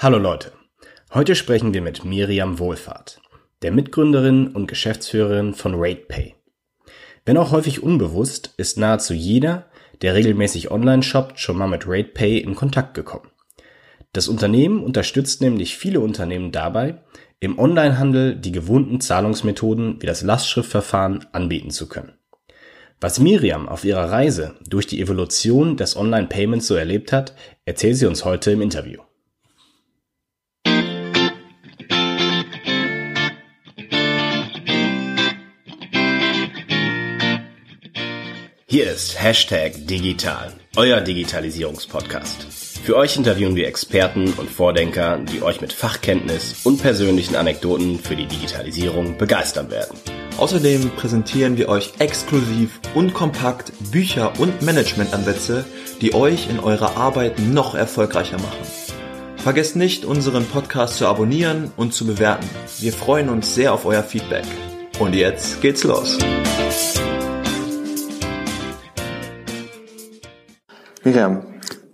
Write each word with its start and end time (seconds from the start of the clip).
Hallo 0.00 0.16
Leute, 0.16 0.52
heute 1.12 1.34
sprechen 1.34 1.74
wir 1.74 1.82
mit 1.82 2.04
Miriam 2.04 2.60
Wohlfahrt, 2.60 3.20
der 3.62 3.72
Mitgründerin 3.72 4.46
und 4.46 4.68
Geschäftsführerin 4.68 5.54
von 5.54 5.74
RatePay. 5.74 6.36
Wenn 7.26 7.36
auch 7.36 7.50
häufig 7.50 7.82
unbewusst, 7.82 8.54
ist 8.58 8.78
nahezu 8.78 9.12
jeder, 9.12 9.66
der 10.00 10.14
regelmäßig 10.14 10.70
online 10.70 11.02
shoppt, 11.02 11.40
schon 11.40 11.58
mal 11.58 11.66
mit 11.66 11.88
RatePay 11.88 12.38
in 12.38 12.54
Kontakt 12.54 12.94
gekommen. 12.94 13.28
Das 14.12 14.28
Unternehmen 14.28 14.84
unterstützt 14.84 15.40
nämlich 15.40 15.76
viele 15.76 15.98
Unternehmen 15.98 16.52
dabei, 16.52 17.02
im 17.40 17.58
Onlinehandel 17.58 18.36
die 18.36 18.52
gewohnten 18.52 19.00
Zahlungsmethoden 19.00 20.00
wie 20.00 20.06
das 20.06 20.22
Lastschriftverfahren 20.22 21.26
anbieten 21.32 21.70
zu 21.70 21.88
können. 21.88 22.12
Was 23.00 23.18
Miriam 23.18 23.68
auf 23.68 23.84
ihrer 23.84 24.12
Reise 24.12 24.54
durch 24.64 24.86
die 24.86 25.00
Evolution 25.00 25.76
des 25.76 25.96
Online-Payments 25.96 26.68
so 26.68 26.76
erlebt 26.76 27.12
hat, 27.12 27.34
erzählt 27.64 27.96
sie 27.96 28.06
uns 28.06 28.24
heute 28.24 28.52
im 28.52 28.62
Interview. 28.62 29.00
Hier 38.70 38.92
ist 38.92 39.18
Hashtag 39.18 39.86
Digital, 39.86 40.52
euer 40.76 41.00
Digitalisierungspodcast. 41.00 42.42
Für 42.84 42.96
euch 42.96 43.16
interviewen 43.16 43.56
wir 43.56 43.66
Experten 43.66 44.34
und 44.34 44.50
Vordenker, 44.50 45.20
die 45.20 45.40
euch 45.40 45.62
mit 45.62 45.72
Fachkenntnis 45.72 46.54
und 46.64 46.82
persönlichen 46.82 47.34
Anekdoten 47.34 47.98
für 47.98 48.14
die 48.14 48.26
Digitalisierung 48.26 49.16
begeistern 49.16 49.70
werden. 49.70 49.96
Außerdem 50.36 50.90
präsentieren 50.90 51.56
wir 51.56 51.70
euch 51.70 51.94
exklusiv 51.98 52.78
und 52.94 53.14
kompakt 53.14 53.72
Bücher 53.90 54.38
und 54.38 54.60
Managementansätze, 54.60 55.64
die 56.02 56.12
euch 56.12 56.50
in 56.50 56.60
eurer 56.60 56.98
Arbeit 56.98 57.38
noch 57.38 57.74
erfolgreicher 57.74 58.36
machen. 58.36 58.66
Vergesst 59.38 59.76
nicht, 59.76 60.04
unseren 60.04 60.44
Podcast 60.44 60.98
zu 60.98 61.06
abonnieren 61.06 61.72
und 61.78 61.94
zu 61.94 62.04
bewerten. 62.04 62.46
Wir 62.80 62.92
freuen 62.92 63.30
uns 63.30 63.54
sehr 63.54 63.72
auf 63.72 63.86
euer 63.86 64.02
Feedback. 64.02 64.44
Und 64.98 65.14
jetzt 65.14 65.62
geht's 65.62 65.84
los. 65.84 66.18
Miriam, 71.04 71.42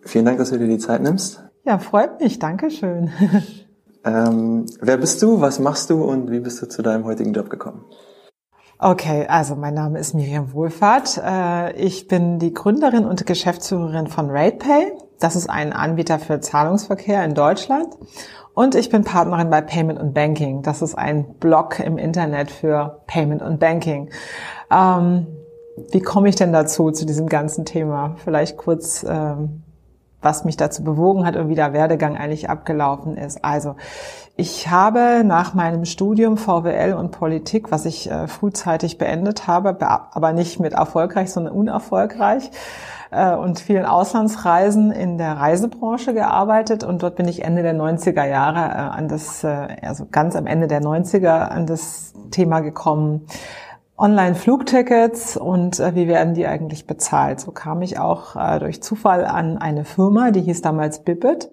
vielen 0.05 0.25
Dank, 0.25 0.39
dass 0.39 0.51
du 0.51 0.59
dir 0.59 0.67
die 0.67 0.79
Zeit 0.79 1.03
nimmst. 1.03 1.43
Ja, 1.65 1.79
freut 1.79 2.21
mich. 2.21 2.39
Dankeschön. 2.39 3.11
Ähm, 4.07 4.67
wer 4.81 4.99
bist 4.99 5.23
du, 5.23 5.41
was 5.41 5.59
machst 5.59 5.89
du 5.89 6.05
und 6.05 6.31
wie 6.31 6.41
bist 6.41 6.61
du 6.61 6.69
zu 6.69 6.83
deinem 6.83 7.05
heutigen 7.05 7.33
Job 7.33 7.49
gekommen? 7.49 7.87
Okay, 8.79 9.27
also 9.29 9.57
mein 9.57 9.73
Name 9.73 9.99
ist 9.99 10.15
Miriam 10.15 10.53
Wohlfahrt. 10.53 11.19
Äh, 11.25 11.73
ich 11.77 12.07
bin 12.07 12.39
die 12.39 12.53
Gründerin 12.53 13.07
und 13.07 13.25
Geschäftsführerin 13.25 14.09
von 14.09 14.29
RatePay. 14.31 14.93
Das 15.21 15.37
ist 15.37 15.49
ein 15.49 15.73
Anbieter 15.73 16.19
für 16.19 16.41
Zahlungsverkehr 16.41 17.25
in 17.25 17.35
Deutschland. 17.35 17.95
Und 18.53 18.75
ich 18.75 18.91
bin 18.91 19.05
Partnerin 19.05 19.49
bei 19.49 19.63
Payment 19.63 19.99
und 19.99 20.13
Banking. 20.13 20.63
Das 20.63 20.83
ist 20.83 20.97
ein 20.97 21.39
Blog 21.39 21.81
im 21.81 21.97
Internet 21.97 22.51
für 22.51 23.03
Payment 23.07 23.43
und 23.43 23.59
Banking. 23.59 24.11
Ähm, 24.71 25.27
wie 25.91 26.01
komme 26.01 26.29
ich 26.29 26.37
denn 26.37 26.53
dazu, 26.53 26.91
zu 26.91 27.07
diesem 27.07 27.29
ganzen 27.29 27.65
Thema? 27.65 28.17
Vielleicht 28.23 28.57
kurz, 28.57 29.05
ähm, 29.09 29.63
was 30.21 30.45
mich 30.45 30.57
dazu 30.57 30.83
bewogen 30.85 31.27
hat 31.27 31.37
und 31.37 31.49
wie 31.49 31.55
der 31.55 31.73
Werdegang 31.73 32.17
eigentlich 32.17 32.49
abgelaufen 32.49 33.17
ist. 33.17 33.45
Also, 33.45 33.77
ich 34.37 34.69
habe 34.69 35.23
nach 35.25 35.55
meinem 35.55 35.85
Studium 35.85 36.37
VWL 36.37 36.95
und 36.95 37.11
Politik, 37.11 37.71
was 37.71 37.85
ich 37.85 38.11
äh, 38.11 38.27
frühzeitig 38.27 38.99
beendet 38.99 39.47
habe, 39.47 39.77
aber 39.81 40.33
nicht 40.33 40.59
mit 40.61 40.73
erfolgreich, 40.73 41.31
sondern 41.31 41.55
unerfolgreich, 41.55 42.51
äh, 43.15 43.35
und 43.35 43.61
vielen 43.61 43.85
Auslandsreisen 43.85 44.91
in 44.91 45.19
der 45.19 45.35
Reisebranche 45.35 46.15
gearbeitet 46.15 46.85
und 46.85 47.03
dort 47.03 47.17
bin 47.17 47.29
ich 47.29 47.45
Ende 47.45 47.63
der 47.63 47.75
90er 47.75 48.27
Jahre 48.27 48.59
äh, 48.59 48.97
an 48.97 49.09
das, 49.09 49.45
äh, 49.45 49.69
also 49.83 50.07
ganz 50.11 50.35
am 50.37 50.47
Ende 50.47 50.67
der 50.67 50.83
90er 50.83 51.49
an 51.49 51.67
das 51.67 52.13
Thema 52.31 52.61
gekommen, 52.61 53.27
Online-Flugtickets 53.97 55.37
und 55.37 55.79
äh, 55.79 55.95
wie 55.95 56.09
werden 56.09 56.35
die 56.35 56.47
eigentlich 56.47 56.87
bezahlt. 56.87 57.41
So 57.41 57.53
kam 57.53 57.81
ich 57.83 57.99
auch 57.99 58.35
äh, 58.35 58.59
durch 58.59 58.83
Zufall 58.83 59.25
an 59.25 59.59
eine 59.59 59.85
Firma, 59.85 60.31
die 60.31 60.43
hieß 60.43 60.63
damals 60.63 61.05
Bibbit. 61.05 61.51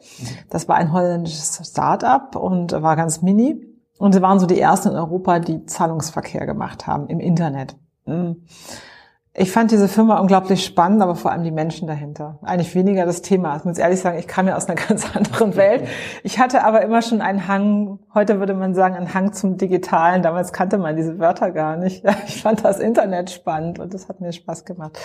Das 0.49 0.67
war 0.67 0.75
ein 0.75 0.91
holländisches 0.91 1.61
Start-up 1.63 2.35
und 2.35 2.71
war 2.71 2.95
ganz 2.95 3.21
mini. 3.21 3.67
Und 3.99 4.13
sie 4.13 4.21
waren 4.23 4.39
so 4.39 4.47
die 4.47 4.59
ersten 4.59 4.89
in 4.89 4.95
Europa, 4.95 5.37
die 5.39 5.65
Zahlungsverkehr 5.67 6.47
gemacht 6.47 6.87
haben 6.87 7.07
im 7.07 7.19
Internet. 7.19 7.75
Mhm. 8.05 8.37
Ich 9.33 9.51
fand 9.51 9.71
diese 9.71 9.87
Firma 9.87 10.19
unglaublich 10.19 10.65
spannend, 10.65 11.01
aber 11.01 11.15
vor 11.15 11.31
allem 11.31 11.43
die 11.43 11.51
Menschen 11.51 11.87
dahinter. 11.87 12.39
Eigentlich 12.41 12.75
weniger 12.75 13.05
das 13.05 13.21
Thema. 13.21 13.55
Ich 13.55 13.63
muss 13.63 13.77
ehrlich 13.77 14.01
sagen, 14.01 14.17
ich 14.17 14.27
kam 14.27 14.45
ja 14.47 14.57
aus 14.57 14.67
einer 14.67 14.81
ganz 14.87 15.15
anderen 15.15 15.55
Welt. 15.55 15.87
Ich 16.23 16.39
hatte 16.39 16.65
aber 16.65 16.81
immer 16.81 17.01
schon 17.01 17.21
einen 17.21 17.47
Hang, 17.47 17.99
heute 18.13 18.39
würde 18.39 18.53
man 18.53 18.73
sagen, 18.73 18.95
einen 18.95 19.13
Hang 19.13 19.33
zum 19.33 19.57
Digitalen. 19.57 20.21
Damals 20.21 20.51
kannte 20.51 20.77
man 20.77 20.95
diese 20.95 21.19
Wörter 21.19 21.51
gar 21.51 21.77
nicht. 21.77 22.03
Ich 22.27 22.41
fand 22.41 22.63
das 22.63 22.79
Internet 22.79 23.29
spannend 23.29 23.79
und 23.79 23.93
das 23.93 24.07
hat 24.07 24.21
mir 24.21 24.31
Spaß 24.31 24.65
gemacht. 24.65 24.97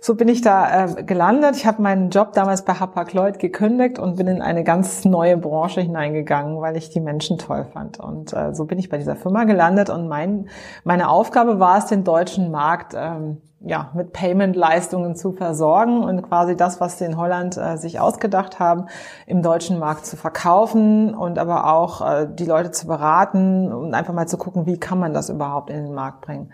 So 0.00 0.14
bin 0.14 0.28
ich 0.28 0.40
da 0.40 0.86
äh, 0.86 1.02
gelandet. 1.02 1.56
Ich 1.56 1.66
habe 1.66 1.82
meinen 1.82 2.10
Job 2.10 2.32
damals 2.32 2.64
bei 2.64 2.74
Hapag-Lloyd 2.74 3.38
gekündigt 3.38 3.98
und 3.98 4.16
bin 4.16 4.26
in 4.26 4.42
eine 4.42 4.64
ganz 4.64 5.04
neue 5.04 5.36
Branche 5.36 5.80
hineingegangen, 5.80 6.60
weil 6.60 6.76
ich 6.76 6.90
die 6.90 7.00
Menschen 7.00 7.38
toll 7.38 7.66
fand. 7.72 8.00
Und 8.00 8.32
äh, 8.32 8.54
so 8.54 8.64
bin 8.64 8.78
ich 8.78 8.88
bei 8.88 8.98
dieser 8.98 9.16
Firma 9.16 9.44
gelandet 9.44 9.90
und 9.90 10.08
mein, 10.08 10.48
meine 10.84 11.08
Aufgabe 11.08 11.60
war 11.60 11.78
es, 11.78 11.86
den 11.86 12.04
deutschen 12.04 12.50
Markt 12.50 12.94
ähm, 12.96 13.38
ja, 13.66 13.90
mit 13.94 14.12
Payment-Leistungen 14.12 15.16
zu 15.16 15.32
versorgen 15.32 16.04
und 16.04 16.22
quasi 16.22 16.54
das, 16.54 16.80
was 16.80 16.98
sie 16.98 17.06
in 17.06 17.16
Holland 17.16 17.56
äh, 17.56 17.76
sich 17.78 17.98
ausgedacht 17.98 18.60
haben, 18.60 18.86
im 19.26 19.42
deutschen 19.42 19.78
Markt 19.78 20.04
zu 20.04 20.16
verkaufen 20.16 21.14
und 21.14 21.38
aber 21.38 21.72
auch 21.72 22.06
äh, 22.06 22.26
die 22.38 22.44
Leute 22.44 22.70
zu 22.70 22.86
beraten 22.86 23.72
und 23.72 23.94
einfach 23.94 24.14
mal 24.14 24.26
zu 24.26 24.38
gucken, 24.38 24.66
wie 24.66 24.78
kann 24.78 24.98
man 24.98 25.14
das 25.14 25.30
überhaupt 25.30 25.70
in 25.70 25.84
den 25.84 25.94
Markt 25.94 26.20
bringen. 26.22 26.52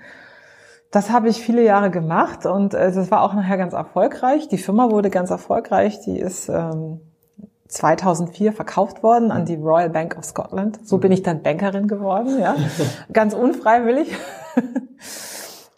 Das 0.91 1.11
habe 1.11 1.29
ich 1.29 1.41
viele 1.41 1.63
Jahre 1.63 1.91
gemacht 1.91 2.47
und 2.47 2.75
äh, 2.75 2.93
das 2.93 3.11
war 3.11 3.23
auch 3.23 3.35
nachher 3.35 3.57
ganz 3.57 3.75
erfolgreich. 3.75 4.49
Die 4.49 4.59
Firma 4.59 4.91
wurde 4.91 5.09
ganz 5.11 5.31
erfolgreich. 5.31 6.01
Die 6.01 6.19
ist 6.19 6.49
ähm, 6.49 7.01
2004 7.69 8.53
verkauft 8.53 9.03
worden 9.03 9.31
an 9.31 9.45
die 9.45 9.55
Royal 9.55 9.91
Bank 9.91 10.19
of 10.19 10.25
Scotland. 10.25 10.81
So 10.87 10.99
bin 10.99 11.13
ich 11.13 11.23
dann 11.23 11.43
Bankerin 11.43 11.87
geworden, 11.87 12.41
ja, 12.41 12.57
ganz 13.13 13.35
unfreiwillig. 13.35 14.17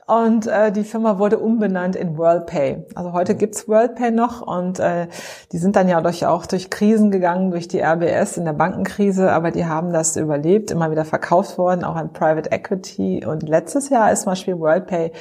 Und 0.06 0.48
äh, 0.48 0.72
die 0.72 0.82
Firma 0.82 1.18
wurde 1.18 1.38
umbenannt 1.38 1.94
in 1.94 2.18
WorldPay. 2.18 2.86
Also 2.94 3.12
heute 3.12 3.36
gibt's 3.36 3.68
WorldPay 3.68 4.10
noch 4.10 4.42
und 4.42 4.80
äh, 4.80 5.06
die 5.52 5.58
sind 5.58 5.76
dann 5.76 5.88
ja 5.88 6.00
durch, 6.00 6.26
auch 6.26 6.44
durch 6.46 6.70
Krisen 6.70 7.12
gegangen, 7.12 7.52
durch 7.52 7.68
die 7.68 7.80
RBS 7.80 8.36
in 8.36 8.44
der 8.44 8.52
Bankenkrise, 8.52 9.30
aber 9.30 9.52
die 9.52 9.64
haben 9.64 9.92
das 9.92 10.16
überlebt, 10.16 10.72
immer 10.72 10.90
wieder 10.90 11.04
verkauft 11.04 11.56
worden, 11.56 11.84
auch 11.84 11.94
an 11.94 12.12
Private 12.12 12.50
Equity. 12.50 13.24
Und 13.24 13.48
letztes 13.48 13.90
Jahr 13.90 14.10
ist 14.10 14.22
zum 14.22 14.32
Beispiel 14.32 14.58
WorldPay 14.58 15.12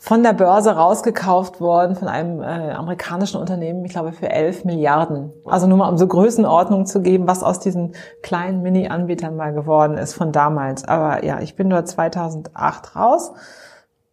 von 0.00 0.22
der 0.22 0.32
Börse 0.32 0.70
rausgekauft 0.70 1.60
worden 1.60 1.96
von 1.96 2.08
einem 2.08 2.40
äh, 2.40 2.70
amerikanischen 2.72 3.40
Unternehmen, 3.40 3.84
ich 3.84 3.92
glaube 3.92 4.12
für 4.12 4.30
11 4.30 4.64
Milliarden. 4.64 5.32
Also 5.44 5.66
nur 5.66 5.78
mal 5.78 5.88
um 5.88 5.98
so 5.98 6.06
Größenordnung 6.06 6.86
zu 6.86 7.02
geben, 7.02 7.26
was 7.26 7.42
aus 7.42 7.60
diesen 7.60 7.94
kleinen 8.22 8.62
Mini-Anbietern 8.62 9.36
mal 9.36 9.52
geworden 9.52 9.96
ist 9.96 10.14
von 10.14 10.32
damals. 10.32 10.84
Aber 10.86 11.24
ja, 11.24 11.40
ich 11.40 11.56
bin 11.56 11.70
dort 11.70 11.88
2008 11.88 12.96
raus 12.96 13.32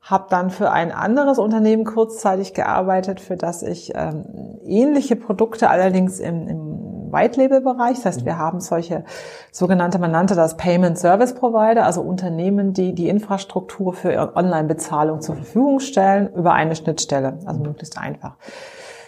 habe 0.05 0.27
dann 0.29 0.51
für 0.51 0.71
ein 0.71 0.91
anderes 0.91 1.39
Unternehmen 1.39 1.83
kurzzeitig 1.83 2.53
gearbeitet, 2.53 3.19
für 3.19 3.35
das 3.35 3.63
ich 3.63 3.93
ähm, 3.95 4.59
ähnliche 4.63 5.15
Produkte 5.15 5.71
allerdings 5.71 6.19
im, 6.19 6.47
im 6.47 7.11
White-Label-Bereich. 7.11 7.95
Das 7.97 8.05
heißt, 8.05 8.25
wir 8.25 8.37
haben 8.37 8.59
solche 8.59 9.03
sogenannte, 9.51 9.97
man 9.97 10.11
nannte 10.11 10.35
das 10.35 10.57
Payment 10.57 10.99
Service 10.99 11.33
Provider, 11.33 11.85
also 11.85 12.01
Unternehmen, 12.01 12.73
die 12.73 12.93
die 12.93 13.09
Infrastruktur 13.09 13.93
für 13.93 14.35
Online-Bezahlung 14.35 15.21
zur 15.21 15.35
Verfügung 15.35 15.79
stellen 15.79 16.31
über 16.35 16.53
eine 16.53 16.75
Schnittstelle, 16.75 17.39
also 17.45 17.61
möglichst 17.61 17.97
einfach. 17.97 18.35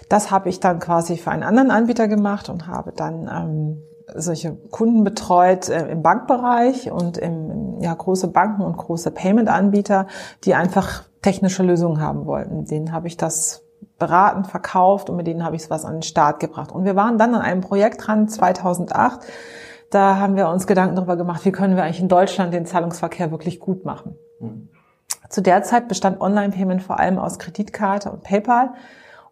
Das 0.09 0.31
habe 0.31 0.49
ich 0.49 0.59
dann 0.59 0.79
quasi 0.79 1.17
für 1.17 1.29
einen 1.29 1.43
anderen 1.43 1.69
Anbieter 1.69 2.07
gemacht 2.07 2.49
und 2.49 2.65
habe 2.65 2.91
dann 2.91 3.29
ähm, 3.31 3.83
solche 4.15 4.55
Kunden 4.71 5.03
betreut 5.03 5.69
äh, 5.69 5.89
im 5.89 6.01
Bankbereich 6.01 6.91
und 6.91 7.17
im, 7.17 7.81
ja, 7.81 7.93
große 7.93 8.29
Banken 8.29 8.61
und 8.61 8.77
große 8.77 9.11
Payment-Anbieter, 9.11 10.07
die 10.43 10.55
einfach 10.55 11.03
technische 11.21 11.63
Lösungen 11.63 12.01
haben 12.01 12.25
wollten. 12.25 12.65
Denen 12.65 12.91
habe 12.91 13.07
ich 13.07 13.17
das 13.17 13.63
beraten, 13.99 14.45
verkauft 14.45 15.09
und 15.09 15.17
mit 15.17 15.27
denen 15.27 15.43
habe 15.43 15.55
ich 15.55 15.69
was 15.69 15.85
an 15.85 15.95
den 15.95 16.01
Start 16.03 16.39
gebracht. 16.39 16.71
Und 16.71 16.85
wir 16.85 16.95
waren 16.95 17.17
dann 17.17 17.35
an 17.35 17.41
einem 17.41 17.61
Projekt 17.61 18.07
dran, 18.07 18.29
2008. 18.29 19.19
Da 19.89 20.17
haben 20.17 20.35
wir 20.35 20.49
uns 20.49 20.67
Gedanken 20.67 20.95
darüber 20.95 21.15
gemacht, 21.15 21.45
wie 21.45 21.51
können 21.51 21.75
wir 21.75 21.83
eigentlich 21.83 22.01
in 22.01 22.09
Deutschland 22.09 22.53
den 22.53 22.65
Zahlungsverkehr 22.65 23.31
wirklich 23.31 23.59
gut 23.59 23.85
machen. 23.85 24.15
Mhm. 24.39 24.69
Zu 25.29 25.41
der 25.41 25.63
Zeit 25.63 25.87
bestand 25.87 26.21
Online-Payment 26.21 26.81
vor 26.81 26.99
allem 26.99 27.17
aus 27.17 27.39
Kreditkarte 27.39 28.11
und 28.11 28.23
PayPal. 28.23 28.73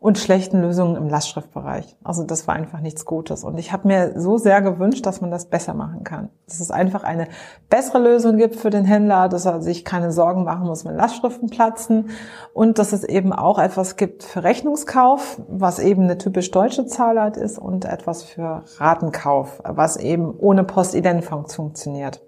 Und 0.06 0.20
schlechten 0.20 0.62
Lösungen 0.62 0.98
im 0.98 1.10
Lastschriftbereich. 1.10 1.98
Also 2.04 2.22
das 2.22 2.48
war 2.48 2.54
einfach 2.54 2.80
nichts 2.80 3.06
Gutes. 3.06 3.44
Und 3.44 3.58
ich 3.58 3.74
habe 3.74 3.88
mir 3.88 4.14
so 4.22 4.38
sehr 4.38 4.62
gewünscht, 4.62 5.04
dass 5.04 5.20
man 5.20 5.32
das 5.32 5.48
besser 5.48 5.74
machen 5.74 6.04
kann. 6.04 6.30
Dass 6.46 6.60
es 6.60 6.70
einfach 6.70 7.04
eine 7.04 7.28
bessere 7.72 7.98
Lösung 7.98 8.38
gibt 8.38 8.56
für 8.56 8.70
den 8.70 8.86
Händler, 8.86 9.30
dass 9.30 9.48
er 9.48 9.64
sich 9.64 9.84
keine 9.84 10.12
Sorgen 10.12 10.44
machen 10.44 10.68
muss, 10.68 10.86
wenn 10.86 10.96
Lastschriften 10.96 11.50
platzen. 11.50 12.12
Und 12.54 12.78
dass 12.78 12.94
es 12.94 13.04
eben 13.04 13.34
auch 13.34 13.58
etwas 13.58 13.96
gibt 13.96 14.22
für 14.22 14.44
Rechnungskauf, 14.44 15.42
was 15.50 15.80
eben 15.80 16.04
eine 16.04 16.20
typisch 16.20 16.52
deutsche 16.52 16.86
Zahlart 16.86 17.36
ist 17.36 17.58
und 17.58 17.86
etwas 17.86 18.22
für 18.22 18.64
Ratenkauf, 18.78 19.60
was 19.64 19.98
eben 19.98 20.36
ohne 20.38 20.66
Postident 20.66 21.26
funktioniert. 21.26 22.22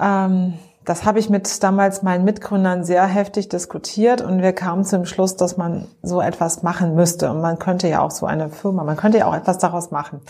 Ähm, 0.00 0.54
das 0.88 1.04
habe 1.04 1.18
ich 1.18 1.28
mit 1.28 1.62
damals 1.62 2.02
meinen 2.02 2.24
Mitgründern 2.24 2.82
sehr 2.82 3.04
heftig 3.04 3.50
diskutiert 3.50 4.22
und 4.22 4.40
wir 4.40 4.54
kamen 4.54 4.86
zum 4.86 5.04
Schluss, 5.04 5.36
dass 5.36 5.58
man 5.58 5.86
so 6.02 6.22
etwas 6.22 6.62
machen 6.62 6.94
müsste. 6.94 7.30
Und 7.30 7.42
man 7.42 7.58
könnte 7.58 7.88
ja 7.88 8.00
auch 8.00 8.10
so 8.10 8.24
eine 8.24 8.48
Firma, 8.48 8.84
man 8.84 8.96
könnte 8.96 9.18
ja 9.18 9.26
auch 9.26 9.34
etwas 9.34 9.58
daraus 9.58 9.90
machen. 9.90 10.22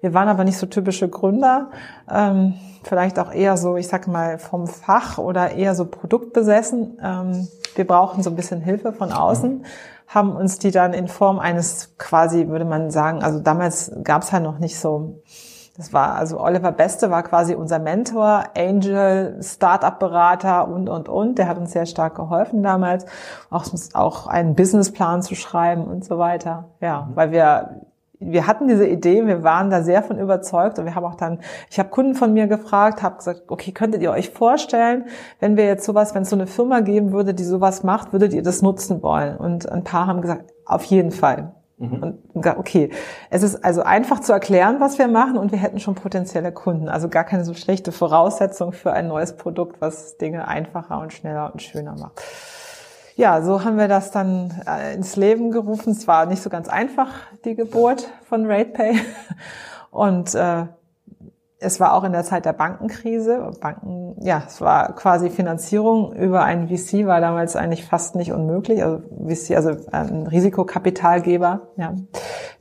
Wir 0.00 0.14
waren 0.14 0.28
aber 0.28 0.44
nicht 0.44 0.56
so 0.56 0.64
typische 0.64 1.10
Gründer, 1.10 1.68
ähm, 2.10 2.54
vielleicht 2.82 3.18
auch 3.18 3.30
eher 3.30 3.58
so, 3.58 3.76
ich 3.76 3.88
sag 3.88 4.08
mal, 4.08 4.38
vom 4.38 4.68
Fach 4.68 5.18
oder 5.18 5.50
eher 5.50 5.74
so 5.74 5.84
produktbesessen. 5.84 6.98
Ähm, 7.02 7.48
wir 7.74 7.86
brauchen 7.86 8.22
so 8.22 8.30
ein 8.30 8.36
bisschen 8.36 8.62
Hilfe 8.62 8.94
von 8.94 9.12
außen 9.12 9.66
haben 10.08 10.36
uns 10.36 10.60
die 10.60 10.70
dann 10.70 10.94
in 10.94 11.08
Form 11.08 11.40
eines 11.40 11.96
quasi, 11.98 12.46
würde 12.46 12.64
man 12.64 12.92
sagen, 12.92 13.24
also 13.24 13.40
damals 13.40 13.90
gab 14.04 14.22
es 14.22 14.30
halt 14.30 14.44
noch 14.44 14.60
nicht 14.60 14.78
so 14.78 15.20
das 15.76 15.92
war 15.92 16.14
also 16.14 16.40
Oliver 16.40 16.72
Beste 16.72 17.10
war 17.10 17.22
quasi 17.22 17.54
unser 17.54 17.78
Mentor, 17.78 18.44
Angel, 18.56 19.38
Startup-Berater 19.42 20.68
und 20.68 20.88
und 20.88 21.08
und. 21.08 21.38
Der 21.38 21.48
hat 21.48 21.58
uns 21.58 21.72
sehr 21.72 21.86
stark 21.86 22.14
geholfen 22.14 22.62
damals, 22.62 23.06
auch, 23.50 23.66
auch 23.94 24.26
einen 24.26 24.54
Businessplan 24.54 25.22
zu 25.22 25.34
schreiben 25.34 25.84
und 25.84 26.04
so 26.04 26.18
weiter. 26.18 26.70
Ja, 26.80 27.02
mhm. 27.02 27.16
weil 27.16 27.30
wir 27.30 27.82
wir 28.18 28.46
hatten 28.46 28.66
diese 28.66 28.86
Idee, 28.86 29.26
wir 29.26 29.42
waren 29.42 29.70
da 29.70 29.82
sehr 29.82 30.02
von 30.02 30.18
überzeugt 30.18 30.78
und 30.78 30.86
wir 30.86 30.94
haben 30.94 31.04
auch 31.04 31.16
dann, 31.16 31.40
ich 31.70 31.78
habe 31.78 31.90
Kunden 31.90 32.14
von 32.14 32.32
mir 32.32 32.46
gefragt, 32.46 33.02
habe 33.02 33.16
gesagt, 33.16 33.42
okay, 33.48 33.72
könntet 33.72 34.02
ihr 34.02 34.10
euch 34.10 34.30
vorstellen, 34.30 35.04
wenn 35.38 35.56
wir 35.56 35.66
jetzt 35.66 35.84
sowas, 35.84 36.14
wenn 36.14 36.22
es 36.22 36.30
so 36.30 36.36
eine 36.36 36.46
Firma 36.46 36.80
geben 36.80 37.12
würde, 37.12 37.34
die 37.34 37.44
sowas 37.44 37.82
macht, 37.82 38.12
würdet 38.12 38.32
ihr 38.32 38.42
das 38.42 38.62
nutzen 38.62 39.02
wollen? 39.02 39.36
Und 39.36 39.70
ein 39.70 39.84
paar 39.84 40.06
haben 40.06 40.22
gesagt, 40.22 40.52
auf 40.64 40.84
jeden 40.84 41.10
Fall. 41.10 41.52
Mhm. 41.78 42.18
Und 42.32 42.46
okay, 42.46 42.90
es 43.30 43.42
ist 43.42 43.62
also 43.64 43.82
einfach 43.82 44.20
zu 44.20 44.32
erklären, 44.32 44.80
was 44.80 44.98
wir 44.98 45.08
machen 45.08 45.36
und 45.36 45.52
wir 45.52 45.58
hätten 45.58 45.78
schon 45.78 45.94
potenzielle 45.94 46.52
Kunden. 46.52 46.88
Also 46.88 47.08
gar 47.08 47.24
keine 47.24 47.44
so 47.44 47.52
schlechte 47.52 47.92
Voraussetzung 47.92 48.72
für 48.72 48.92
ein 48.92 49.08
neues 49.08 49.36
Produkt, 49.36 49.80
was 49.80 50.16
Dinge 50.16 50.48
einfacher 50.48 51.00
und 51.00 51.12
schneller 51.12 51.52
und 51.52 51.60
schöner 51.60 51.96
macht. 51.98 52.22
Ja, 53.16 53.40
so 53.42 53.64
haben 53.64 53.78
wir 53.78 53.88
das 53.88 54.10
dann 54.10 54.52
äh, 54.66 54.94
ins 54.94 55.16
Leben 55.16 55.50
gerufen. 55.50 55.92
Es 55.92 56.06
war 56.06 56.26
nicht 56.26 56.42
so 56.42 56.50
ganz 56.50 56.68
einfach, 56.68 57.10
die 57.44 57.54
Geburt 57.54 58.10
von 58.28 58.44
RatePay. 58.46 58.98
Und 59.90 60.34
äh, 60.34 60.66
es 61.58 61.80
war 61.80 61.94
auch 61.94 62.04
in 62.04 62.12
der 62.12 62.22
Zeit 62.22 62.44
der 62.44 62.52
Bankenkrise. 62.52 63.50
Banken, 63.60 64.14
ja, 64.20 64.42
es 64.46 64.60
war 64.60 64.94
quasi 64.94 65.30
Finanzierung 65.30 66.12
über 66.14 66.42
einen 66.42 66.68
VC 66.68 67.06
war 67.06 67.20
damals 67.22 67.56
eigentlich 67.56 67.86
fast 67.86 68.14
nicht 68.14 68.32
unmöglich. 68.32 68.82
Also 68.84 68.98
VC, 69.26 69.56
also 69.56 69.70
ein 69.90 70.26
Risikokapitalgeber. 70.26 71.68
Ja, 71.76 71.94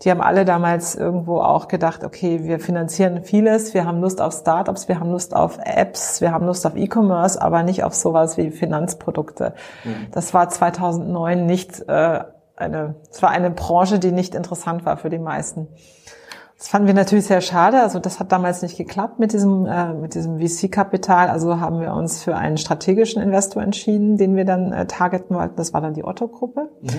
die 0.01 0.11
haben 0.11 0.21
alle 0.21 0.45
damals 0.45 0.95
irgendwo 0.95 1.41
auch 1.41 1.67
gedacht, 1.67 2.05
okay, 2.05 2.43
wir 2.43 2.59
finanzieren 2.59 3.23
vieles, 3.23 3.73
wir 3.73 3.85
haben 3.85 3.99
Lust 3.99 4.21
auf 4.21 4.33
Startups, 4.33 4.87
wir 4.87 4.99
haben 4.99 5.11
Lust 5.11 5.35
auf 5.35 5.59
Apps, 5.61 6.21
wir 6.21 6.31
haben 6.31 6.45
Lust 6.45 6.65
auf 6.65 6.77
E-Commerce, 6.77 7.41
aber 7.41 7.63
nicht 7.63 7.83
auf 7.83 7.93
sowas 7.93 8.37
wie 8.37 8.49
Finanzprodukte. 8.49 9.55
Mhm. 9.83 10.07
Das 10.11 10.33
war 10.33 10.47
2009 10.47 11.45
nicht 11.45 11.81
äh, 11.89 12.23
eine, 12.55 12.95
es 13.11 13.21
war 13.21 13.31
eine 13.31 13.51
Branche, 13.51 13.99
die 13.99 14.13
nicht 14.13 14.35
interessant 14.35 14.85
war 14.85 14.95
für 14.95 15.09
die 15.09 15.19
meisten. 15.19 15.67
Das 16.57 16.69
fanden 16.69 16.87
wir 16.87 16.93
natürlich 16.93 17.25
sehr 17.25 17.41
schade. 17.41 17.81
Also 17.81 17.99
das 17.99 18.19
hat 18.19 18.31
damals 18.31 18.61
nicht 18.61 18.77
geklappt 18.77 19.19
mit 19.19 19.33
diesem, 19.33 19.65
äh, 19.65 19.93
mit 19.93 20.15
diesem 20.15 20.39
VC-Kapital. 20.39 21.29
Also 21.29 21.59
haben 21.59 21.81
wir 21.81 21.93
uns 21.93 22.23
für 22.23 22.35
einen 22.37 22.57
strategischen 22.57 23.21
Investor 23.21 23.61
entschieden, 23.61 24.17
den 24.17 24.35
wir 24.35 24.45
dann 24.45 24.71
äh, 24.71 24.85
targeten 24.85 25.35
wollten. 25.35 25.57
Das 25.57 25.73
war 25.73 25.81
dann 25.81 25.93
die 25.93 26.05
Otto-Gruppe. 26.05 26.69
Mhm. 26.81 26.89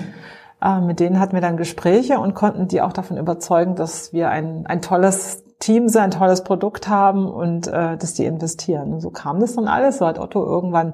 Äh, 0.61 0.81
mit 0.81 0.99
denen 0.99 1.19
hatten 1.19 1.33
wir 1.33 1.41
dann 1.41 1.57
Gespräche 1.57 2.19
und 2.19 2.35
konnten 2.35 2.67
die 2.67 2.81
auch 2.81 2.93
davon 2.93 3.17
überzeugen, 3.17 3.75
dass 3.75 4.13
wir 4.13 4.29
ein, 4.29 4.67
ein 4.67 4.81
tolles 4.81 5.43
Team 5.59 5.89
sind, 5.89 6.01
ein 6.01 6.11
tolles 6.11 6.43
Produkt 6.43 6.87
haben 6.87 7.27
und 7.27 7.67
äh, 7.67 7.97
dass 7.97 8.13
die 8.13 8.25
investieren. 8.25 8.93
Und 8.93 9.01
so 9.01 9.09
kam 9.09 9.39
das 9.39 9.55
dann 9.55 9.67
alles. 9.67 9.97
So 9.97 10.05
hat 10.05 10.19
Otto 10.19 10.45
irgendwann 10.45 10.93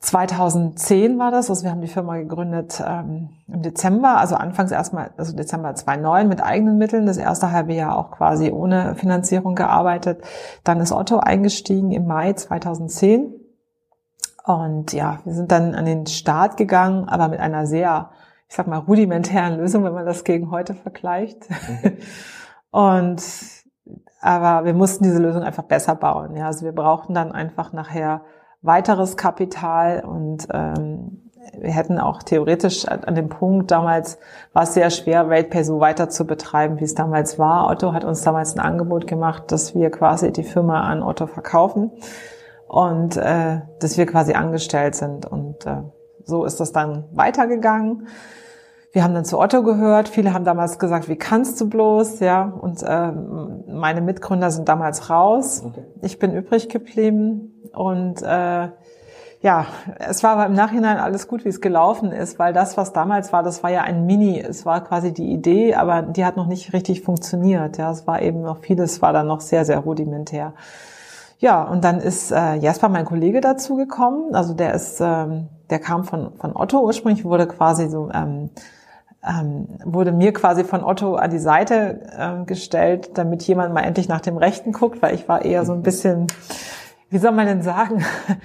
2010 0.00 1.18
war 1.18 1.30
das, 1.30 1.50
also 1.50 1.62
wir 1.62 1.70
haben 1.70 1.82
die 1.82 1.86
Firma 1.86 2.16
gegründet 2.16 2.82
ähm, 2.84 3.30
im 3.46 3.60
Dezember, 3.60 4.16
also 4.16 4.34
anfangs 4.34 4.72
erstmal, 4.72 5.10
also 5.18 5.36
Dezember 5.36 5.74
2009 5.74 6.26
mit 6.26 6.42
eigenen 6.42 6.78
Mitteln, 6.78 7.04
das 7.04 7.18
erste 7.18 7.52
halbe 7.52 7.74
Jahr 7.74 7.98
auch 7.98 8.10
quasi 8.10 8.50
ohne 8.50 8.94
Finanzierung 8.94 9.54
gearbeitet. 9.54 10.22
Dann 10.64 10.80
ist 10.80 10.92
Otto 10.92 11.18
eingestiegen 11.18 11.92
im 11.92 12.06
Mai 12.06 12.32
2010 12.32 13.34
und 14.44 14.94
ja, 14.94 15.20
wir 15.24 15.34
sind 15.34 15.52
dann 15.52 15.74
an 15.74 15.84
den 15.84 16.06
Start 16.06 16.56
gegangen, 16.56 17.06
aber 17.06 17.28
mit 17.28 17.40
einer 17.40 17.66
sehr, 17.66 18.10
ich 18.48 18.56
sag 18.56 18.66
mal, 18.68 18.78
rudimentären 18.78 19.58
Lösung, 19.58 19.84
wenn 19.84 19.92
man 19.92 20.06
das 20.06 20.24
gegen 20.24 20.50
heute 20.50 20.74
vergleicht. 20.74 21.48
Mhm. 21.50 21.98
und 22.70 23.22
aber 24.22 24.64
wir 24.64 24.74
mussten 24.74 25.04
diese 25.04 25.20
Lösung 25.20 25.42
einfach 25.42 25.64
besser 25.64 25.94
bauen. 25.94 26.36
Ja, 26.36 26.46
also 26.46 26.64
wir 26.64 26.72
brauchten 26.72 27.14
dann 27.14 27.32
einfach 27.32 27.72
nachher 27.72 28.22
weiteres 28.62 29.16
Kapital 29.16 30.04
und 30.04 30.46
ähm, 30.52 31.30
wir 31.58 31.72
hätten 31.72 31.98
auch 31.98 32.22
theoretisch 32.22 32.86
an 32.86 33.14
dem 33.14 33.28
Punkt 33.28 33.70
damals 33.70 34.18
war 34.52 34.64
es 34.64 34.74
sehr 34.74 34.90
schwer, 34.90 35.28
RatePay 35.28 35.64
so 35.64 35.80
weiter 35.80 36.08
zu 36.08 36.26
betreiben, 36.26 36.78
wie 36.78 36.84
es 36.84 36.94
damals 36.94 37.38
war. 37.38 37.70
Otto 37.70 37.92
hat 37.92 38.04
uns 38.04 38.22
damals 38.22 38.54
ein 38.54 38.60
Angebot 38.60 39.06
gemacht, 39.06 39.44
dass 39.48 39.74
wir 39.74 39.90
quasi 39.90 40.32
die 40.32 40.42
Firma 40.42 40.82
an 40.82 41.02
Otto 41.02 41.26
verkaufen 41.26 41.90
und 42.68 43.16
äh, 43.16 43.62
dass 43.80 43.98
wir 43.98 44.06
quasi 44.06 44.34
angestellt 44.34 44.94
sind. 44.94 45.26
Und 45.26 45.66
äh, 45.66 45.82
so 46.24 46.44
ist 46.44 46.60
das 46.60 46.72
dann 46.72 47.04
weitergegangen. 47.12 48.06
Wir 48.92 49.04
haben 49.04 49.14
dann 49.14 49.24
zu 49.24 49.38
Otto 49.38 49.62
gehört. 49.62 50.08
Viele 50.08 50.34
haben 50.34 50.44
damals 50.44 50.78
gesagt, 50.78 51.08
wie 51.08 51.16
kannst 51.16 51.60
du 51.60 51.68
bloß, 51.68 52.18
ja? 52.20 52.42
Und 52.42 52.82
äh, 52.82 53.12
meine 53.12 54.00
Mitgründer 54.00 54.50
sind 54.50 54.68
damals 54.68 55.10
raus. 55.10 55.62
Okay. 55.64 55.84
Ich 56.02 56.18
bin 56.18 56.34
übrig 56.34 56.68
geblieben 56.68 57.52
und 57.72 58.20
äh, 58.22 58.68
ja, 59.42 59.66
es 59.98 60.22
war 60.22 60.32
aber 60.32 60.46
im 60.46 60.52
Nachhinein 60.52 60.98
alles 60.98 61.26
gut, 61.26 61.44
wie 61.44 61.48
es 61.48 61.62
gelaufen 61.62 62.12
ist, 62.12 62.38
weil 62.38 62.52
das, 62.52 62.76
was 62.76 62.92
damals 62.92 63.32
war, 63.32 63.42
das 63.42 63.62
war 63.62 63.70
ja 63.70 63.80
ein 63.82 64.04
Mini, 64.04 64.38
es 64.38 64.66
war 64.66 64.84
quasi 64.84 65.14
die 65.14 65.32
Idee, 65.32 65.74
aber 65.76 66.02
die 66.02 66.26
hat 66.26 66.36
noch 66.36 66.46
nicht 66.46 66.74
richtig 66.74 67.00
funktioniert. 67.00 67.78
Ja, 67.78 67.90
es 67.90 68.06
war 68.06 68.20
eben 68.20 68.42
noch 68.42 68.58
vieles, 68.58 69.00
war 69.00 69.14
dann 69.14 69.28
noch 69.28 69.40
sehr, 69.40 69.64
sehr 69.64 69.78
rudimentär. 69.78 70.52
Ja, 71.38 71.62
und 71.62 71.84
dann 71.84 72.00
ist 72.00 72.32
äh, 72.32 72.56
Jasper, 72.56 72.90
mein 72.90 73.06
Kollege, 73.06 73.40
dazu 73.40 73.76
gekommen. 73.76 74.34
Also 74.34 74.52
der 74.52 74.74
ist, 74.74 75.00
ähm, 75.00 75.48
der 75.70 75.78
kam 75.78 76.04
von 76.04 76.34
von 76.36 76.54
Otto 76.54 76.80
ursprünglich, 76.80 77.24
wurde 77.24 77.46
quasi 77.46 77.88
so 77.88 78.10
ähm, 78.12 78.50
ähm, 79.26 79.68
wurde 79.84 80.12
mir 80.12 80.32
quasi 80.32 80.64
von 80.64 80.82
Otto 80.82 81.14
an 81.14 81.30
die 81.30 81.38
Seite 81.38 82.00
äh, 82.16 82.44
gestellt, 82.44 83.10
damit 83.14 83.42
jemand 83.42 83.74
mal 83.74 83.82
endlich 83.82 84.08
nach 84.08 84.20
dem 84.20 84.36
Rechten 84.36 84.72
guckt, 84.72 85.02
weil 85.02 85.14
ich 85.14 85.28
war 85.28 85.44
eher 85.44 85.64
so 85.64 85.72
ein 85.72 85.82
bisschen 85.82 86.26
wie 87.10 87.18
soll 87.18 87.32
man 87.32 87.46
denn 87.46 87.62
sagen? 87.62 88.04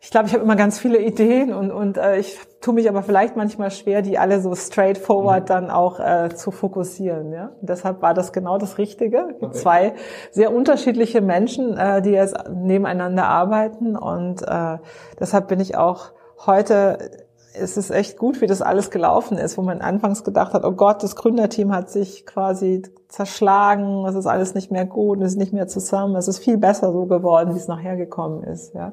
Ich 0.00 0.10
glaube, 0.10 0.26
ich 0.26 0.34
habe 0.34 0.44
immer 0.44 0.54
ganz 0.54 0.78
viele 0.78 1.00
Ideen 1.00 1.54
und, 1.54 1.70
und 1.70 1.96
äh, 1.96 2.18
ich 2.18 2.38
tue 2.60 2.74
mich 2.74 2.90
aber 2.90 3.02
vielleicht 3.02 3.36
manchmal 3.36 3.70
schwer, 3.70 4.02
die 4.02 4.18
alle 4.18 4.38
so 4.42 4.54
straightforward 4.54 5.44
mhm. 5.44 5.46
dann 5.46 5.70
auch 5.70 5.98
äh, 5.98 6.28
zu 6.28 6.50
fokussieren. 6.50 7.32
Ja? 7.32 7.52
Und 7.58 7.70
deshalb 7.70 8.02
war 8.02 8.12
das 8.12 8.34
genau 8.34 8.58
das 8.58 8.76
Richtige. 8.76 9.34
Okay. 9.40 9.52
Zwei 9.52 9.94
sehr 10.30 10.54
unterschiedliche 10.54 11.22
Menschen, 11.22 11.78
äh, 11.78 12.02
die 12.02 12.10
jetzt 12.10 12.36
nebeneinander 12.52 13.24
arbeiten 13.24 13.96
und 13.96 14.42
äh, 14.42 14.76
deshalb 15.18 15.48
bin 15.48 15.58
ich 15.58 15.74
auch 15.78 16.12
heute 16.44 17.23
es 17.54 17.76
ist 17.76 17.90
echt 17.90 18.18
gut, 18.18 18.40
wie 18.40 18.46
das 18.46 18.62
alles 18.62 18.90
gelaufen 18.90 19.38
ist, 19.38 19.56
wo 19.56 19.62
man 19.62 19.80
anfangs 19.80 20.24
gedacht 20.24 20.52
hat, 20.54 20.64
oh 20.64 20.72
Gott, 20.72 21.02
das 21.02 21.16
Gründerteam 21.16 21.72
hat 21.72 21.88
sich 21.90 22.26
quasi 22.26 22.82
zerschlagen, 23.08 24.04
es 24.06 24.16
ist 24.16 24.26
alles 24.26 24.54
nicht 24.54 24.70
mehr 24.70 24.86
gut, 24.86 25.20
es 25.22 25.32
ist 25.32 25.38
nicht 25.38 25.52
mehr 25.52 25.68
zusammen, 25.68 26.16
es 26.16 26.28
ist 26.28 26.38
viel 26.38 26.58
besser 26.58 26.92
so 26.92 27.06
geworden, 27.06 27.54
wie 27.54 27.58
es 27.58 27.68
nachher 27.68 27.96
gekommen 27.96 28.42
ist. 28.42 28.74
Ja. 28.74 28.92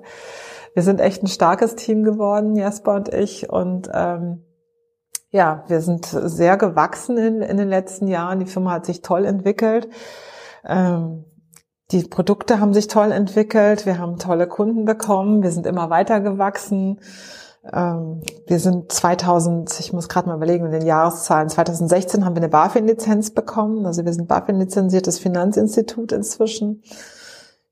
Wir 0.73 0.83
sind 0.83 1.01
echt 1.01 1.23
ein 1.23 1.27
starkes 1.27 1.75
Team 1.75 2.03
geworden, 2.03 2.55
Jasper 2.55 2.95
und 2.95 3.13
ich, 3.13 3.49
und 3.49 3.89
ähm, 3.93 4.43
ja, 5.31 5.63
wir 5.67 5.81
sind 5.81 6.05
sehr 6.05 6.57
gewachsen 6.57 7.17
in, 7.17 7.41
in 7.41 7.57
den 7.57 7.69
letzten 7.69 8.07
Jahren. 8.07 8.39
Die 8.39 8.45
Firma 8.45 8.71
hat 8.71 8.85
sich 8.85 9.01
toll 9.01 9.25
entwickelt. 9.25 9.87
Ähm, 10.65 11.25
die 11.91 12.03
Produkte 12.03 12.59
haben 12.59 12.73
sich 12.73 12.87
toll 12.87 13.11
entwickelt. 13.11 13.85
Wir 13.85 13.97
haben 13.97 14.17
tolle 14.17 14.47
Kunden 14.47 14.85
bekommen. 14.85 15.41
Wir 15.41 15.51
sind 15.51 15.65
immer 15.67 15.89
weiter 15.89 16.19
gewachsen. 16.19 16.99
Ähm, 17.63 18.21
wir 18.47 18.59
sind 18.59 18.91
2000, 18.91 19.79
ich 19.79 19.93
muss 19.93 20.09
gerade 20.09 20.27
mal 20.27 20.35
überlegen, 20.35 20.65
in 20.65 20.71
den 20.71 20.85
Jahreszahlen, 20.85 21.49
2016 21.49 22.25
haben 22.25 22.35
wir 22.35 22.41
eine 22.41 22.49
BaFin-Lizenz 22.49 23.31
bekommen. 23.31 23.85
Also 23.85 24.05
wir 24.05 24.13
sind 24.13 24.27
BaFin-lizenziertes 24.27 25.19
Finanzinstitut 25.19 26.11
inzwischen. 26.11 26.83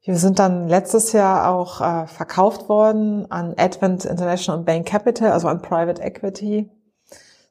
Wir 0.03 0.17
sind 0.17 0.39
dann 0.39 0.67
letztes 0.67 1.11
Jahr 1.11 1.51
auch 1.53 1.81
äh, 1.81 2.07
verkauft 2.07 2.69
worden 2.69 3.29
an 3.29 3.53
Advent 3.57 4.05
International 4.05 4.59
und 4.59 4.65
Bain 4.65 4.85
Capital, 4.85 5.31
also 5.31 5.47
an 5.47 5.61
Private 5.61 6.01
Equity. 6.01 6.69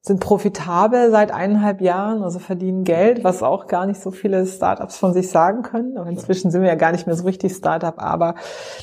Sind 0.09 0.19
profitabel 0.19 1.13
seit 1.13 1.31
eineinhalb 1.31 1.81
Jahren, 1.81 2.25
also 2.25 2.41
verdienen 2.41 2.83
Geld, 2.83 3.23
was 3.23 3.43
auch 3.45 3.69
gar 3.69 3.87
nicht 3.87 4.01
so 4.01 4.11
viele 4.11 4.45
Startups 4.45 4.97
von 4.97 5.13
sich 5.13 5.31
sagen 5.31 5.63
können. 5.63 5.97
Aber 5.97 6.11
inzwischen 6.11 6.51
sind 6.51 6.63
wir 6.63 6.69
ja 6.69 6.75
gar 6.75 6.91
nicht 6.91 7.07
mehr 7.07 7.15
so 7.15 7.25
richtig 7.25 7.55
Startup, 7.55 7.95
aber 7.99 8.35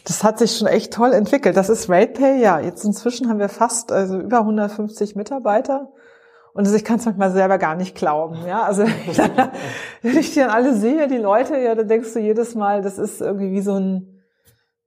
das 0.06 0.24
hat 0.24 0.40
sich 0.40 0.56
schon 0.56 0.68
echt 0.68 0.94
toll 0.94 1.12
entwickelt. 1.12 1.58
Das 1.58 1.68
ist 1.68 1.90
RatePay, 1.90 2.42
ja. 2.42 2.60
Jetzt 2.62 2.86
inzwischen 2.86 3.28
haben 3.28 3.40
wir 3.40 3.50
fast 3.50 3.92
also 3.92 4.18
über 4.18 4.40
150 4.40 5.16
Mitarbeiter. 5.18 5.90
Und 6.54 6.64
also 6.64 6.78
ich 6.78 6.86
kann 6.86 7.00
es 7.00 7.06
manchmal 7.06 7.32
selber 7.32 7.58
gar 7.58 7.76
nicht 7.76 7.96
glauben. 7.96 8.38
Ja, 8.48 8.64
also 8.64 8.84
wenn 10.02 10.18
ich 10.18 10.34
die 10.34 10.40
dann 10.40 10.52
alle 10.52 10.74
sehe, 10.74 11.10
die 11.10 11.18
Leute, 11.18 11.58
ja, 11.58 11.76
dann 11.76 11.90
denkst 11.90 12.14
du 12.14 12.20
jedes 12.20 12.56
Mal, 12.56 12.82
das 12.82 12.98
ist 12.98 13.20
irgendwie 13.20 13.52
wie 13.52 13.62
so 13.62 13.74
ein 13.74 14.15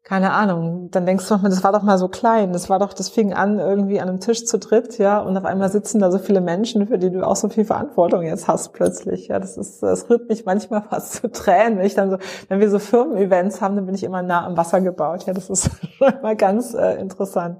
keine 0.04 0.32
Ahnung, 0.32 0.90
dann 0.90 1.04
denkst 1.04 1.26
du 1.28 1.34
manchmal, 1.34 1.50
das 1.50 1.62
war 1.64 1.72
doch 1.72 1.82
mal 1.82 1.98
so 1.98 2.08
klein, 2.08 2.52
das 2.52 2.70
war 2.70 2.78
doch, 2.78 2.94
das 2.94 3.10
fing 3.10 3.34
an 3.34 3.58
irgendwie 3.58 4.00
an 4.00 4.08
einem 4.08 4.20
Tisch 4.20 4.46
zu 4.46 4.58
dritt, 4.58 4.96
ja, 4.98 5.20
und 5.20 5.36
auf 5.36 5.44
einmal 5.44 5.70
sitzen 5.70 6.00
da 6.00 6.10
so 6.10 6.18
viele 6.18 6.40
Menschen, 6.40 6.86
für 6.86 6.98
die 6.98 7.10
du 7.10 7.26
auch 7.26 7.36
so 7.36 7.50
viel 7.50 7.66
Verantwortung 7.66 8.22
jetzt 8.22 8.48
hast 8.48 8.72
plötzlich, 8.72 9.28
ja, 9.28 9.38
das 9.38 9.58
ist, 9.58 9.82
das 9.82 10.08
rührt 10.08 10.28
mich 10.28 10.46
manchmal 10.46 10.82
fast 10.82 11.14
zu 11.14 11.30
Tränen, 11.30 11.78
wenn 11.78 11.86
ich 11.86 11.94
dann 11.94 12.10
so, 12.10 12.16
wenn 12.48 12.60
wir 12.60 12.70
so 12.70 12.78
Firmen-Events 12.78 13.60
haben, 13.60 13.76
dann 13.76 13.84
bin 13.84 13.94
ich 13.94 14.04
immer 14.04 14.22
nah 14.22 14.46
am 14.46 14.56
Wasser 14.56 14.80
gebaut, 14.80 15.24
ja, 15.26 15.34
das 15.34 15.50
ist 15.50 15.70
mal 16.22 16.36
ganz 16.36 16.72
äh, 16.72 16.94
interessant 16.98 17.58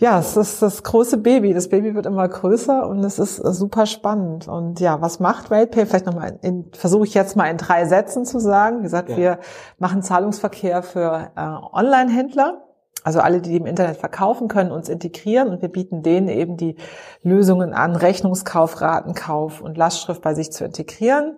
ja, 0.00 0.18
es 0.18 0.34
ist 0.34 0.62
das 0.62 0.82
große 0.82 1.18
Baby. 1.18 1.52
Das 1.52 1.68
Baby 1.68 1.94
wird 1.94 2.06
immer 2.06 2.26
größer 2.26 2.88
und 2.88 3.04
es 3.04 3.18
ist 3.18 3.36
super 3.36 3.84
spannend. 3.84 4.48
Und 4.48 4.80
ja, 4.80 5.02
was 5.02 5.20
macht 5.20 5.50
RatePay? 5.50 5.84
Vielleicht 5.84 6.06
nochmal, 6.06 6.38
versuche 6.72 7.04
ich 7.04 7.12
jetzt 7.12 7.36
mal 7.36 7.50
in 7.50 7.58
drei 7.58 7.84
Sätzen 7.84 8.24
zu 8.24 8.40
sagen. 8.40 8.78
Wie 8.78 8.84
gesagt, 8.84 9.10
ja. 9.10 9.16
wir 9.18 9.38
machen 9.78 10.02
Zahlungsverkehr 10.02 10.82
für 10.82 11.30
äh, 11.36 11.76
Online-Händler. 11.76 12.64
Also 13.04 13.20
alle, 13.20 13.42
die 13.42 13.56
im 13.56 13.66
Internet 13.66 13.98
verkaufen, 13.98 14.48
können 14.48 14.72
uns 14.72 14.88
integrieren 14.88 15.48
und 15.48 15.60
wir 15.60 15.68
bieten 15.68 16.02
denen 16.02 16.28
eben 16.28 16.56
die 16.56 16.76
Lösungen 17.22 17.74
an, 17.74 17.94
Rechnungskauf, 17.94 18.80
Ratenkauf 18.80 19.60
und 19.60 19.76
Lastschrift 19.76 20.22
bei 20.22 20.34
sich 20.34 20.50
zu 20.50 20.64
integrieren. 20.64 21.36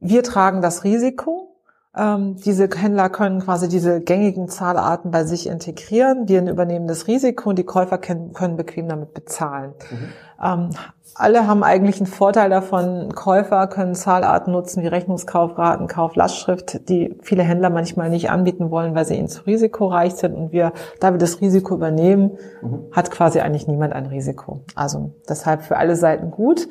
Wir 0.00 0.22
tragen 0.22 0.60
das 0.60 0.84
Risiko 0.84 1.55
ähm, 1.96 2.36
diese 2.36 2.68
Händler 2.68 3.08
können 3.08 3.40
quasi 3.40 3.68
diese 3.68 4.00
gängigen 4.00 4.48
Zahlarten 4.48 5.10
bei 5.10 5.24
sich 5.24 5.46
integrieren. 5.46 6.28
Wir 6.28 6.42
übernehmen 6.48 6.86
das 6.86 7.06
Risiko 7.06 7.50
und 7.50 7.58
die 7.58 7.64
Käufer 7.64 7.98
können, 7.98 8.32
können 8.32 8.56
bequem 8.56 8.88
damit 8.88 9.14
bezahlen. 9.14 9.72
Mhm. 9.90 10.08
Ähm, 10.42 10.70
alle 11.14 11.46
haben 11.46 11.64
eigentlich 11.64 11.96
einen 11.96 12.06
Vorteil 12.06 12.50
davon. 12.50 13.14
Käufer 13.14 13.66
können 13.68 13.94
Zahlarten 13.94 14.52
nutzen 14.52 14.82
wie 14.82 14.88
Rechnungskauf, 14.88 15.56
Ratenkauf, 15.56 16.14
Lastschrift, 16.14 16.88
die 16.90 17.16
viele 17.22 17.42
Händler 17.42 17.70
manchmal 17.70 18.10
nicht 18.10 18.28
anbieten 18.28 18.70
wollen, 18.70 18.94
weil 18.94 19.06
sie 19.06 19.14
ihnen 19.14 19.28
zu 19.28 19.46
risikoreich 19.46 20.14
sind. 20.14 20.34
Und 20.34 20.52
wir, 20.52 20.72
da 21.00 21.12
wir 21.12 21.18
das 21.18 21.40
Risiko 21.40 21.74
übernehmen, 21.74 22.32
mhm. 22.60 22.84
hat 22.92 23.10
quasi 23.10 23.40
eigentlich 23.40 23.66
niemand 23.66 23.94
ein 23.94 24.06
Risiko. 24.06 24.60
Also 24.74 25.12
deshalb 25.26 25.62
für 25.62 25.78
alle 25.78 25.96
Seiten 25.96 26.30
gut. 26.30 26.68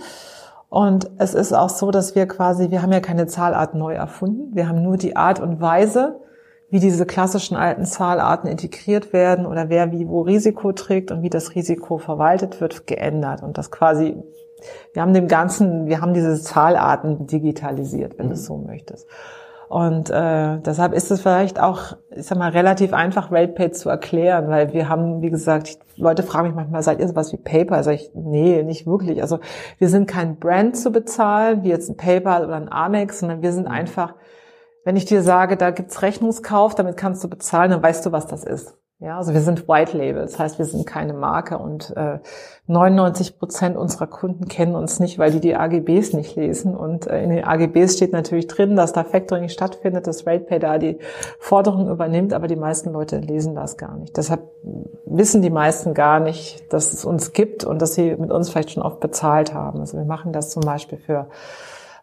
Und 0.70 1.10
es 1.18 1.34
ist 1.34 1.54
auch 1.54 1.70
so, 1.70 1.92
dass 1.92 2.16
wir 2.16 2.28
quasi, 2.28 2.72
wir 2.72 2.82
haben 2.82 2.92
ja 2.92 3.00
keine 3.00 3.28
Zahlart 3.28 3.76
neu 3.76 3.94
erfunden. 3.94 4.56
Wir 4.56 4.68
haben 4.68 4.82
nur 4.82 4.98
die 4.98 5.16
Art 5.16 5.40
und 5.40 5.62
Weise, 5.62 6.20
wie 6.70 6.80
diese 6.80 7.06
klassischen 7.06 7.56
alten 7.56 7.86
Zahlarten 7.86 8.50
integriert 8.50 9.14
werden 9.14 9.46
oder 9.46 9.70
wer 9.70 9.92
wie 9.92 10.08
wo 10.08 10.22
Risiko 10.22 10.72
trägt 10.74 11.12
und 11.12 11.22
wie 11.22 11.30
das 11.30 11.56
Risiko 11.56 11.98
verwaltet 11.98 12.60
wird, 12.60 12.88
geändert. 12.88 13.44
Und 13.44 13.58
das 13.58 13.72
quasi, 13.72 14.18
wir 14.94 15.02
haben 15.02 15.14
dem 15.14 15.28
Ganzen, 15.28 15.86
wir 15.86 16.02
haben 16.02 16.14
diese 16.14 16.42
Zahlarten 16.42 17.28
digitalisiert, 17.28 18.18
wenn 18.18 18.26
mhm. 18.26 18.30
du 18.32 18.36
es 18.36 18.46
so 18.46 18.58
möchtest. 18.58 19.08
Und 19.68 20.10
äh, 20.10 20.60
deshalb 20.60 20.94
ist 20.94 21.12
es 21.12 21.22
vielleicht 21.22 21.60
auch, 21.60 21.98
ich 22.12 22.26
sag 22.26 22.38
mal, 22.38 22.52
relativ 22.52 22.94
einfach, 22.94 23.32
RatePay 23.32 23.72
zu 23.72 23.90
erklären, 23.90 24.48
weil 24.50 24.74
wir 24.74 24.90
haben, 24.90 25.22
wie 25.22 25.30
gesagt, 25.30 25.80
Leute 25.98 26.24
fragen 26.24 26.48
mich 26.48 26.56
manchmal, 26.56 26.84
seid 26.84 27.00
ihr 27.00 27.08
sowas 27.08 27.32
wie 27.32 27.38
PayPal? 27.38 27.84
Sag 27.84 27.96
ich, 27.96 28.12
nee, 28.14 28.64
nicht 28.64 28.86
wirklich. 28.86 29.22
Also 29.22 29.40
wir 29.78 29.90
sind 29.90 30.08
kein 30.08 30.38
Brand 30.40 30.76
zu 30.78 30.92
bezahlen, 30.92 31.64
wie 31.64 31.70
jetzt 31.70 31.90
ein 31.90 31.98
PayPal 31.98 32.46
oder 32.46 32.56
ein 32.56 32.72
Amex, 32.72 33.20
sondern 33.20 33.42
wir 33.42 33.54
sind 33.54 33.68
einfach, 33.68 34.16
wenn 34.84 34.96
ich 34.96 35.06
dir 35.06 35.22
sage, 35.22 35.58
da 35.58 35.72
gibt's 35.72 36.02
Rechnungskauf, 36.02 36.76
damit 36.76 36.98
kannst 36.98 37.24
du 37.24 37.30
bezahlen, 37.30 37.72
dann 37.72 37.84
weißt 37.84 38.06
du, 38.06 38.12
was 38.12 38.28
das 38.28 38.44
ist. 38.44 38.78
Ja, 39.06 39.18
also 39.20 39.36
wir 39.36 39.42
sind 39.42 39.68
White 39.68 39.96
Label, 39.96 40.24
das 40.24 40.40
heißt, 40.40 40.58
wir 40.58 40.66
sind 40.66 40.88
keine 40.88 41.14
Marke 41.14 41.60
und 41.60 41.96
äh, 41.96 42.18
99 42.66 43.38
Prozent 43.38 43.78
unserer 43.78 44.08
Kunden 44.08 44.48
kennen 44.48 44.74
uns 44.74 45.00
nicht, 45.00 45.20
weil 45.20 45.30
die 45.30 45.40
die 45.40 45.56
AGBs 45.56 46.14
nicht 46.14 46.36
lesen. 46.36 46.76
Und 46.76 47.06
äh, 47.06 47.24
in 47.24 47.30
den 47.30 47.44
AGBs 47.44 47.98
steht 47.98 48.14
natürlich 48.14 48.48
drin, 48.48 48.76
dass 48.76 48.94
da 48.94 49.04
Factoring 49.04 49.50
stattfindet, 49.50 50.08
dass 50.08 50.26
RatePay 50.26 50.58
da 50.58 50.80
die 50.80 50.98
Forderung 51.38 51.88
übernimmt, 51.88 52.34
aber 52.34 52.48
die 52.48 52.56
meisten 52.56 52.94
Leute 52.94 53.20
lesen 53.20 53.54
das 53.54 53.78
gar 53.78 53.96
nicht. 53.96 54.18
Deshalb 54.18 54.42
wissen 55.06 55.44
die 55.44 55.52
meisten 55.52 55.94
gar 55.94 56.20
nicht, 56.20 56.74
dass 56.74 56.92
es 56.92 57.06
uns 57.06 57.32
gibt 57.32 57.64
und 57.64 57.84
dass 57.84 57.94
sie 57.94 58.16
mit 58.16 58.32
uns 58.32 58.50
vielleicht 58.50 58.72
schon 58.72 58.82
oft 58.82 59.02
bezahlt 59.02 59.54
haben. 59.54 59.82
Also 59.82 60.00
wir 60.00 60.06
machen 60.06 60.34
das 60.34 60.50
zum 60.50 60.64
Beispiel 60.64 60.98
für 60.98 61.28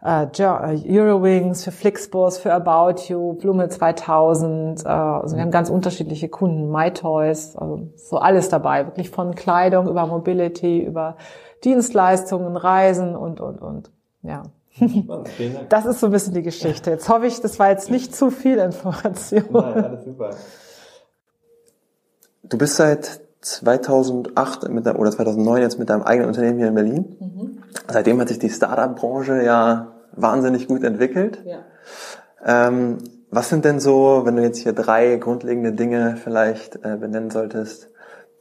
äh, 0.04 0.24
äh, 0.24 1.00
Eurowings, 1.00 1.64
für 1.64 1.70
Flixbus, 1.70 2.38
für 2.38 2.52
About 2.52 3.02
You, 3.08 3.34
Blume 3.34 3.68
2000. 3.68 4.84
Äh, 4.84 4.88
also 4.88 5.36
wir 5.36 5.42
haben 5.42 5.50
ganz 5.50 5.70
unterschiedliche 5.70 6.28
Kunden, 6.28 6.70
MyToys, 6.70 7.56
also 7.56 7.88
so 7.96 8.18
alles 8.18 8.48
dabei, 8.48 8.86
wirklich 8.86 9.10
von 9.10 9.34
Kleidung 9.34 9.88
über 9.88 10.06
Mobility, 10.06 10.80
über 10.80 11.16
Dienstleistungen, 11.62 12.56
Reisen 12.56 13.14
und, 13.14 13.40
und, 13.40 13.62
und. 13.62 13.90
Ja. 14.22 14.42
Das 15.68 15.84
ist 15.84 16.00
so 16.00 16.06
ein 16.06 16.12
bisschen 16.12 16.34
die 16.34 16.42
Geschichte. 16.42 16.90
Jetzt 16.90 17.08
hoffe 17.08 17.26
ich, 17.26 17.40
das 17.40 17.58
war 17.58 17.70
jetzt 17.70 17.90
nicht 17.90 18.16
zu 18.16 18.30
viel 18.30 18.58
Information. 18.58 19.44
Nein, 19.50 19.84
alles 19.84 20.04
super. 20.04 20.30
Du 22.42 22.58
bist 22.58 22.76
seit 22.76 23.20
2008 23.42 24.68
mit 24.70 24.86
der, 24.86 24.98
oder 24.98 25.10
2009 25.10 25.60
jetzt 25.60 25.78
mit 25.78 25.90
deinem 25.90 26.02
eigenen 26.02 26.28
Unternehmen 26.28 26.58
hier 26.58 26.68
in 26.68 26.74
Berlin. 26.74 27.16
Mhm. 27.20 27.62
Seitdem 27.88 28.20
hat 28.20 28.28
sich 28.28 28.38
die 28.38 28.48
Startup-Branche 28.48 29.42
ja 29.42 29.91
wahnsinnig 30.12 30.68
gut 30.68 30.84
entwickelt. 30.84 31.42
Ja. 31.44 31.58
Ähm, 32.44 32.98
was 33.30 33.48
sind 33.48 33.64
denn 33.64 33.80
so, 33.80 34.22
wenn 34.24 34.36
du 34.36 34.42
jetzt 34.42 34.58
hier 34.58 34.72
drei 34.72 35.16
grundlegende 35.16 35.72
Dinge 35.72 36.16
vielleicht 36.22 36.76
äh, 36.84 36.96
benennen 36.96 37.30
solltest, 37.30 37.88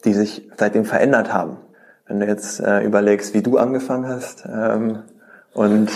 die 0.03 0.13
sich 0.13 0.49
seitdem 0.57 0.85
verändert 0.85 1.33
haben? 1.33 1.57
Wenn 2.07 2.19
du 2.19 2.25
jetzt 2.25 2.59
äh, 2.59 2.81
überlegst, 2.81 3.33
wie 3.33 3.41
du 3.41 3.57
angefangen 3.57 4.07
hast 4.07 4.45
ähm, 4.45 5.03
und 5.53 5.89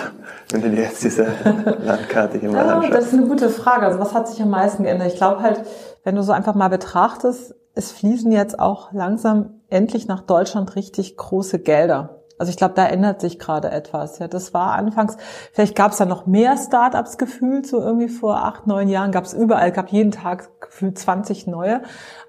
wenn 0.52 0.62
du 0.62 0.70
dir 0.70 0.84
jetzt 0.84 1.04
diese 1.04 1.28
Landkarte 1.84 2.38
hier 2.38 2.52
mal 2.52 2.70
anschaust. 2.70 2.94
Das 2.94 3.06
ist 3.08 3.14
eine 3.14 3.28
gute 3.28 3.50
Frage. 3.50 3.86
Also 3.86 4.00
was 4.00 4.14
hat 4.14 4.30
sich 4.30 4.42
am 4.42 4.50
meisten 4.50 4.84
geändert? 4.84 5.10
Ich 5.10 5.18
glaube 5.18 5.42
halt, 5.42 5.62
wenn 6.06 6.16
du 6.16 6.24
so 6.24 6.32
einfach 6.32 6.56
mal 6.56 6.70
betrachtest, 6.70 7.54
es 7.74 7.92
fließen 7.92 8.32
jetzt 8.32 8.60
auch 8.60 8.94
langsam 8.94 9.62
endlich 9.70 10.08
nach 10.08 10.22
Deutschland 10.22 10.76
richtig 10.78 11.18
große 11.18 11.60
Gelder. 11.60 12.22
Also 12.38 12.50
ich 12.50 12.58
glaube, 12.58 12.74
da 12.74 12.86
ändert 12.86 13.22
sich 13.22 13.40
gerade 13.40 13.72
etwas. 13.72 14.20
Ja, 14.20 14.28
das 14.28 14.54
war 14.54 14.74
anfangs, 14.74 15.16
vielleicht 15.54 15.76
gab 15.76 15.92
es 15.94 15.98
da 15.98 16.06
noch 16.06 16.26
mehr 16.26 16.58
Startups 16.58 17.18
gefühlt, 17.18 17.66
so 17.66 17.80
irgendwie 17.80 18.10
vor 18.10 18.44
acht, 18.44 18.68
neun 18.68 18.90
Jahren 18.90 19.12
gab 19.12 19.24
es 19.24 19.34
überall, 19.34 19.72
gab 19.72 19.90
jeden 19.90 20.12
Tag 20.12 20.50
gefühlt 20.60 21.00
20 21.00 21.48
neue. 21.48 21.82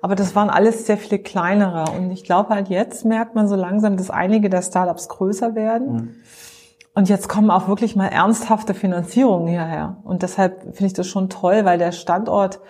Aber 0.03 0.15
das 0.15 0.37
waren 0.37 0.51
alles 0.51 0.87
sehr 0.87 0.97
viele 0.97 1.19
kleinere. 1.19 1.91
Und 1.97 2.11
ich 2.13 2.25
glaube 2.25 2.51
halt 2.51 2.69
jetzt 2.69 3.05
merkt 3.05 3.35
man 3.35 3.49
so 3.49 3.57
langsam, 3.57 3.97
dass 3.97 4.11
einige 4.11 4.49
der 4.49 4.63
Startups 4.63 5.09
größer 5.09 5.55
werden. 5.55 5.93
Mhm. 5.93 6.15
Und 6.95 7.11
jetzt 7.11 7.29
kommen 7.29 7.51
auch 7.51 7.69
wirklich 7.69 7.95
mal 7.95 8.07
ernsthafte 8.07 8.73
Finanzierungen 8.73 9.49
hierher. 9.49 9.99
Und 10.05 10.23
deshalb 10.23 10.63
finde 10.63 10.87
ich 10.87 10.93
das 10.95 11.07
schon 11.07 11.29
toll, 11.29 11.65
weil 11.67 11.79
der 11.79 11.93
Standort 11.93 12.61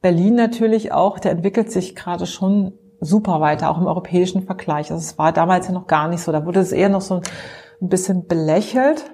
Berlin 0.00 0.34
natürlich 0.34 0.92
auch, 0.92 1.18
der 1.18 1.32
entwickelt 1.32 1.70
sich 1.70 1.94
gerade 1.96 2.26
schon 2.26 2.72
super 3.00 3.40
weiter, 3.40 3.70
auch 3.70 3.78
im 3.78 3.86
europäischen 3.86 4.42
Vergleich. 4.42 4.90
Also 4.90 5.02
es 5.02 5.18
war 5.18 5.32
damals 5.32 5.66
ja 5.66 5.72
noch 5.72 5.86
gar 5.86 6.08
nicht 6.08 6.22
so. 6.22 6.32
Da 6.32 6.46
wurde 6.46 6.60
es 6.60 6.72
eher 6.72 6.88
noch 6.88 7.00
so 7.00 7.20
ein 7.80 7.88
bisschen 7.88 8.26
belächelt. 8.26 9.10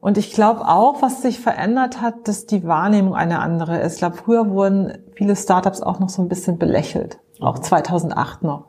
Und 0.00 0.18
ich 0.18 0.32
glaube 0.32 0.68
auch, 0.68 1.00
was 1.00 1.22
sich 1.22 1.40
verändert 1.40 2.02
hat, 2.02 2.28
dass 2.28 2.44
die 2.44 2.64
Wahrnehmung 2.64 3.14
eine 3.14 3.38
andere 3.38 3.78
ist. 3.78 3.94
Ich 3.94 3.98
glaube, 4.00 4.16
früher 4.16 4.50
wurden 4.50 4.98
viele 5.14 5.34
Startups 5.34 5.80
auch 5.80 5.98
noch 5.98 6.10
so 6.10 6.20
ein 6.20 6.28
bisschen 6.28 6.58
belächelt. 6.58 7.18
Auch 7.40 7.58
2008 7.58 8.42
noch. 8.42 8.66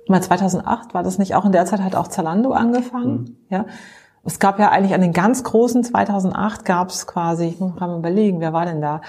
Und 0.00 0.08
mal 0.08 0.22
2008 0.22 0.94
war 0.94 1.02
das 1.02 1.18
nicht 1.18 1.34
auch 1.34 1.44
in 1.44 1.52
der 1.52 1.66
Zeit 1.66 1.82
hat 1.82 1.94
auch 1.94 2.08
Zalando 2.08 2.52
angefangen. 2.52 3.18
Mhm. 3.18 3.36
Ja. 3.50 3.66
Es 4.24 4.38
gab 4.38 4.58
ja 4.58 4.70
eigentlich 4.70 4.94
an 4.94 5.00
den 5.00 5.12
ganz 5.12 5.44
großen 5.44 5.84
2008 5.84 6.64
gab 6.64 6.88
es 6.88 7.06
quasi, 7.06 7.46
ich 7.46 7.60
muss 7.60 7.78
mal 7.78 7.98
überlegen, 7.98 8.40
wer 8.40 8.52
war 8.52 8.64
denn 8.64 8.80
da? 8.80 9.00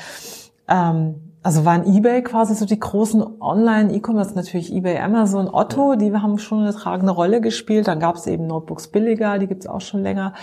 Ähm, 0.67 1.28
also 1.41 1.63
waren 1.63 1.85
eBay 1.85 2.21
quasi 2.21 2.53
so 2.53 2.65
die 2.65 2.79
großen 2.79 3.23
Online-E-Commerce, 3.39 4.35
natürlich 4.35 4.73
eBay, 4.73 4.99
Amazon, 4.99 5.49
Otto, 5.51 5.95
die 5.95 6.13
haben 6.13 6.37
schon 6.37 6.63
eine 6.63 6.73
tragende 6.73 7.13
Rolle 7.13 7.39
gespielt. 7.39 7.87
Dann 7.87 7.99
gab 7.99 8.15
es 8.15 8.27
eben 8.27 8.45
Notebooks 8.47 8.89
billiger, 8.89 9.39
die 9.39 9.47
gibt's 9.47 9.65
auch 9.65 9.79
schon 9.79 10.03
länger. 10.03 10.33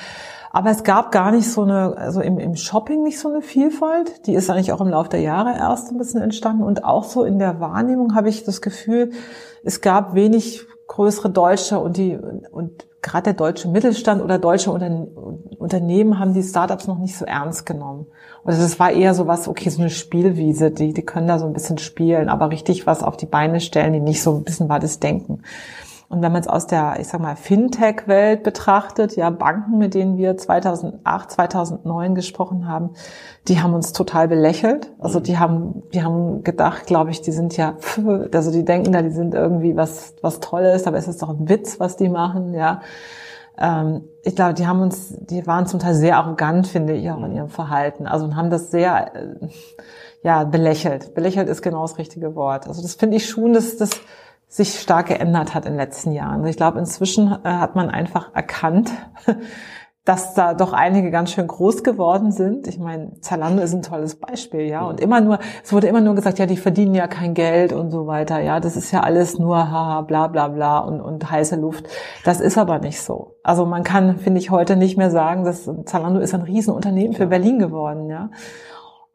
Aber 0.53 0.71
es 0.71 0.85
gab 0.85 1.13
gar 1.13 1.33
nicht 1.33 1.53
so 1.53 1.65
eine, 1.65 1.99
also 1.99 2.23
im, 2.23 2.39
im 2.39 2.57
Shopping 2.57 3.03
nicht 3.03 3.19
so 3.19 3.29
eine 3.29 3.43
Vielfalt. 3.43 4.27
Die 4.27 4.33
ist 4.33 4.49
eigentlich 4.49 4.73
auch 4.73 4.81
im 4.81 4.89
Laufe 4.89 5.11
der 5.11 5.21
Jahre 5.21 5.55
erst 5.55 5.91
ein 5.91 5.99
bisschen 5.99 6.23
entstanden. 6.23 6.63
Und 6.63 6.83
auch 6.83 7.05
so 7.05 7.25
in 7.25 7.39
der 7.39 7.61
Wahrnehmung 7.61 8.15
habe 8.15 8.31
ich 8.31 8.45
das 8.45 8.63
Gefühl, 8.63 9.11
es 9.65 9.83
gab 9.83 10.15
wenig 10.15 10.65
größere 10.87 11.29
Deutsche 11.29 11.79
und 11.79 11.99
die, 11.99 12.17
und 12.51 12.87
gerade 13.07 13.25
der 13.25 13.35
deutsche 13.35 13.69
Mittelstand 13.69 14.21
oder 14.21 14.39
deutsche 14.39 14.71
Unternehmen 14.71 16.19
haben 16.19 16.35
die 16.35 16.43
Startups 16.43 16.89
noch 16.89 16.99
nicht 16.99 17.17
so 17.17 17.25
ernst 17.25 17.65
genommen. 17.65 18.07
Also 18.45 18.63
es 18.63 18.79
war 18.81 18.91
eher 18.91 19.15
so 19.15 19.27
was, 19.27 19.49
okay, 19.49 19.71
so 19.71 19.81
eine 19.81 19.91
Spielwiese, 19.91 20.71
die, 20.71 20.93
die 20.93 21.05
können 21.05 21.29
da 21.29 21.39
so 21.39 21.47
ein 21.47 21.53
bisschen 21.53 21.79
spielen, 21.79 22.29
aber 22.29 22.51
richtig 22.51 22.87
was 22.87 23.03
auf 23.03 23.17
die 23.17 23.27
Beine 23.27 23.61
stellen, 23.61 23.93
die 23.93 24.01
nicht 24.01 24.23
so 24.23 24.35
ein 24.35 24.45
bisschen 24.45 24.69
war 24.69 24.81
das 24.81 24.99
Denken. 24.99 25.43
Und 26.09 26.23
wenn 26.23 26.31
man 26.31 26.41
es 26.41 26.47
aus 26.47 26.69
der, 26.69 26.99
ich 27.01 27.09
sag 27.09 27.21
mal, 27.21 27.35
Fintech-Welt 27.35 28.45
betrachtet, 28.45 29.17
ja, 29.17 29.31
Banken, 29.31 29.79
mit 29.79 29.95
denen 29.95 30.17
wir 30.17 30.37
2008, 30.37 31.33
2009 31.33 32.15
gesprochen 32.15 32.69
haben, 32.69 32.91
die 33.49 33.61
haben 33.61 33.75
uns 33.75 33.93
total 33.93 34.29
belächelt. 34.29 34.93
Also 35.01 35.19
die 35.19 35.39
haben, 35.39 35.83
die 35.93 36.05
haben 36.05 36.45
gedacht, 36.45 36.87
glaube 36.87 37.11
ich, 37.11 37.23
die 37.23 37.33
sind 37.33 37.57
ja, 37.57 37.77
also 38.33 38.53
die 38.53 38.65
denken 38.65 38.93
da, 38.93 39.03
die 39.03 39.11
sind 39.11 39.35
irgendwie 39.35 39.77
was, 39.77 40.15
was 40.23 40.39
Tolles, 40.39 40.87
aber 40.87 40.97
es 40.97 41.09
ist 41.09 41.23
doch 41.23 41.31
ein 41.31 41.49
Witz, 41.49 41.81
was 41.81 41.97
die 41.97 42.09
machen, 42.09 42.55
ja. 42.55 42.81
Ähm, 43.59 44.05
ich 44.23 44.37
glaube, 44.37 44.55
die 44.55 44.67
haben 44.67 44.81
uns, 44.81 45.15
die 45.19 45.47
waren 45.47 45.67
zum 45.67 45.81
Teil 45.81 45.95
sehr 45.95 46.19
arrogant, 46.19 46.67
finde 46.67 46.93
ich, 46.93 47.11
auch 47.11 47.25
in 47.25 47.33
ihrem 47.33 47.49
Verhalten. 47.49 48.07
Also 48.07 48.27
und 48.27 48.37
haben 48.37 48.51
das 48.51 48.71
sehr, 48.71 49.15
äh, 49.15 49.49
ja, 50.23 50.45
belächelt. 50.45 51.15
Belächelt 51.15 51.49
ist 51.49 51.63
genau 51.63 51.83
das 51.83 51.99
richtige 51.99 52.35
Wort. 52.35 52.67
Also 52.67 52.83
das 52.83 52.95
finde 52.95 53.17
ich 53.17 53.29
schon, 53.29 53.53
dass 53.53 53.77
das 53.77 53.91
sich 54.57 54.81
stark 54.81 55.09
geändert 55.09 55.55
hat 55.55 55.67
in 55.67 55.73
den 55.73 55.79
letzten 55.79 56.13
Jahren. 56.13 56.45
Ich 56.47 56.57
glaube, 56.57 56.79
inzwischen 56.79 57.31
äh, 57.45 57.49
hat 57.49 57.77
man 57.77 57.91
einfach 57.91 58.35
erkannt, 58.35 58.91
dass 60.07 60.35
da 60.35 60.55
doch 60.55 60.73
einige 60.73 61.11
ganz 61.11 61.33
schön 61.33 61.47
groß 61.47 61.83
geworden 61.83 62.31
sind. 62.31 62.67
Ich 62.69 62.79
meine, 62.79 63.21
Zalando 63.21 63.63
ist 63.63 63.75
ein 63.75 63.83
tolles 63.83 64.19
Beispiel, 64.19 64.63
ja. 64.63 64.87
Und 64.87 65.01
immer 65.01 65.21
nur, 65.21 65.41
es 65.63 65.73
wurde 65.73 65.89
immer 65.89 66.01
nur 66.01 66.15
gesagt, 66.15 66.39
ja, 66.39 66.47
die 66.47 66.57
verdienen 66.57 66.95
ja 66.95 67.07
kein 67.07 67.35
Geld 67.35 67.73
und 67.75 67.91
so 67.91 68.07
weiter. 68.07 68.41
Ja, 68.41 68.61
das 68.61 68.77
ist 68.77 68.93
ja 68.93 69.01
alles 69.01 69.39
nur 69.39 69.71
haha, 69.71 70.03
bla 70.03 70.29
bla 70.29 70.49
bla 70.49 70.79
und, 70.79 71.01
und 71.03 71.31
heiße 71.31 71.57
Luft. 71.57 71.89
Das 72.25 72.41
ist 72.41 72.57
aber 72.57 72.79
nicht 72.79 73.03
so. 73.03 73.37
Also 73.43 73.67
man 73.67 73.83
kann, 73.83 74.17
finde 74.17 74.41
ich, 74.41 74.51
heute 74.51 74.77
nicht 74.77 74.97
mehr 74.97 75.11
sagen, 75.11 75.45
dass 75.45 75.69
Zalando 75.85 76.21
ist 76.21 76.35
ein 76.35 76.43
Riesenunternehmen 76.43 77.15
für 77.15 77.27
Berlin 77.27 77.59
geworden, 77.59 78.09
ja. 78.09 78.31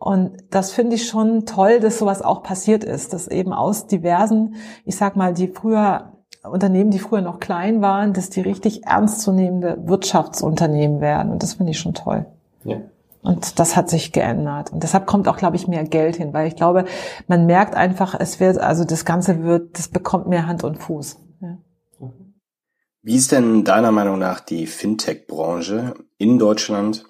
Und 0.02 0.32
das 0.50 0.72
finde 0.72 0.96
ich 0.96 1.08
schon 1.08 1.46
toll, 1.46 1.80
dass 1.80 2.00
sowas 2.00 2.24
auch 2.24 2.42
passiert 2.42 2.84
ist, 2.84 3.14
dass 3.14 3.28
eben 3.28 3.54
aus 3.54 3.86
diversen, 3.86 4.56
ich 4.84 4.96
sag 4.96 5.16
mal, 5.16 5.32
die 5.32 5.48
früher 5.48 6.14
Unternehmen, 6.42 6.90
die 6.90 6.98
früher 6.98 7.22
noch 7.22 7.40
klein 7.40 7.84
waren, 7.84 8.12
dass 8.14 8.32
die 8.32 8.42
richtig 8.42 8.88
ernstzunehmende 8.88 9.78
Wirtschaftsunternehmen 9.86 11.02
werden. 11.02 11.32
Und 11.32 11.44
das 11.44 11.54
finde 11.54 11.74
ich 11.74 11.78
schon 11.78 11.94
toll. 11.94 12.26
Ja. 12.64 12.78
Und 13.22 13.60
das 13.60 13.76
hat 13.76 13.92
sich 13.92 14.12
geändert. 14.12 14.74
Und 14.74 14.82
deshalb 14.82 15.06
kommt 15.06 15.28
auch, 15.28 15.38
glaube 15.38 15.56
ich, 15.56 15.68
mehr 15.68 15.84
Geld 15.84 16.16
hin, 16.16 16.34
weil 16.34 16.48
ich 16.48 16.56
glaube, 16.56 16.86
man 17.28 17.46
merkt 17.46 17.76
einfach, 17.76 18.20
es 18.20 18.40
wird, 18.40 18.58
also 18.58 18.86
das 18.86 19.06
Ganze 19.06 19.44
wird, 19.44 19.78
das 19.78 19.88
bekommt 19.88 20.26
mehr 20.26 20.48
Hand 20.48 20.64
und 20.64 20.80
Fuß. 20.80 21.20
Ja. 21.42 21.60
Wie 23.04 23.18
ist 23.18 23.32
denn 23.32 23.64
deiner 23.66 23.92
Meinung 23.92 24.18
nach 24.18 24.40
die 24.40 24.66
Fintech-Branche 24.66 25.94
in 26.18 26.40
Deutschland 26.40 27.06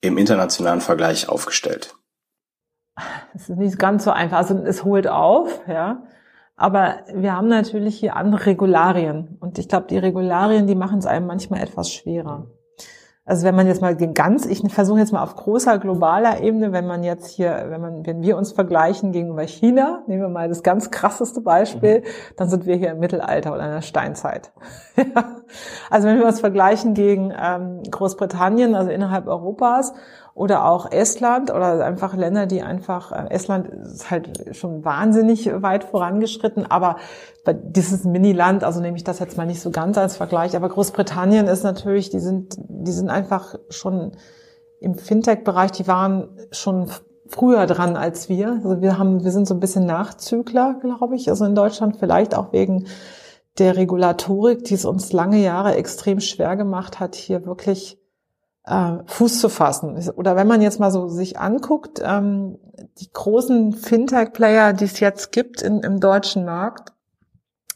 im 0.00 0.16
internationalen 0.16 0.80
Vergleich 0.80 1.28
aufgestellt? 1.28 1.96
Es 3.34 3.48
ist 3.48 3.58
nicht 3.58 3.78
ganz 3.78 4.04
so 4.04 4.10
einfach. 4.10 4.38
Also 4.38 4.54
es 4.64 4.84
holt 4.84 5.08
auf, 5.08 5.60
ja. 5.68 6.02
Aber 6.56 7.00
wir 7.14 7.34
haben 7.34 7.48
natürlich 7.48 7.98
hier 7.98 8.16
andere 8.16 8.46
Regularien. 8.46 9.36
Und 9.40 9.58
ich 9.58 9.68
glaube, 9.68 9.86
die 9.88 9.98
Regularien, 9.98 10.66
die 10.66 10.74
machen 10.74 10.98
es 10.98 11.06
einem 11.06 11.26
manchmal 11.26 11.60
etwas 11.62 11.92
schwerer. 11.92 12.46
Also 13.28 13.44
wenn 13.44 13.56
man 13.56 13.66
jetzt 13.66 13.82
mal 13.82 13.96
ganz, 13.96 14.46
ich 14.46 14.62
versuche 14.72 15.00
jetzt 15.00 15.12
mal 15.12 15.22
auf 15.22 15.34
großer 15.34 15.78
globaler 15.78 16.42
Ebene, 16.42 16.70
wenn 16.70 16.86
man 16.86 17.02
jetzt 17.02 17.26
hier, 17.26 17.66
wenn 17.70 17.80
man, 17.80 18.06
wenn 18.06 18.22
wir 18.22 18.36
uns 18.36 18.52
vergleichen 18.52 19.10
gegenüber 19.10 19.42
China, 19.42 20.04
nehmen 20.06 20.22
wir 20.22 20.28
mal 20.28 20.48
das 20.48 20.62
ganz 20.62 20.92
krasseste 20.92 21.40
Beispiel, 21.40 22.04
dann 22.36 22.48
sind 22.48 22.66
wir 22.66 22.76
hier 22.76 22.92
im 22.92 23.00
Mittelalter 23.00 23.52
oder 23.52 23.64
in 23.64 23.72
der 23.72 23.82
Steinzeit. 23.82 24.52
also 25.90 26.06
wenn 26.06 26.20
wir 26.20 26.26
uns 26.26 26.38
vergleichen 26.38 26.94
gegen 26.94 27.34
ähm, 27.36 27.82
Großbritannien, 27.90 28.76
also 28.76 28.92
innerhalb 28.92 29.26
Europas 29.26 29.92
oder 30.36 30.66
auch 30.66 30.92
Estland 30.92 31.50
oder 31.50 31.82
einfach 31.82 32.14
Länder, 32.14 32.44
die 32.44 32.60
einfach, 32.60 33.10
äh, 33.10 33.30
Estland 33.30 33.68
ist 33.68 34.10
halt 34.10 34.54
schon 34.54 34.84
wahnsinnig 34.84 35.50
weit 35.62 35.84
vorangeschritten, 35.84 36.70
aber 36.70 36.96
dieses 37.62 38.04
Mini-Land, 38.04 38.62
also 38.62 38.80
nehme 38.80 38.98
ich 38.98 39.04
das 39.04 39.18
jetzt 39.18 39.38
mal 39.38 39.46
nicht 39.46 39.62
so 39.62 39.70
ganz 39.70 39.96
als 39.96 40.18
Vergleich, 40.18 40.54
aber 40.54 40.68
Großbritannien 40.68 41.46
ist 41.46 41.64
natürlich, 41.64 42.10
die 42.10 42.18
sind, 42.18 42.54
die 42.58 42.92
sind 42.92 43.08
einfach 43.08 43.54
schon 43.70 44.12
im 44.78 44.96
Fintech-Bereich, 44.96 45.72
die 45.72 45.88
waren 45.88 46.28
schon 46.50 46.90
früher 47.28 47.66
dran 47.66 47.96
als 47.96 48.28
wir. 48.28 48.60
Also 48.62 48.82
wir 48.82 48.98
haben, 48.98 49.24
wir 49.24 49.32
sind 49.32 49.48
so 49.48 49.54
ein 49.54 49.60
bisschen 49.60 49.86
Nachzügler, 49.86 50.78
glaube 50.82 51.16
ich, 51.16 51.30
also 51.30 51.46
in 51.46 51.54
Deutschland 51.54 51.96
vielleicht 51.96 52.36
auch 52.36 52.52
wegen 52.52 52.88
der 53.56 53.78
Regulatorik, 53.78 54.64
die 54.64 54.74
es 54.74 54.84
uns 54.84 55.14
lange 55.14 55.38
Jahre 55.38 55.76
extrem 55.76 56.20
schwer 56.20 56.56
gemacht 56.56 57.00
hat, 57.00 57.14
hier 57.14 57.46
wirklich 57.46 57.98
äh, 58.66 58.98
Fuß 59.06 59.40
zu 59.40 59.48
fassen. 59.48 59.96
Oder 60.16 60.36
wenn 60.36 60.46
man 60.46 60.60
jetzt 60.60 60.80
mal 60.80 60.90
so 60.90 61.08
sich 61.08 61.38
anguckt, 61.38 62.00
ähm, 62.04 62.58
die 62.98 63.10
großen 63.12 63.72
Fintech-Player, 63.72 64.72
die 64.72 64.84
es 64.84 65.00
jetzt 65.00 65.32
gibt 65.32 65.62
in, 65.62 65.80
im 65.80 66.00
deutschen 66.00 66.44
Markt, 66.44 66.92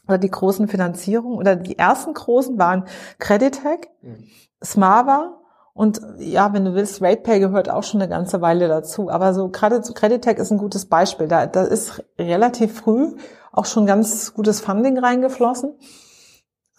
oder 0.07 0.17
die 0.17 0.31
großen 0.31 0.67
Finanzierungen, 0.67 1.37
oder 1.37 1.55
die 1.55 1.77
ersten 1.77 2.13
großen 2.13 2.57
waren 2.57 2.85
Creditec, 3.19 3.89
mhm. 4.01 4.27
Smava 4.63 5.37
und 5.73 6.01
ja, 6.19 6.53
wenn 6.53 6.65
du 6.65 6.75
willst, 6.75 7.01
RatePay 7.01 7.39
gehört 7.39 7.69
auch 7.69 7.83
schon 7.83 8.01
eine 8.01 8.09
ganze 8.09 8.41
Weile 8.41 8.67
dazu. 8.67 9.09
Aber 9.09 9.33
so 9.33 9.49
gerade 9.49 9.81
Creditec 9.81 10.37
ist 10.37 10.51
ein 10.51 10.57
gutes 10.57 10.85
Beispiel. 10.85 11.27
Da, 11.27 11.45
da 11.45 11.63
ist 11.63 12.03
relativ 12.19 12.79
früh 12.79 13.15
auch 13.51 13.65
schon 13.65 13.85
ganz 13.85 14.33
gutes 14.33 14.59
Funding 14.59 14.97
reingeflossen 14.97 15.73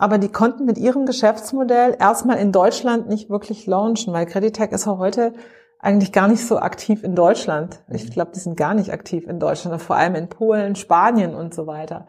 aber 0.02 0.18
die 0.18 0.30
konnten 0.30 0.64
mit 0.64 0.78
ihrem 0.78 1.06
Geschäftsmodell 1.06 1.96
erstmal 1.96 2.38
in 2.38 2.50
Deutschland 2.50 3.08
nicht 3.08 3.30
wirklich 3.30 3.66
launchen, 3.66 4.12
weil 4.12 4.26
Creditec 4.26 4.72
ist 4.72 4.88
auch 4.88 4.98
heute 4.98 5.32
eigentlich 5.78 6.10
gar 6.10 6.26
nicht 6.26 6.44
so 6.44 6.58
aktiv 6.58 7.04
in 7.04 7.14
Deutschland. 7.14 7.84
Ich 7.88 8.06
mhm. 8.06 8.10
glaube, 8.10 8.32
die 8.34 8.40
sind 8.40 8.56
gar 8.56 8.74
nicht 8.74 8.92
aktiv 8.92 9.28
in 9.28 9.38
Deutschland, 9.38 9.80
vor 9.80 9.94
allem 9.94 10.16
in 10.16 10.28
Polen, 10.28 10.74
Spanien 10.74 11.36
und 11.36 11.54
so 11.54 11.68
weiter. 11.68 12.08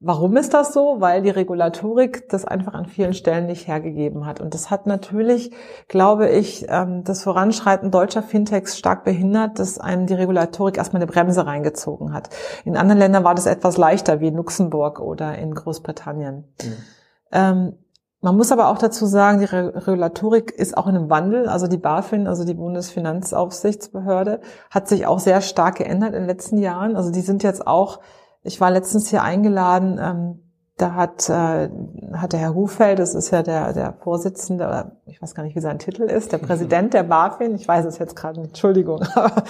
Warum 0.00 0.36
ist 0.36 0.52
das 0.52 0.72
so? 0.72 0.96
Weil 0.98 1.22
die 1.22 1.30
Regulatorik 1.30 2.28
das 2.28 2.44
einfach 2.44 2.74
an 2.74 2.86
vielen 2.86 3.14
Stellen 3.14 3.46
nicht 3.46 3.68
hergegeben 3.68 4.26
hat. 4.26 4.40
Und 4.40 4.52
das 4.52 4.68
hat 4.68 4.88
natürlich, 4.88 5.52
glaube 5.86 6.28
ich, 6.28 6.66
ähm, 6.68 7.04
das 7.04 7.22
Voranschreiten 7.22 7.92
deutscher 7.92 8.24
Fintechs 8.24 8.76
stark 8.76 9.04
behindert, 9.04 9.60
dass 9.60 9.78
einem 9.78 10.06
die 10.06 10.14
Regulatorik 10.14 10.76
erstmal 10.76 11.00
eine 11.02 11.10
Bremse 11.10 11.46
reingezogen 11.46 12.12
hat. 12.12 12.30
In 12.64 12.76
anderen 12.76 12.98
Ländern 12.98 13.22
war 13.22 13.36
das 13.36 13.46
etwas 13.46 13.76
leichter, 13.76 14.18
wie 14.18 14.26
in 14.26 14.34
Luxemburg 14.34 14.98
oder 14.98 15.38
in 15.38 15.54
Großbritannien. 15.54 16.52
Mhm. 16.60 16.97
Ähm, 17.32 17.74
man 18.20 18.36
muss 18.36 18.50
aber 18.50 18.68
auch 18.68 18.78
dazu 18.78 19.06
sagen, 19.06 19.38
die 19.38 19.44
Regulatorik 19.44 20.50
ist 20.50 20.76
auch 20.76 20.88
in 20.88 20.96
einem 20.96 21.08
Wandel. 21.08 21.48
Also 21.48 21.68
die 21.68 21.76
BaFin, 21.76 22.26
also 22.26 22.44
die 22.44 22.54
Bundesfinanzaufsichtsbehörde, 22.54 24.40
hat 24.70 24.88
sich 24.88 25.06
auch 25.06 25.20
sehr 25.20 25.40
stark 25.40 25.76
geändert 25.76 26.14
in 26.14 26.22
den 26.22 26.26
letzten 26.26 26.58
Jahren. 26.58 26.96
Also 26.96 27.12
die 27.12 27.20
sind 27.20 27.44
jetzt 27.44 27.66
auch, 27.66 28.00
ich 28.42 28.60
war 28.60 28.72
letztens 28.72 29.08
hier 29.08 29.22
eingeladen, 29.22 30.00
ähm, 30.02 30.47
da 30.78 30.94
hat, 30.94 31.28
äh, 31.28 31.68
hat 32.14 32.32
der 32.32 32.40
Herr 32.40 32.54
Hufeld, 32.54 33.00
das 33.00 33.14
ist 33.14 33.32
ja 33.32 33.42
der, 33.42 33.72
der 33.72 33.94
Vorsitzende, 33.94 34.64
oder 34.64 34.92
ich 35.06 35.20
weiß 35.20 35.34
gar 35.34 35.42
nicht, 35.42 35.56
wie 35.56 35.60
sein 35.60 35.80
Titel 35.80 36.04
ist, 36.04 36.32
der 36.32 36.38
Präsident 36.38 36.94
der 36.94 37.02
BaFin, 37.02 37.56
ich 37.56 37.66
weiß 37.66 37.84
es 37.84 37.98
jetzt 37.98 38.14
gerade 38.14 38.40
nicht, 38.40 38.50
Entschuldigung, 38.50 39.02
aber, 39.14 39.42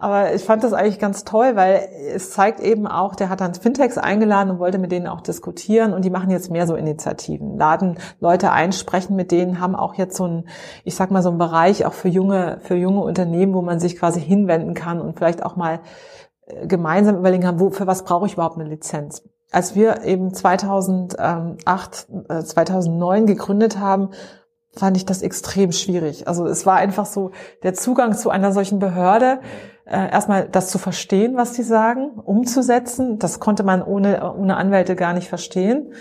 aber 0.00 0.34
ich 0.34 0.42
fand 0.42 0.64
das 0.64 0.72
eigentlich 0.72 0.98
ganz 0.98 1.24
toll, 1.24 1.56
weil 1.56 1.86
es 2.14 2.30
zeigt 2.30 2.58
eben 2.60 2.86
auch, 2.86 3.14
der 3.14 3.28
hat 3.28 3.42
dann 3.42 3.54
Fintechs 3.54 3.98
eingeladen 3.98 4.50
und 4.50 4.58
wollte 4.58 4.78
mit 4.78 4.92
denen 4.92 5.06
auch 5.06 5.20
diskutieren. 5.20 5.92
Und 5.92 6.04
die 6.04 6.10
machen 6.10 6.30
jetzt 6.30 6.50
mehr 6.50 6.66
so 6.66 6.74
Initiativen, 6.74 7.58
laden 7.58 7.98
Leute 8.20 8.50
ein, 8.50 8.72
sprechen 8.72 9.14
mit 9.14 9.30
denen, 9.30 9.60
haben 9.60 9.76
auch 9.76 9.94
jetzt 9.94 10.16
so 10.16 10.26
ein, 10.26 10.48
ich 10.84 10.94
sag 10.94 11.10
mal 11.10 11.22
so 11.22 11.28
einen 11.28 11.38
Bereich 11.38 11.84
auch 11.84 11.92
für 11.92 12.08
junge, 12.08 12.58
für 12.62 12.76
junge 12.76 13.02
Unternehmen, 13.02 13.52
wo 13.52 13.60
man 13.60 13.78
sich 13.78 13.96
quasi 13.98 14.20
hinwenden 14.20 14.72
kann 14.72 15.00
und 15.00 15.18
vielleicht 15.18 15.44
auch 15.44 15.56
mal 15.56 15.80
äh, 16.46 16.66
gemeinsam 16.66 17.18
überlegen 17.18 17.46
haben, 17.46 17.60
wo, 17.60 17.70
für 17.70 17.86
was 17.86 18.04
brauche 18.04 18.26
ich 18.26 18.34
überhaupt 18.34 18.58
eine 18.58 18.68
Lizenz? 18.68 19.22
Als 19.52 19.74
wir 19.74 20.02
eben 20.04 20.32
2008, 20.32 22.06
2009 22.44 23.22
äh, 23.22 23.26
gegründet 23.26 23.78
haben, 23.78 24.10
fand 24.74 24.96
ich 24.96 25.04
das 25.04 25.22
extrem 25.22 25.72
schwierig. 25.72 26.26
Also 26.26 26.46
es 26.46 26.64
war 26.64 26.76
einfach 26.76 27.06
so 27.06 27.30
der 27.62 27.74
Zugang 27.74 28.14
zu 28.14 28.30
einer 28.30 28.52
solchen 28.52 28.78
Behörde, 28.78 29.40
äh, 29.84 30.10
erstmal 30.10 30.48
das 30.48 30.70
zu 30.70 30.78
verstehen, 30.78 31.36
was 31.36 31.52
die 31.52 31.62
sagen, 31.62 32.12
umzusetzen. 32.24 33.18
Das 33.18 33.40
konnte 33.40 33.62
man 33.62 33.82
ohne, 33.82 34.34
ohne 34.34 34.56
Anwälte 34.56 34.96
gar 34.96 35.12
nicht 35.12 35.28
verstehen. 35.28 35.92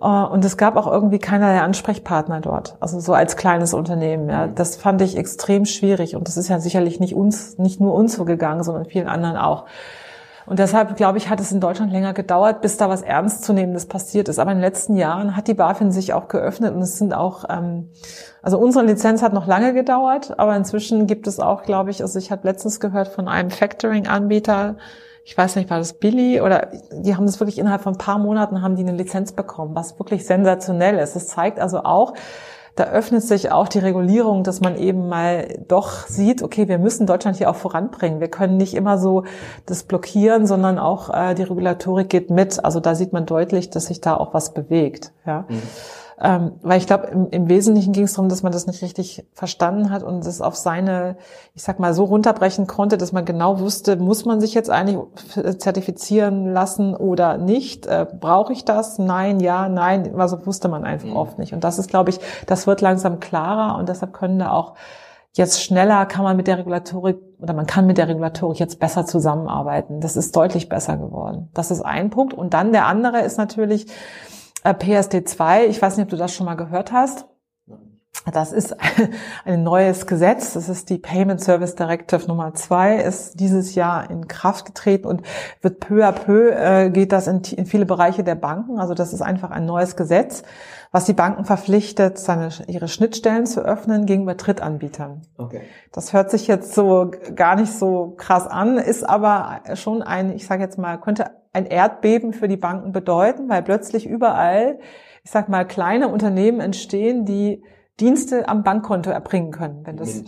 Äh, 0.00 0.06
und 0.06 0.44
es 0.44 0.56
gab 0.56 0.76
auch 0.76 0.86
irgendwie 0.86 1.18
keinerlei 1.18 1.60
Ansprechpartner 1.60 2.40
dort. 2.40 2.76
Also 2.80 2.98
so 2.98 3.14
als 3.14 3.36
kleines 3.36 3.74
Unternehmen. 3.74 4.28
Ja. 4.28 4.48
Das 4.48 4.76
fand 4.76 5.00
ich 5.02 5.16
extrem 5.16 5.64
schwierig. 5.64 6.16
Und 6.16 6.26
das 6.26 6.36
ist 6.36 6.48
ja 6.48 6.58
sicherlich 6.58 6.98
nicht 6.98 7.14
uns, 7.14 7.58
nicht 7.58 7.80
nur 7.80 7.94
uns 7.94 8.16
so 8.16 8.24
gegangen, 8.24 8.64
sondern 8.64 8.86
vielen 8.86 9.08
anderen 9.08 9.36
auch. 9.36 9.66
Und 10.46 10.60
deshalb, 10.60 10.96
glaube 10.96 11.18
ich, 11.18 11.28
hat 11.28 11.40
es 11.40 11.50
in 11.50 11.60
Deutschland 11.60 11.92
länger 11.92 12.12
gedauert, 12.12 12.60
bis 12.60 12.76
da 12.76 12.88
was 12.88 13.02
Ernstzunehmendes 13.02 13.86
passiert 13.86 14.28
ist. 14.28 14.38
Aber 14.38 14.52
in 14.52 14.58
den 14.58 14.64
letzten 14.64 14.96
Jahren 14.96 15.36
hat 15.36 15.48
die 15.48 15.54
BaFin 15.54 15.90
sich 15.90 16.12
auch 16.12 16.28
geöffnet 16.28 16.74
und 16.74 16.82
es 16.82 16.98
sind 16.98 17.12
auch, 17.12 17.44
ähm, 17.48 17.90
also 18.42 18.58
unsere 18.58 18.84
Lizenz 18.84 19.22
hat 19.22 19.32
noch 19.32 19.46
lange 19.46 19.74
gedauert, 19.74 20.38
aber 20.38 20.54
inzwischen 20.56 21.06
gibt 21.08 21.26
es 21.26 21.40
auch, 21.40 21.62
glaube 21.62 21.90
ich, 21.90 22.00
also 22.00 22.18
ich 22.18 22.30
habe 22.30 22.46
letztens 22.46 22.78
gehört 22.78 23.08
von 23.08 23.26
einem 23.26 23.50
Factoring-Anbieter, 23.50 24.76
ich 25.24 25.36
weiß 25.36 25.56
nicht, 25.56 25.68
war 25.70 25.78
das 25.78 25.94
Billy 25.94 26.40
oder 26.40 26.68
die 26.92 27.16
haben 27.16 27.26
das 27.26 27.40
wirklich 27.40 27.58
innerhalb 27.58 27.82
von 27.82 27.94
ein 27.94 27.98
paar 27.98 28.18
Monaten 28.18 28.62
haben 28.62 28.76
die 28.76 28.82
eine 28.82 28.92
Lizenz 28.92 29.32
bekommen, 29.32 29.74
was 29.74 29.98
wirklich 29.98 30.24
sensationell 30.24 31.00
ist. 31.00 31.16
Das 31.16 31.26
zeigt 31.26 31.58
also 31.58 31.82
auch, 31.82 32.14
da 32.76 32.84
öffnet 32.84 33.22
sich 33.22 33.50
auch 33.50 33.68
die 33.68 33.78
Regulierung, 33.78 34.44
dass 34.44 34.60
man 34.60 34.76
eben 34.76 35.08
mal 35.08 35.64
doch 35.66 36.06
sieht, 36.06 36.42
okay, 36.42 36.68
wir 36.68 36.78
müssen 36.78 37.06
Deutschland 37.06 37.38
hier 37.38 37.50
auch 37.50 37.56
voranbringen. 37.56 38.20
Wir 38.20 38.28
können 38.28 38.58
nicht 38.58 38.74
immer 38.74 38.98
so 38.98 39.24
das 39.64 39.82
blockieren, 39.82 40.46
sondern 40.46 40.78
auch 40.78 41.08
äh, 41.08 41.34
die 41.34 41.42
Regulatorik 41.42 42.10
geht 42.10 42.28
mit. 42.28 42.62
Also 42.62 42.80
da 42.80 42.94
sieht 42.94 43.14
man 43.14 43.24
deutlich, 43.24 43.70
dass 43.70 43.86
sich 43.86 44.02
da 44.02 44.14
auch 44.14 44.34
was 44.34 44.52
bewegt. 44.52 45.12
Ja. 45.26 45.46
Mhm. 45.48 45.62
Ähm, 46.18 46.52
weil 46.62 46.78
ich 46.78 46.86
glaube, 46.86 47.08
im, 47.08 47.28
im 47.28 47.48
Wesentlichen 47.48 47.92
ging 47.92 48.04
es 48.04 48.14
darum, 48.14 48.30
dass 48.30 48.42
man 48.42 48.50
das 48.50 48.66
nicht 48.66 48.80
richtig 48.82 49.26
verstanden 49.34 49.90
hat 49.90 50.02
und 50.02 50.24
es 50.24 50.40
auf 50.40 50.56
seine, 50.56 51.16
ich 51.54 51.62
sag 51.62 51.78
mal, 51.78 51.92
so 51.92 52.04
runterbrechen 52.04 52.66
konnte, 52.66 52.96
dass 52.96 53.12
man 53.12 53.26
genau 53.26 53.60
wusste, 53.60 53.96
muss 53.96 54.24
man 54.24 54.40
sich 54.40 54.54
jetzt 54.54 54.70
eigentlich 54.70 54.98
zertifizieren 55.58 56.52
lassen 56.52 56.96
oder 56.96 57.36
nicht? 57.36 57.86
Äh, 57.86 58.06
Brauche 58.18 58.54
ich 58.54 58.64
das? 58.64 58.98
Nein, 58.98 59.40
ja, 59.40 59.68
nein. 59.68 60.18
Also 60.18 60.46
wusste 60.46 60.68
man 60.68 60.84
einfach 60.84 61.08
mhm. 61.08 61.16
oft 61.16 61.38
nicht. 61.38 61.52
Und 61.52 61.64
das 61.64 61.78
ist, 61.78 61.90
glaube 61.90 62.10
ich, 62.10 62.20
das 62.46 62.66
wird 62.66 62.80
langsam 62.80 63.20
klarer 63.20 63.78
und 63.78 63.88
deshalb 63.88 64.14
können 64.14 64.38
da 64.38 64.52
auch 64.52 64.74
jetzt 65.36 65.62
schneller 65.62 66.06
kann 66.06 66.24
man 66.24 66.36
mit 66.36 66.46
der 66.46 66.58
Regulatorik 66.58 67.18
oder 67.38 67.52
man 67.52 67.66
kann 67.66 67.86
mit 67.86 67.98
der 67.98 68.08
Regulatorik 68.08 68.58
jetzt 68.58 68.80
besser 68.80 69.04
zusammenarbeiten. 69.04 70.00
Das 70.00 70.16
ist 70.16 70.34
deutlich 70.34 70.70
besser 70.70 70.96
geworden. 70.96 71.50
Das 71.52 71.70
ist 71.70 71.82
ein 71.82 72.08
Punkt. 72.08 72.32
Und 72.32 72.54
dann 72.54 72.72
der 72.72 72.86
andere 72.86 73.20
ist 73.20 73.36
natürlich, 73.36 73.86
äh, 74.66 74.74
PSD2, 74.74 75.66
ich 75.66 75.80
weiß 75.80 75.96
nicht, 75.96 76.04
ob 76.04 76.10
du 76.10 76.16
das 76.16 76.34
schon 76.34 76.46
mal 76.46 76.56
gehört 76.56 76.92
hast. 76.92 77.26
Das 78.32 78.52
ist 78.52 78.76
ein 79.44 79.62
neues 79.62 80.06
Gesetz. 80.06 80.54
Das 80.54 80.68
ist 80.68 80.90
die 80.90 80.98
Payment 80.98 81.40
Service 81.40 81.76
Directive 81.76 82.26
Nummer 82.26 82.54
zwei, 82.54 82.96
ist 82.96 83.38
dieses 83.38 83.74
Jahr 83.74 84.10
in 84.10 84.26
Kraft 84.26 84.66
getreten 84.66 85.06
und 85.06 85.22
wird 85.62 85.80
peu 85.80 86.04
à 86.04 86.12
peu 86.12 86.50
äh, 86.50 86.90
geht 86.90 87.12
das 87.12 87.28
in, 87.28 87.42
in, 87.56 87.66
viele 87.66 87.86
Bereiche 87.86 88.24
der 88.24 88.34
Banken. 88.34 88.78
Also 88.78 88.94
das 88.94 89.12
ist 89.12 89.22
einfach 89.22 89.50
ein 89.50 89.64
neues 89.64 89.96
Gesetz, 89.96 90.42
was 90.90 91.04
die 91.04 91.12
Banken 91.12 91.44
verpflichtet, 91.44 92.18
seine, 92.18 92.48
ihre 92.66 92.88
Schnittstellen 92.88 93.46
zu 93.46 93.60
öffnen 93.60 94.06
gegenüber 94.06 94.34
Drittanbietern. 94.34 95.22
Okay. 95.38 95.62
Das 95.92 96.12
hört 96.12 96.30
sich 96.30 96.48
jetzt 96.48 96.74
so 96.74 97.12
gar 97.34 97.54
nicht 97.54 97.72
so 97.72 98.14
krass 98.16 98.46
an, 98.46 98.78
ist 98.78 99.08
aber 99.08 99.60
schon 99.74 100.02
ein, 100.02 100.34
ich 100.34 100.46
sage 100.46 100.62
jetzt 100.62 100.78
mal, 100.78 100.98
könnte 100.98 101.30
ein 101.52 101.66
Erdbeben 101.66 102.32
für 102.32 102.48
die 102.48 102.56
Banken 102.56 102.92
bedeuten, 102.92 103.48
weil 103.48 103.62
plötzlich 103.62 104.06
überall, 104.06 104.78
ich 105.22 105.30
sag 105.30 105.48
mal, 105.48 105.64
kleine 105.64 106.08
Unternehmen 106.08 106.60
entstehen, 106.60 107.24
die 107.24 107.62
Dienste 108.00 108.48
am 108.48 108.62
Bankkonto 108.62 109.10
erbringen 109.10 109.52
können, 109.52 109.86
wenn 109.86 109.96
das 109.96 110.22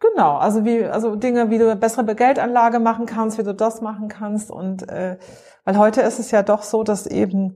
Genau, 0.00 0.36
also 0.36 0.64
wie 0.64 0.84
also 0.84 1.16
Dinge, 1.16 1.50
wie 1.50 1.58
du 1.58 1.74
bessere 1.76 2.14
Geldanlage 2.14 2.78
machen 2.78 3.06
kannst, 3.06 3.38
wie 3.38 3.42
du 3.42 3.54
das 3.54 3.80
machen 3.80 4.08
kannst 4.08 4.50
und 4.50 4.88
äh, 4.88 5.16
weil 5.64 5.78
heute 5.78 6.02
ist 6.02 6.18
es 6.18 6.30
ja 6.30 6.42
doch 6.42 6.62
so, 6.62 6.82
dass 6.82 7.06
eben 7.06 7.54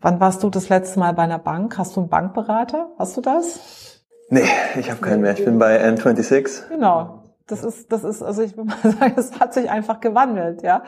wann 0.00 0.18
warst 0.18 0.42
du 0.42 0.50
das 0.50 0.68
letzte 0.70 0.98
Mal 0.98 1.12
bei 1.12 1.22
einer 1.22 1.38
Bank? 1.38 1.76
Hast 1.76 1.96
du 1.96 2.00
einen 2.00 2.08
Bankberater? 2.08 2.90
Hast 2.98 3.16
du 3.16 3.20
das? 3.20 4.02
Nee, 4.30 4.48
ich 4.78 4.90
habe 4.90 5.00
keinen 5.00 5.20
mehr. 5.20 5.32
Ich 5.32 5.44
bin 5.44 5.58
bei 5.58 5.84
N26. 5.84 6.68
Genau. 6.68 7.24
Das 7.46 7.64
ist 7.64 7.92
das 7.92 8.02
ist 8.02 8.22
also 8.22 8.42
ich 8.42 8.56
würde 8.56 8.70
mal 8.70 8.92
sagen, 8.98 9.14
es 9.16 9.38
hat 9.38 9.52
sich 9.52 9.68
einfach 9.68 10.00
gewandelt, 10.00 10.62
ja 10.62 10.84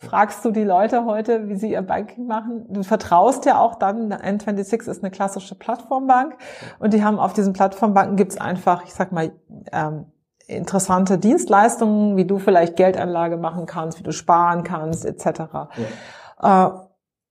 fragst 0.00 0.44
du 0.44 0.50
die 0.50 0.64
Leute 0.64 1.04
heute, 1.04 1.48
wie 1.48 1.56
sie 1.56 1.72
ihr 1.72 1.82
Banking 1.82 2.26
machen. 2.26 2.64
Du 2.70 2.82
vertraust 2.82 3.44
ja 3.44 3.60
auch 3.60 3.74
dann, 3.74 4.12
N26 4.12 4.88
ist 4.88 5.02
eine 5.02 5.10
klassische 5.10 5.54
Plattformbank 5.54 6.36
und 6.78 6.94
die 6.94 7.04
haben 7.04 7.18
auf 7.18 7.34
diesen 7.34 7.52
Plattformbanken 7.52 8.16
gibt's 8.16 8.40
einfach, 8.40 8.84
ich 8.84 8.94
sag 8.94 9.12
mal, 9.12 9.30
ähm, 9.72 10.06
interessante 10.46 11.18
Dienstleistungen, 11.18 12.16
wie 12.16 12.24
du 12.24 12.38
vielleicht 12.38 12.76
Geldanlage 12.76 13.36
machen 13.36 13.66
kannst, 13.66 13.98
wie 13.98 14.02
du 14.02 14.12
sparen 14.12 14.64
kannst, 14.64 15.04
etc. 15.04 15.42
Ja. 16.40 16.66
Äh, 16.66 16.70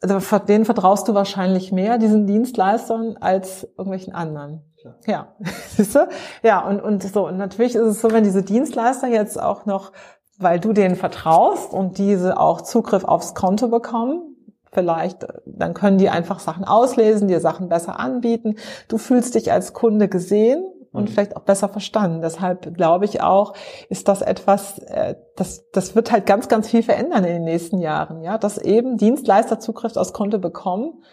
also 0.02 0.38
denen 0.40 0.64
vertraust 0.64 1.08
du 1.08 1.14
wahrscheinlich 1.14 1.72
mehr, 1.72 1.98
diesen 1.98 2.26
Dienstleistern, 2.26 3.18
als 3.20 3.64
irgendwelchen 3.78 4.14
anderen. 4.14 4.64
Klar. 4.80 4.96
Ja, 5.08 5.28
siehst 5.70 5.96
du? 5.96 6.08
Ja, 6.42 6.62
und, 6.62 6.82
und 6.82 7.04
so. 7.04 7.28
Und 7.28 7.38
natürlich 7.38 7.76
ist 7.76 7.82
es 7.82 8.00
so, 8.00 8.12
wenn 8.12 8.24
diese 8.24 8.44
Dienstleister 8.44 9.08
jetzt 9.08 9.42
auch 9.42 9.66
noch 9.66 9.92
weil 10.40 10.60
du 10.60 10.74
denen 10.74 10.96
vertraust 10.96 11.74
und 11.74 11.98
diese 11.98 12.40
auch 12.40 12.62
Zugriff 12.62 13.04
aufs 13.04 13.36
Konto 13.36 13.68
bekommen. 13.68 14.36
Vielleicht, 14.72 15.28
dann 15.46 15.74
können 15.74 15.98
die 15.98 16.10
einfach 16.10 16.40
Sachen 16.40 16.64
auslesen, 16.64 17.28
dir 17.28 17.40
Sachen 17.40 17.70
besser 17.70 18.00
anbieten. 18.00 18.56
Du 18.88 18.98
fühlst 18.98 19.36
dich 19.36 19.52
als 19.52 19.74
Kunde 19.74 20.08
gesehen 20.08 20.64
und 20.92 21.04
mhm. 21.04 21.08
vielleicht 21.08 21.36
auch 21.36 21.42
besser 21.42 21.68
verstanden. 21.70 22.22
Deshalb 22.22 22.76
glaube 22.76 23.06
ich 23.06 23.22
auch, 23.22 23.54
ist 23.90 24.08
das 24.08 24.22
etwas, 24.22 24.80
äh, 24.80 25.16
das, 25.36 25.70
das 25.72 25.96
wird 25.96 26.12
halt 26.12 26.26
ganz, 26.26 26.48
ganz 26.48 26.70
viel 26.70 26.84
verändern 26.84 27.26
in 27.26 27.34
den 27.34 27.44
nächsten 27.44 27.80
Jahren, 27.80 28.22
ja, 28.22 28.38
dass 28.38 28.58
eben 28.58 28.98
Dienstleister 28.98 29.60
Zugriff 29.60 29.98
aufs 29.98 30.14
Konto 30.14 30.40
bekommen. 30.40 31.04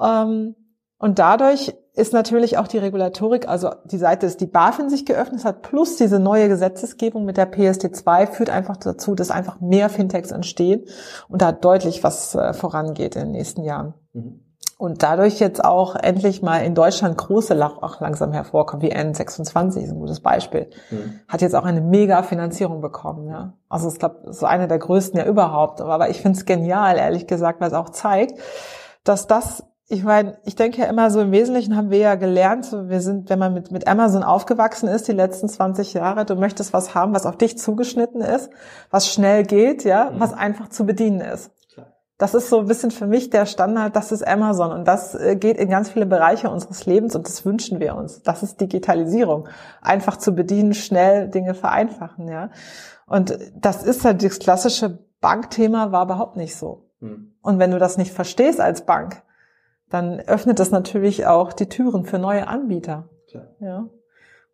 Ähm, 0.00 0.54
und 0.98 1.18
dadurch 1.18 1.74
ist 1.96 2.12
natürlich 2.12 2.58
auch 2.58 2.68
die 2.68 2.78
Regulatorik, 2.78 3.48
also 3.48 3.70
die 3.84 3.96
Seite 3.96 4.26
ist 4.26 4.42
die 4.42 4.46
BaFin 4.46 4.90
sich 4.90 5.06
geöffnet 5.06 5.44
hat, 5.44 5.62
plus 5.62 5.96
diese 5.96 6.20
neue 6.20 6.48
Gesetzesgebung 6.48 7.24
mit 7.24 7.38
der 7.38 7.50
PSD2 7.50 8.26
führt 8.26 8.50
einfach 8.50 8.76
dazu, 8.76 9.14
dass 9.14 9.30
einfach 9.30 9.60
mehr 9.60 9.88
Fintechs 9.88 10.30
entstehen 10.30 10.84
und 11.28 11.40
da 11.40 11.52
deutlich 11.52 12.04
was 12.04 12.34
äh, 12.34 12.52
vorangeht 12.52 13.16
in 13.16 13.22
den 13.22 13.30
nächsten 13.32 13.64
Jahren. 13.64 13.94
Mhm. 14.12 14.42
Und 14.78 15.02
dadurch 15.02 15.40
jetzt 15.40 15.64
auch 15.64 15.96
endlich 15.96 16.42
mal 16.42 16.58
in 16.58 16.74
Deutschland 16.74 17.16
große 17.16 17.58
auch 17.64 17.98
langsam 18.00 18.32
hervorkommen, 18.32 18.82
wie 18.82 18.94
N26 18.94 19.78
ist 19.78 19.90
ein 19.90 19.98
gutes 19.98 20.20
Beispiel. 20.20 20.68
Mhm. 20.90 21.20
Hat 21.28 21.40
jetzt 21.40 21.54
auch 21.54 21.64
eine 21.64 21.80
mega 21.80 22.22
Finanzierung 22.22 22.82
bekommen, 22.82 23.26
ja. 23.26 23.54
Also 23.70 23.88
ich 23.88 23.98
glaube, 23.98 24.34
so 24.34 24.44
eine 24.44 24.68
der 24.68 24.78
größten 24.78 25.18
ja 25.18 25.24
überhaupt. 25.24 25.80
Aber 25.80 26.10
ich 26.10 26.20
finde 26.20 26.36
es 26.36 26.44
genial, 26.44 26.98
ehrlich 26.98 27.26
gesagt, 27.26 27.62
weil 27.62 27.68
es 27.68 27.74
auch 27.74 27.88
zeigt, 27.88 28.38
dass 29.02 29.26
das 29.26 29.64
ich 29.88 30.02
meine, 30.02 30.38
ich 30.44 30.56
denke 30.56 30.80
ja 30.80 30.88
immer 30.88 31.10
so 31.10 31.20
im 31.20 31.30
Wesentlichen 31.30 31.76
haben 31.76 31.90
wir 31.90 31.98
ja 31.98 32.16
gelernt, 32.16 32.64
so 32.64 32.88
wir 32.88 33.00
sind, 33.00 33.30
wenn 33.30 33.38
man 33.38 33.54
mit, 33.54 33.70
mit 33.70 33.86
Amazon 33.86 34.24
aufgewachsen 34.24 34.88
ist, 34.88 35.06
die 35.06 35.12
letzten 35.12 35.48
20 35.48 35.94
Jahre, 35.94 36.24
du 36.24 36.34
möchtest 36.34 36.72
was 36.72 36.94
haben, 36.94 37.14
was 37.14 37.24
auf 37.24 37.36
dich 37.36 37.56
zugeschnitten 37.56 38.20
ist, 38.20 38.50
was 38.90 39.06
schnell 39.06 39.44
geht, 39.44 39.84
ja, 39.84 40.10
mhm. 40.10 40.20
was 40.20 40.32
einfach 40.32 40.68
zu 40.68 40.86
bedienen 40.86 41.20
ist. 41.20 41.52
Das 42.18 42.32
ist 42.32 42.48
so 42.48 42.60
ein 42.60 42.66
bisschen 42.66 42.90
für 42.90 43.06
mich 43.06 43.28
der 43.28 43.44
Standard, 43.44 43.94
das 43.94 44.10
ist 44.10 44.26
Amazon 44.26 44.72
und 44.72 44.88
das 44.88 45.14
äh, 45.14 45.36
geht 45.36 45.58
in 45.58 45.68
ganz 45.68 45.90
viele 45.90 46.06
Bereiche 46.06 46.48
unseres 46.48 46.86
Lebens 46.86 47.14
und 47.14 47.28
das 47.28 47.44
wünschen 47.44 47.78
wir 47.78 47.94
uns. 47.94 48.22
Das 48.22 48.42
ist 48.42 48.58
Digitalisierung. 48.58 49.48
Einfach 49.82 50.16
zu 50.16 50.32
bedienen, 50.32 50.72
schnell 50.72 51.28
Dinge 51.28 51.52
vereinfachen, 51.52 52.26
ja. 52.28 52.50
Und 53.06 53.38
das 53.54 53.82
ist 53.82 54.04
halt 54.04 54.24
das 54.24 54.38
klassische 54.38 54.98
Bankthema 55.20 55.92
war 55.92 56.04
überhaupt 56.04 56.36
nicht 56.36 56.56
so. 56.56 56.90
Mhm. 57.00 57.34
Und 57.42 57.58
wenn 57.58 57.70
du 57.70 57.78
das 57.78 57.98
nicht 57.98 58.12
verstehst 58.12 58.60
als 58.60 58.86
Bank, 58.86 59.22
dann 59.90 60.20
öffnet 60.20 60.58
das 60.58 60.70
natürlich 60.70 61.26
auch 61.26 61.52
die 61.52 61.68
Türen 61.68 62.04
für 62.04 62.18
neue 62.18 62.48
Anbieter. 62.48 63.08
Klar. 63.28 63.46
Ja. 63.60 63.88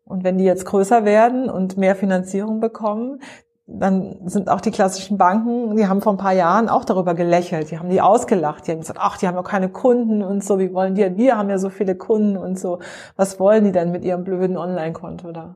Und 0.05 0.23
wenn 0.23 0.37
die 0.37 0.43
jetzt 0.43 0.65
größer 0.65 1.05
werden 1.05 1.49
und 1.49 1.77
mehr 1.77 1.95
Finanzierung 1.95 2.59
bekommen, 2.59 3.21
dann 3.65 4.27
sind 4.27 4.49
auch 4.49 4.59
die 4.59 4.71
klassischen 4.71 5.17
Banken, 5.17 5.77
die 5.77 5.87
haben 5.87 6.01
vor 6.01 6.13
ein 6.13 6.17
paar 6.17 6.33
Jahren 6.33 6.67
auch 6.67 6.83
darüber 6.83 7.13
gelächelt, 7.13 7.71
die 7.71 7.79
haben 7.79 7.89
die 7.89 8.01
ausgelacht, 8.01 8.67
die 8.67 8.71
haben 8.71 8.79
gesagt, 8.79 8.99
ach, 9.01 9.17
die 9.17 9.27
haben 9.27 9.35
ja 9.35 9.43
keine 9.43 9.69
Kunden 9.69 10.21
und 10.21 10.43
so, 10.43 10.59
wie 10.59 10.73
wollen 10.73 10.95
die, 10.95 11.17
wir 11.17 11.37
haben 11.37 11.49
ja 11.49 11.57
so 11.57 11.69
viele 11.69 11.95
Kunden 11.95 12.35
und 12.35 12.59
so, 12.59 12.79
was 13.15 13.39
wollen 13.39 13.63
die 13.63 13.71
denn 13.71 13.91
mit 13.91 14.03
ihrem 14.03 14.25
blöden 14.25 14.57
Online-Konto 14.57 15.31
da? 15.31 15.55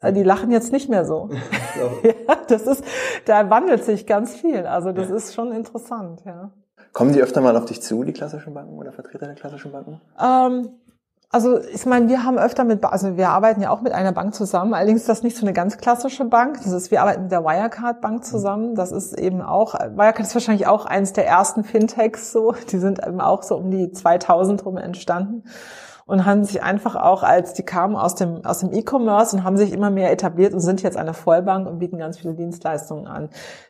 Also 0.00 0.14
die 0.14 0.22
lachen 0.22 0.50
jetzt 0.50 0.72
nicht 0.72 0.88
mehr 0.88 1.04
so. 1.04 1.28
ja, 2.02 2.36
das 2.48 2.66
ist, 2.66 2.82
da 3.26 3.50
wandelt 3.50 3.84
sich 3.84 4.06
ganz 4.06 4.34
viel, 4.34 4.64
also 4.64 4.92
das 4.92 5.10
ja. 5.10 5.16
ist 5.16 5.34
schon 5.34 5.52
interessant, 5.52 6.22
ja. 6.24 6.50
Kommen 6.92 7.12
die 7.12 7.22
öfter 7.22 7.40
mal 7.40 7.56
auf 7.56 7.66
dich 7.66 7.82
zu, 7.82 8.04
die 8.04 8.12
klassischen 8.12 8.54
Banken 8.54 8.78
oder 8.78 8.92
Vertreter 8.92 9.26
der 9.26 9.34
klassischen 9.34 9.72
Banken? 9.72 10.00
Ähm, 10.20 10.70
also 11.30 11.60
ich 11.60 11.84
meine, 11.84 12.08
wir 12.08 12.24
haben 12.24 12.38
öfter 12.38 12.64
mit, 12.64 12.82
also 12.84 13.16
wir 13.18 13.28
arbeiten 13.28 13.60
ja 13.60 13.70
auch 13.70 13.82
mit 13.82 13.92
einer 13.92 14.12
Bank 14.12 14.34
zusammen. 14.34 14.72
Allerdings 14.72 15.02
ist 15.02 15.08
das 15.08 15.22
nicht 15.22 15.36
so 15.36 15.44
eine 15.44 15.52
ganz 15.52 15.76
klassische 15.76 16.24
Bank. 16.24 16.58
Das 16.62 16.72
ist, 16.72 16.90
wir 16.90 17.02
arbeiten 17.02 17.24
mit 17.24 17.32
der 17.32 17.44
Wirecard 17.44 18.00
Bank 18.00 18.24
zusammen. 18.24 18.74
Das 18.74 18.92
ist 18.92 19.18
eben 19.18 19.42
auch, 19.42 19.74
Wirecard 19.74 20.26
ist 20.26 20.34
wahrscheinlich 20.34 20.66
auch 20.66 20.86
eins 20.86 21.12
der 21.12 21.26
ersten 21.26 21.64
Fintechs 21.64 22.32
so. 22.32 22.54
Die 22.72 22.78
sind 22.78 23.06
eben 23.06 23.20
auch 23.20 23.42
so 23.42 23.56
um 23.56 23.70
die 23.70 23.92
2000 23.92 24.64
rum 24.64 24.78
entstanden 24.78 25.44
und 26.08 26.24
haben 26.24 26.42
sich 26.42 26.62
einfach 26.62 26.96
auch, 26.96 27.22
als 27.22 27.52
die 27.52 27.62
kamen 27.62 27.94
aus 27.94 28.14
dem, 28.14 28.42
aus 28.42 28.60
dem 28.60 28.72
E-Commerce 28.72 29.36
und 29.36 29.44
haben 29.44 29.58
sich 29.58 29.72
immer 29.74 29.90
mehr 29.90 30.10
etabliert 30.10 30.54
und 30.54 30.60
sind 30.60 30.82
jetzt 30.82 30.96
eine 30.96 31.12
Vollbank 31.12 31.68
und 31.68 31.78
bieten 31.78 31.98
ganz 31.98 32.18
viele 32.18 32.32
Dienstleistungen 32.32 33.06
an. 33.06 33.28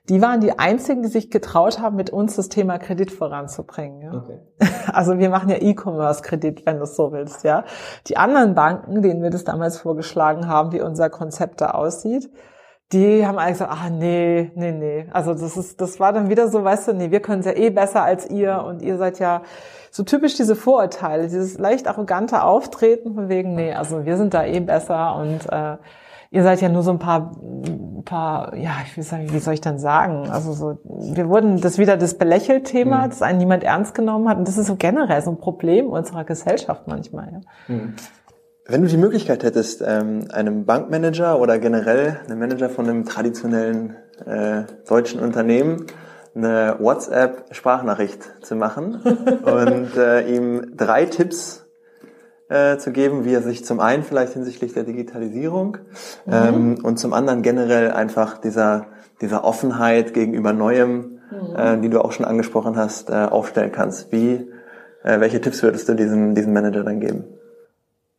Die 0.08 0.22
waren 0.22 0.40
die 0.40 0.56
einzigen, 0.56 1.02
die 1.02 1.08
sich 1.08 1.32
getraut 1.32 1.80
haben, 1.80 1.96
mit 1.96 2.10
uns 2.10 2.36
das 2.36 2.48
Thema 2.48 2.78
Kredit 2.78 3.10
voranzubringen. 3.10 4.00
Ja? 4.00 4.14
Okay. 4.14 4.40
Also 4.92 5.18
wir 5.18 5.28
machen 5.28 5.50
ja 5.50 5.56
E-Commerce-Kredit, 5.60 6.64
wenn 6.64 6.78
du 6.78 6.84
es 6.84 6.96
so 6.96 7.12
willst, 7.12 7.44
ja. 7.44 7.64
Die 8.06 8.16
anderen 8.16 8.54
Banken, 8.54 9.02
denen 9.02 9.22
wir 9.22 9.30
das 9.30 9.44
damals 9.44 9.78
vorgeschlagen 9.78 10.48
haben, 10.48 10.72
wie 10.72 10.80
unser 10.80 11.10
Konzept 11.10 11.60
da 11.60 11.72
aussieht, 11.72 12.30
die 12.92 13.26
haben 13.26 13.36
eigentlich 13.36 13.58
gesagt, 13.58 13.72
ah 13.72 13.90
nee, 13.90 14.50
nee, 14.54 14.72
nee. 14.72 15.06
Also 15.12 15.34
das 15.34 15.56
ist, 15.56 15.80
das 15.80 16.00
war 16.00 16.12
dann 16.12 16.30
wieder 16.30 16.48
so, 16.48 16.64
weißt 16.64 16.88
du, 16.88 16.92
nee, 16.94 17.10
wir 17.10 17.20
können 17.20 17.40
es 17.40 17.46
ja 17.46 17.52
eh 17.52 17.68
besser 17.70 18.02
als 18.02 18.30
ihr 18.30 18.64
und 18.64 18.80
ihr 18.80 18.96
seid 18.96 19.18
ja 19.18 19.42
so 19.90 20.02
typisch 20.02 20.34
diese 20.34 20.56
Vorurteile, 20.56 21.24
dieses 21.24 21.58
leicht 21.58 21.88
arrogante 21.88 22.42
Auftreten 22.42 23.14
von 23.14 23.28
wegen, 23.28 23.54
nee, 23.54 23.72
also 23.72 24.04
wir 24.04 24.16
sind 24.16 24.34
da 24.34 24.44
eh 24.44 24.60
besser 24.60 25.16
und 25.16 25.50
äh, 25.50 25.76
ihr 26.30 26.42
seid 26.42 26.60
ja 26.60 26.68
nur 26.68 26.82
so 26.82 26.90
ein 26.90 26.98
paar 26.98 27.32
ein 27.98 28.04
paar, 28.04 28.54
ja, 28.56 28.72
ich 28.86 28.96
will 28.96 29.04
sagen, 29.04 29.32
wie 29.32 29.38
soll 29.38 29.54
ich 29.54 29.60
dann 29.60 29.78
sagen? 29.78 30.28
Also 30.30 30.52
so, 30.52 30.78
wir 31.14 31.28
wurden 31.28 31.60
das 31.60 31.78
wieder 31.78 31.96
das 31.96 32.14
Belächelt-Thema, 32.14 33.06
mhm. 33.06 33.10
das 33.10 33.22
einen 33.22 33.38
niemand 33.38 33.64
ernst 33.64 33.94
genommen 33.94 34.28
hat. 34.28 34.38
Und 34.38 34.48
das 34.48 34.56
ist 34.56 34.66
so 34.66 34.76
generell 34.76 35.20
so 35.22 35.30
ein 35.30 35.38
Problem 35.38 35.88
unserer 35.88 36.24
Gesellschaft 36.24 36.86
manchmal. 36.86 37.32
Ja. 37.32 37.74
Mhm. 37.74 37.94
Wenn 38.66 38.82
du 38.82 38.88
die 38.88 38.98
Möglichkeit 38.98 39.44
hättest, 39.44 39.82
ähm, 39.84 40.26
einem 40.30 40.66
Bankmanager 40.66 41.40
oder 41.40 41.58
generell 41.58 42.20
einem 42.26 42.38
Manager 42.38 42.68
von 42.68 42.86
einem 42.86 43.04
traditionellen 43.06 43.96
äh, 44.26 44.64
deutschen 44.86 45.20
Unternehmen 45.20 45.86
eine 46.38 46.76
WhatsApp-Sprachnachricht 46.78 48.44
zu 48.44 48.56
machen 48.56 48.94
und 49.42 49.96
äh, 49.96 50.22
ihm 50.28 50.76
drei 50.76 51.04
Tipps 51.04 51.66
äh, 52.48 52.78
zu 52.78 52.92
geben, 52.92 53.24
wie 53.24 53.34
er 53.34 53.42
sich 53.42 53.64
zum 53.64 53.80
einen 53.80 54.04
vielleicht 54.04 54.32
hinsichtlich 54.32 54.72
der 54.72 54.84
Digitalisierung 54.84 55.78
mhm. 56.24 56.32
ähm, 56.32 56.78
und 56.82 56.98
zum 56.98 57.12
anderen 57.12 57.42
generell 57.42 57.90
einfach 57.90 58.38
dieser, 58.38 58.86
dieser 59.20 59.44
Offenheit 59.44 60.14
gegenüber 60.14 60.52
Neuem, 60.52 61.20
mhm. 61.30 61.56
äh, 61.56 61.76
die 61.78 61.90
du 61.90 62.00
auch 62.00 62.12
schon 62.12 62.24
angesprochen 62.24 62.76
hast, 62.76 63.10
äh, 63.10 63.14
aufstellen 63.14 63.72
kannst. 63.72 64.12
Wie, 64.12 64.48
äh, 65.02 65.20
welche 65.20 65.40
Tipps 65.40 65.62
würdest 65.62 65.88
du 65.88 65.94
diesem, 65.94 66.34
diesem 66.34 66.52
Manager 66.52 66.84
dann 66.84 67.00
geben? 67.00 67.24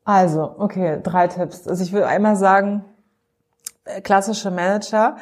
Also, 0.04 0.56
okay, 0.58 1.00
drei 1.02 1.28
Tipps. 1.28 1.68
Also 1.68 1.84
ich 1.84 1.94
will 1.94 2.04
einmal 2.04 2.36
sagen, 2.36 2.86
äh, 3.86 4.02
klassische 4.02 4.52
Manager, 4.52 5.18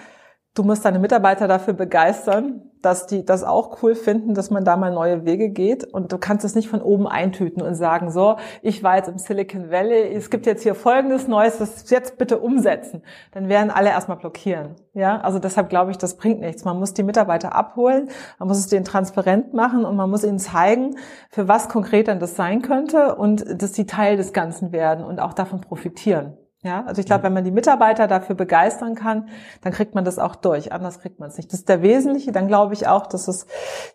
du 0.53 0.63
musst 0.63 0.83
deine 0.83 0.99
Mitarbeiter 0.99 1.47
dafür 1.47 1.73
begeistern, 1.73 2.66
dass 2.87 3.05
die 3.05 3.25
das 3.25 3.43
auch 3.43 3.83
cool 3.83 3.95
finden, 3.95 4.33
dass 4.33 4.49
man 4.49 4.63
da 4.63 4.77
mal 4.77 4.93
neue 4.93 5.25
Wege 5.25 5.49
geht. 5.49 5.83
Und 5.83 6.13
du 6.13 6.17
kannst 6.17 6.45
es 6.45 6.55
nicht 6.55 6.69
von 6.69 6.81
oben 6.81 7.05
eintüten 7.05 7.61
und 7.61 7.75
sagen, 7.75 8.11
so, 8.11 8.37
ich 8.61 8.81
war 8.81 8.95
jetzt 8.95 9.09
im 9.09 9.17
Silicon 9.17 9.69
Valley, 9.69 10.13
es 10.13 10.29
gibt 10.29 10.45
jetzt 10.45 10.63
hier 10.63 10.73
folgendes 10.73 11.27
Neues, 11.27 11.57
das 11.57 11.89
jetzt 11.89 12.17
bitte 12.17 12.39
umsetzen. 12.39 13.03
Dann 13.33 13.49
werden 13.49 13.71
alle 13.71 13.89
erstmal 13.89 14.15
blockieren. 14.15 14.75
Ja, 14.93 15.19
also 15.19 15.37
deshalb 15.37 15.67
glaube 15.67 15.91
ich, 15.91 15.97
das 15.97 16.15
bringt 16.15 16.39
nichts. 16.39 16.63
Man 16.63 16.79
muss 16.79 16.93
die 16.93 17.03
Mitarbeiter 17.03 17.53
abholen, 17.53 18.09
man 18.39 18.47
muss 18.47 18.57
es 18.57 18.67
denen 18.67 18.85
transparent 18.85 19.53
machen 19.53 19.83
und 19.83 19.97
man 19.97 20.09
muss 20.09 20.23
ihnen 20.23 20.39
zeigen, 20.39 20.95
für 21.29 21.49
was 21.49 21.67
konkret 21.67 22.07
dann 22.07 22.21
das 22.21 22.37
sein 22.37 22.61
könnte 22.61 23.15
und 23.15 23.61
dass 23.61 23.73
sie 23.73 23.85
Teil 23.85 24.15
des 24.15 24.31
Ganzen 24.31 24.71
werden 24.71 25.03
und 25.03 25.19
auch 25.19 25.33
davon 25.33 25.59
profitieren. 25.59 26.37
Ja, 26.67 26.83
also 26.85 26.99
ich 26.99 27.05
glaube, 27.05 27.23
wenn 27.23 27.33
man 27.33 27.45
die 27.45 27.51
Mitarbeiter 27.51 28.07
dafür 28.07 28.35
begeistern 28.35 28.93
kann, 28.93 29.29
dann 29.61 29.71
kriegt 29.71 29.95
man 29.95 30.03
das 30.03 30.19
auch 30.19 30.35
durch. 30.35 30.73
Anders 30.73 30.99
kriegt 30.99 31.17
man 31.17 31.29
es 31.29 31.37
nicht. 31.37 31.53
Das 31.53 31.61
ist 31.61 31.69
der 31.69 31.81
Wesentliche. 31.81 32.33
Dann 32.33 32.49
glaube 32.49 32.73
ich 32.73 32.89
auch, 32.89 33.07
dass 33.07 33.29
es, 33.29 33.47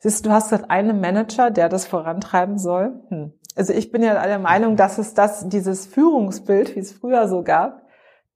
ist, 0.02 0.24
du 0.24 0.30
hast 0.30 0.48
gesagt, 0.48 0.70
einen 0.70 0.98
Manager, 0.98 1.50
der 1.50 1.68
das 1.68 1.87
vorantreiben 1.87 2.56
soll. 2.56 2.94
Hm. 3.08 3.35
Also 3.56 3.74
ich 3.74 3.92
bin 3.92 4.02
ja 4.02 4.26
der 4.26 4.38
Meinung, 4.38 4.76
dass 4.76 4.96
es 4.96 5.12
das, 5.12 5.46
dieses 5.50 5.85
Führungsbild, 5.85 6.74
wie 6.74 6.80
es 6.80 6.92
früher 6.92 7.28
so 7.28 7.42
gab, 7.42 7.82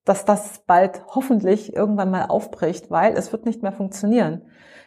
dass 0.05 0.27
das 0.27 0.61
bald 0.67 1.01
hoffentlich 1.15 1.75
irgendwann 1.75 2.11
mal 2.11 2.27
aufbricht, 2.27 2.91
weil 2.91 3.15
es 3.15 3.33
wird 3.33 3.47
nicht 3.47 3.63
mehr 3.63 3.73
funktionieren 3.73 4.43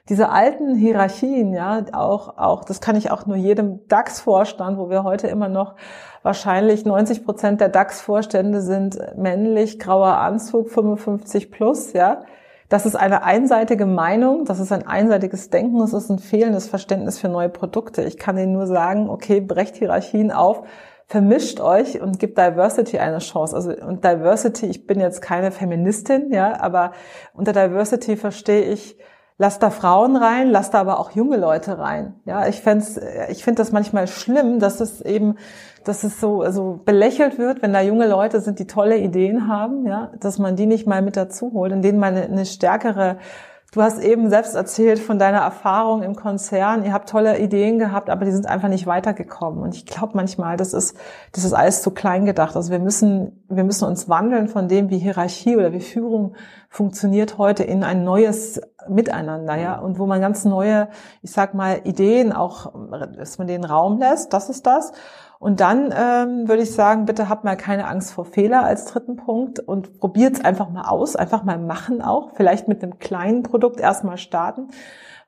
diese 0.09 0.29
alten 0.29 0.75
Hierarchien, 0.75 1.53
ja, 1.53 1.85
auch, 1.93 2.37
auch, 2.37 2.65
das 2.65 2.81
kann 2.81 2.95
ich 2.95 3.11
auch 3.11 3.27
nur 3.27 3.37
jedem 3.37 3.87
DAX-Vorstand, 3.87 4.77
wo 4.77 4.89
wir 4.89 5.03
heute 5.03 5.27
immer 5.27 5.49
noch 5.49 5.75
wahrscheinlich 6.23 6.83
90 6.83 7.23
Prozent 7.23 7.61
der 7.61 7.69
DAX-Vorstände 7.69 8.61
sind 8.61 8.99
männlich, 9.15 9.77
grauer 9.77 10.17
Anzug, 10.17 10.71
55 10.71 11.51
plus, 11.51 11.93
ja. 11.93 12.23
Das 12.69 12.85
ist 12.85 12.95
eine 12.95 13.23
einseitige 13.23 13.85
Meinung, 13.85 14.45
das 14.45 14.59
ist 14.59 14.71
ein 14.71 14.85
einseitiges 14.85 15.49
Denken, 15.49 15.79
das 15.79 15.93
ist 15.93 16.09
ein 16.09 16.19
fehlendes 16.19 16.67
Verständnis 16.67 17.17
für 17.17 17.27
neue 17.27 17.49
Produkte. 17.49 18.03
Ich 18.03 18.17
kann 18.17 18.37
Ihnen 18.37 18.53
nur 18.53 18.67
sagen, 18.67 19.09
okay, 19.09 19.41
brecht 19.41 19.77
Hierarchien 19.77 20.31
auf, 20.31 20.63
vermischt 21.07 21.59
euch 21.59 21.99
und 21.99 22.19
gibt 22.19 22.37
Diversity 22.37 22.99
eine 22.99 23.17
Chance. 23.19 23.55
Also 23.55 23.71
und 23.71 24.03
Diversity, 24.03 24.67
ich 24.67 24.85
bin 24.85 24.99
jetzt 24.99 25.21
keine 25.21 25.51
Feministin, 25.51 26.31
ja, 26.31 26.61
aber 26.61 26.91
unter 27.33 27.53
Diversity 27.53 28.15
verstehe 28.15 28.61
ich 28.61 28.97
lass 29.39 29.57
da 29.57 29.71
Frauen 29.71 30.17
rein, 30.17 30.51
lass 30.51 30.69
da 30.69 30.81
aber 30.81 30.99
auch 30.99 31.11
junge 31.11 31.37
Leute 31.37 31.79
rein. 31.79 32.13
Ja, 32.25 32.47
ich 32.47 32.61
find's, 32.61 32.99
ich 33.29 33.43
finde 33.43 33.61
das 33.61 33.71
manchmal 33.71 34.07
schlimm, 34.07 34.59
dass 34.59 34.81
es 34.81 35.01
eben, 35.01 35.37
dass 35.85 36.03
es 36.03 36.19
so, 36.19 36.43
so 36.51 36.81
belächelt 36.83 37.39
wird, 37.39 37.61
wenn 37.61 37.71
da 37.71 37.81
junge 37.81 38.07
Leute 38.07 38.41
sind, 38.41 38.59
die 38.59 38.67
tolle 38.67 38.97
Ideen 38.97 39.47
haben, 39.47 39.87
ja, 39.87 40.11
dass 40.19 40.39
man 40.39 40.57
die 40.57 40.65
nicht 40.65 40.85
mal 40.85 41.01
mit 41.01 41.15
dazu 41.15 41.53
holt, 41.53 41.71
in 41.71 41.81
denen 41.81 41.99
man 41.99 42.15
eine, 42.15 42.25
eine 42.25 42.45
stärkere 42.45 43.17
Du 43.71 43.83
hast 43.83 43.99
eben 43.99 44.31
selbst 44.31 44.55
erzählt 44.55 44.97
von 44.97 45.19
deiner 45.19 45.41
Erfahrung 45.41 46.01
im 46.01 46.15
Konzern. 46.15 46.83
Ihr 46.83 46.91
habt 46.91 47.07
tolle 47.07 47.37
Ideen 47.37 47.77
gehabt, 47.77 48.09
aber 48.09 48.25
die 48.25 48.31
sind 48.31 48.47
einfach 48.47 48.67
nicht 48.67 48.87
weitergekommen. 48.87 49.61
Und 49.61 49.75
ich 49.75 49.85
glaube 49.85 50.13
manchmal, 50.15 50.57
das 50.57 50.73
ist, 50.73 50.97
das 51.33 51.43
ist 51.43 51.53
alles 51.53 51.83
zu 51.83 51.91
klein 51.91 52.25
gedacht. 52.25 52.55
Also 52.55 52.71
wir 52.71 52.79
müssen, 52.79 53.43
wir 53.47 53.63
müssen 53.63 53.87
uns 53.87 54.09
wandeln 54.09 54.47
von 54.47 54.67
dem, 54.67 54.89
wie 54.89 54.97
Hierarchie 54.97 55.55
oder 55.55 55.71
wie 55.71 55.81
Führung 55.81 56.33
funktioniert 56.67 57.37
heute 57.37 57.63
in 57.63 57.83
ein 57.83 58.03
neues 58.03 58.59
Miteinander, 58.87 59.55
ja. 59.55 59.77
Und 59.77 59.99
wo 59.99 60.07
man 60.07 60.19
ganz 60.19 60.45
neue, 60.45 60.87
ich 61.21 61.31
sag 61.31 61.53
mal, 61.53 61.81
Ideen 61.83 62.33
auch, 62.33 62.73
dass 63.15 63.37
man 63.37 63.45
den 63.45 63.63
Raum 63.63 63.99
lässt. 63.99 64.33
Das 64.33 64.49
ist 64.49 64.65
das. 64.65 64.93
Und 65.39 65.61
dann 65.61 65.93
ähm, 65.97 66.49
würde 66.49 66.63
ich 66.63 66.73
sagen, 66.73 67.05
bitte 67.05 67.29
habt 67.29 67.45
mal 67.45 67.55
keine 67.55 67.87
Angst 67.87 68.11
vor 68.11 68.25
Fehler 68.25 68.63
als 68.65 68.85
dritten 68.85 69.15
Punkt 69.15 69.59
und 69.59 69.99
probiert's 69.99 70.43
einfach 70.43 70.69
mal 70.69 70.83
aus, 70.89 71.15
einfach 71.15 71.43
mal 71.43 71.57
machen 71.57 72.01
auch, 72.01 72.31
vielleicht 72.35 72.67
mit 72.67 72.83
einem 72.83 72.99
kleinen 72.99 73.43
Produkt 73.43 73.79
erstmal 73.79 74.17
starten 74.17 74.67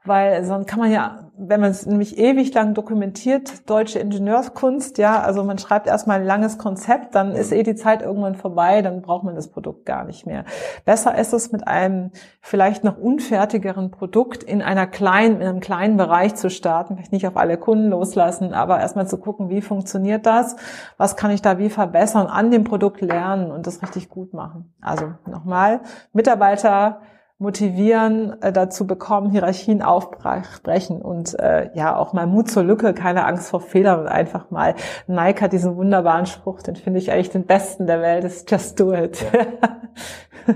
weil 0.03 0.43
sonst 0.43 0.67
kann 0.67 0.79
man 0.79 0.91
ja, 0.91 1.29
wenn 1.37 1.61
man 1.61 1.69
es 1.69 1.85
nämlich 1.85 2.17
ewig 2.17 2.51
lang 2.55 2.73
dokumentiert, 2.73 3.69
deutsche 3.69 3.99
Ingenieurskunst, 3.99 4.97
ja, 4.97 5.21
also 5.21 5.43
man 5.43 5.59
schreibt 5.59 5.85
erstmal 5.85 6.21
ein 6.21 6.25
langes 6.25 6.57
Konzept, 6.57 7.13
dann 7.13 7.33
ist 7.33 7.51
eh 7.51 7.61
die 7.61 7.75
Zeit 7.75 8.01
irgendwann 8.01 8.33
vorbei, 8.33 8.81
dann 8.81 9.03
braucht 9.03 9.23
man 9.23 9.35
das 9.35 9.49
Produkt 9.49 9.85
gar 9.85 10.03
nicht 10.05 10.25
mehr. 10.25 10.43
Besser 10.85 11.15
ist 11.17 11.33
es 11.33 11.51
mit 11.51 11.67
einem 11.67 12.09
vielleicht 12.41 12.83
noch 12.83 12.97
unfertigeren 12.97 13.91
Produkt 13.91 14.41
in 14.43 14.63
einer 14.63 14.87
kleinen, 14.87 15.39
in 15.39 15.47
einem 15.47 15.59
kleinen 15.59 15.97
Bereich 15.97 16.33
zu 16.33 16.49
starten, 16.49 16.95
vielleicht 16.95 17.11
nicht 17.11 17.27
auf 17.27 17.37
alle 17.37 17.57
Kunden 17.57 17.89
loslassen, 17.89 18.53
aber 18.55 18.79
erstmal 18.79 19.07
zu 19.07 19.19
gucken, 19.19 19.49
wie 19.49 19.61
funktioniert 19.61 20.25
das, 20.25 20.55
was 20.97 21.15
kann 21.15 21.29
ich 21.29 21.43
da 21.43 21.59
wie 21.59 21.69
verbessern, 21.69 22.25
an 22.25 22.49
dem 22.49 22.63
Produkt 22.63 23.01
lernen 23.01 23.51
und 23.51 23.67
das 23.67 23.83
richtig 23.83 24.09
gut 24.09 24.33
machen. 24.33 24.73
Also 24.81 25.13
nochmal, 25.27 25.81
Mitarbeiter 26.11 27.01
motivieren, 27.41 28.39
äh, 28.41 28.53
dazu 28.53 28.85
bekommen, 28.85 29.31
Hierarchien 29.31 29.81
aufbrechen 29.81 31.01
und 31.01 31.37
äh, 31.39 31.71
ja 31.73 31.95
auch 31.95 32.13
mal 32.13 32.27
Mut 32.27 32.51
zur 32.51 32.63
Lücke, 32.63 32.93
keine 32.93 33.25
Angst 33.25 33.49
vor 33.49 33.61
Fehlern 33.61 34.01
und 34.01 34.07
einfach 34.07 34.51
mal. 34.51 34.75
Nike 35.07 35.41
hat 35.41 35.51
diesen 35.51 35.75
wunderbaren 35.75 36.27
Spruch, 36.27 36.61
den 36.61 36.75
finde 36.75 36.99
ich 36.99 37.11
eigentlich 37.11 37.31
den 37.31 37.47
besten 37.47 37.87
der 37.87 37.99
Welt, 38.01 38.23
ist 38.23 38.49
just 38.49 38.79
do 38.79 38.93
it. 38.93 39.25
Ja. 39.33 40.55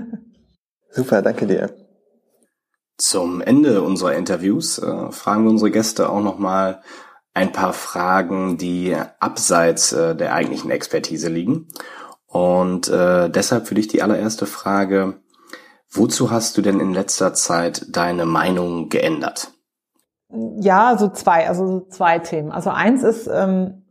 Super, 0.90 1.22
danke 1.22 1.46
dir. 1.46 1.74
Zum 2.96 3.40
Ende 3.40 3.82
unserer 3.82 4.14
Interviews 4.14 4.78
äh, 4.78 5.10
fragen 5.10 5.44
wir 5.44 5.50
unsere 5.50 5.72
Gäste 5.72 6.08
auch 6.08 6.22
nochmal 6.22 6.82
ein 7.34 7.52
paar 7.52 7.72
Fragen, 7.72 8.58
die 8.58 8.96
abseits 9.18 9.92
äh, 9.92 10.14
der 10.14 10.32
eigentlichen 10.32 10.70
Expertise 10.70 11.28
liegen. 11.28 11.68
Und 12.26 12.88
äh, 12.88 13.28
deshalb 13.28 13.66
für 13.66 13.74
dich 13.74 13.88
die 13.88 14.02
allererste 14.02 14.46
Frage, 14.46 15.20
Wozu 15.90 16.30
hast 16.30 16.56
du 16.56 16.62
denn 16.62 16.80
in 16.80 16.92
letzter 16.92 17.34
Zeit 17.34 17.86
deine 17.88 18.26
Meinung 18.26 18.88
geändert? 18.88 19.52
Ja, 20.58 20.96
so 20.98 21.08
zwei, 21.08 21.48
also 21.48 21.66
so 21.66 21.80
zwei 21.88 22.18
Themen. 22.18 22.50
Also 22.50 22.70
eins 22.70 23.02
ist, 23.02 23.28
ähm, 23.28 23.84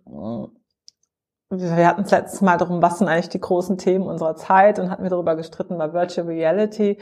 wir 1.49 1.88
hatten 1.88 2.01
es 2.01 2.12
letztes 2.12 2.41
Mal 2.41 2.58
darum, 2.58 2.81
was 2.81 2.99
sind 2.99 3.08
eigentlich 3.08 3.29
die 3.29 3.39
großen 3.39 3.77
Themen 3.77 4.05
unserer 4.05 4.36
Zeit 4.36 4.79
und 4.79 4.89
hatten 4.89 5.03
wir 5.03 5.10
darüber 5.10 5.36
gestritten 5.36 5.77
bei 5.77 5.93
Virtual 5.93 6.27
Reality. 6.27 6.99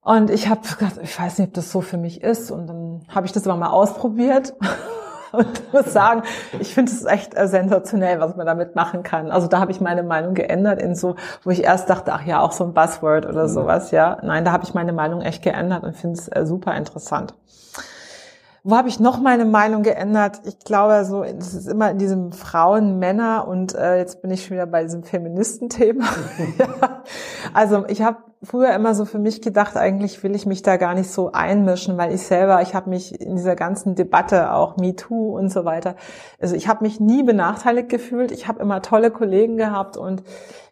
Und 0.00 0.30
ich 0.30 0.48
habe 0.48 0.60
gedacht, 0.60 0.98
ich 1.02 1.18
weiß 1.18 1.38
nicht, 1.38 1.48
ob 1.48 1.54
das 1.54 1.72
so 1.72 1.80
für 1.80 1.96
mich 1.96 2.22
ist. 2.22 2.50
Und 2.50 2.66
dann 2.66 3.06
habe 3.08 3.26
ich 3.26 3.32
das 3.32 3.46
aber 3.46 3.56
mal 3.56 3.70
ausprobiert 3.70 4.54
und 5.34 5.72
muss 5.72 5.92
sagen, 5.92 6.22
ich 6.58 6.74
finde 6.74 6.92
es 6.92 7.04
echt 7.04 7.36
äh, 7.36 7.46
sensationell, 7.48 8.20
was 8.20 8.36
man 8.36 8.46
damit 8.46 8.74
machen 8.74 9.02
kann. 9.02 9.30
Also 9.30 9.46
da 9.46 9.60
habe 9.60 9.72
ich 9.72 9.80
meine 9.80 10.02
Meinung 10.02 10.34
geändert 10.34 10.80
in 10.80 10.94
so, 10.94 11.16
wo 11.42 11.50
ich 11.50 11.64
erst 11.64 11.90
dachte, 11.90 12.12
ach 12.12 12.24
ja, 12.24 12.40
auch 12.40 12.52
so 12.52 12.64
ein 12.64 12.74
Buzzword 12.74 13.26
oder 13.26 13.44
mhm. 13.44 13.48
sowas, 13.48 13.90
ja. 13.90 14.18
Nein, 14.22 14.44
da 14.44 14.52
habe 14.52 14.64
ich 14.64 14.74
meine 14.74 14.92
Meinung 14.92 15.20
echt 15.22 15.42
geändert 15.42 15.84
und 15.84 15.96
finde 15.96 16.18
es 16.18 16.28
äh, 16.28 16.46
super 16.46 16.74
interessant. 16.76 17.34
Wo 18.66 18.76
habe 18.76 18.88
ich 18.88 18.98
noch 18.98 19.20
meine 19.20 19.44
Meinung 19.44 19.82
geändert? 19.82 20.40
Ich 20.46 20.58
glaube, 20.60 21.04
so, 21.04 21.22
das 21.22 21.52
ist 21.52 21.68
immer 21.68 21.90
in 21.90 21.98
diesem 21.98 22.32
Frauen, 22.32 22.98
Männer 22.98 23.46
und 23.46 23.74
äh, 23.74 23.98
jetzt 23.98 24.22
bin 24.22 24.30
ich 24.30 24.42
schon 24.42 24.56
wieder 24.56 24.64
bei 24.64 24.84
diesem 24.84 25.02
Feministenthema. 25.02 26.06
ja. 26.58 27.02
Also 27.52 27.84
ich 27.88 28.00
habe 28.00 28.16
früher 28.42 28.72
immer 28.72 28.94
so 28.94 29.04
für 29.04 29.18
mich 29.18 29.42
gedacht, 29.42 29.76
eigentlich 29.76 30.22
will 30.22 30.34
ich 30.34 30.46
mich 30.46 30.62
da 30.62 30.78
gar 30.78 30.94
nicht 30.94 31.10
so 31.10 31.30
einmischen, 31.32 31.98
weil 31.98 32.14
ich 32.14 32.22
selber, 32.22 32.62
ich 32.62 32.74
habe 32.74 32.88
mich 32.88 33.20
in 33.20 33.36
dieser 33.36 33.54
ganzen 33.54 33.96
Debatte, 33.96 34.54
auch 34.54 34.78
MeToo 34.78 35.36
und 35.36 35.50
so 35.50 35.66
weiter, 35.66 35.94
also 36.40 36.56
ich 36.56 36.66
habe 36.66 36.84
mich 36.84 37.00
nie 37.00 37.22
benachteiligt 37.22 37.90
gefühlt. 37.90 38.32
Ich 38.32 38.48
habe 38.48 38.62
immer 38.62 38.80
tolle 38.80 39.10
Kollegen 39.10 39.58
gehabt 39.58 39.98
und 39.98 40.22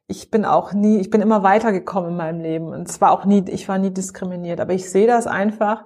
ich 0.06 0.30
bin 0.30 0.46
auch 0.46 0.72
nie, 0.72 0.98
ich 0.98 1.10
bin 1.10 1.20
immer 1.20 1.42
weitergekommen 1.42 2.12
in 2.12 2.16
meinem 2.16 2.40
Leben 2.40 2.68
und 2.68 2.88
zwar 2.88 3.10
auch 3.10 3.26
nie, 3.26 3.44
ich 3.48 3.68
war 3.68 3.76
nie 3.76 3.90
diskriminiert, 3.90 4.60
aber 4.60 4.72
ich 4.72 4.90
sehe 4.90 5.06
das 5.06 5.26
einfach, 5.26 5.84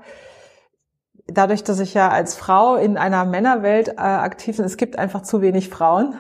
dadurch, 1.27 1.65
dass 1.65 1.81
ich 1.81 1.95
ja 1.95 2.09
als 2.09 2.35
Frau 2.35 2.77
in 2.77 2.97
einer 2.97 3.25
Männerwelt 3.25 3.89
äh, 3.89 4.01
aktiv 4.01 4.57
bin, 4.57 4.65
es 4.65 4.77
gibt 4.77 4.99
einfach 4.99 5.23
zu 5.23 5.41
wenig 5.41 5.69
Frauen. 5.69 6.15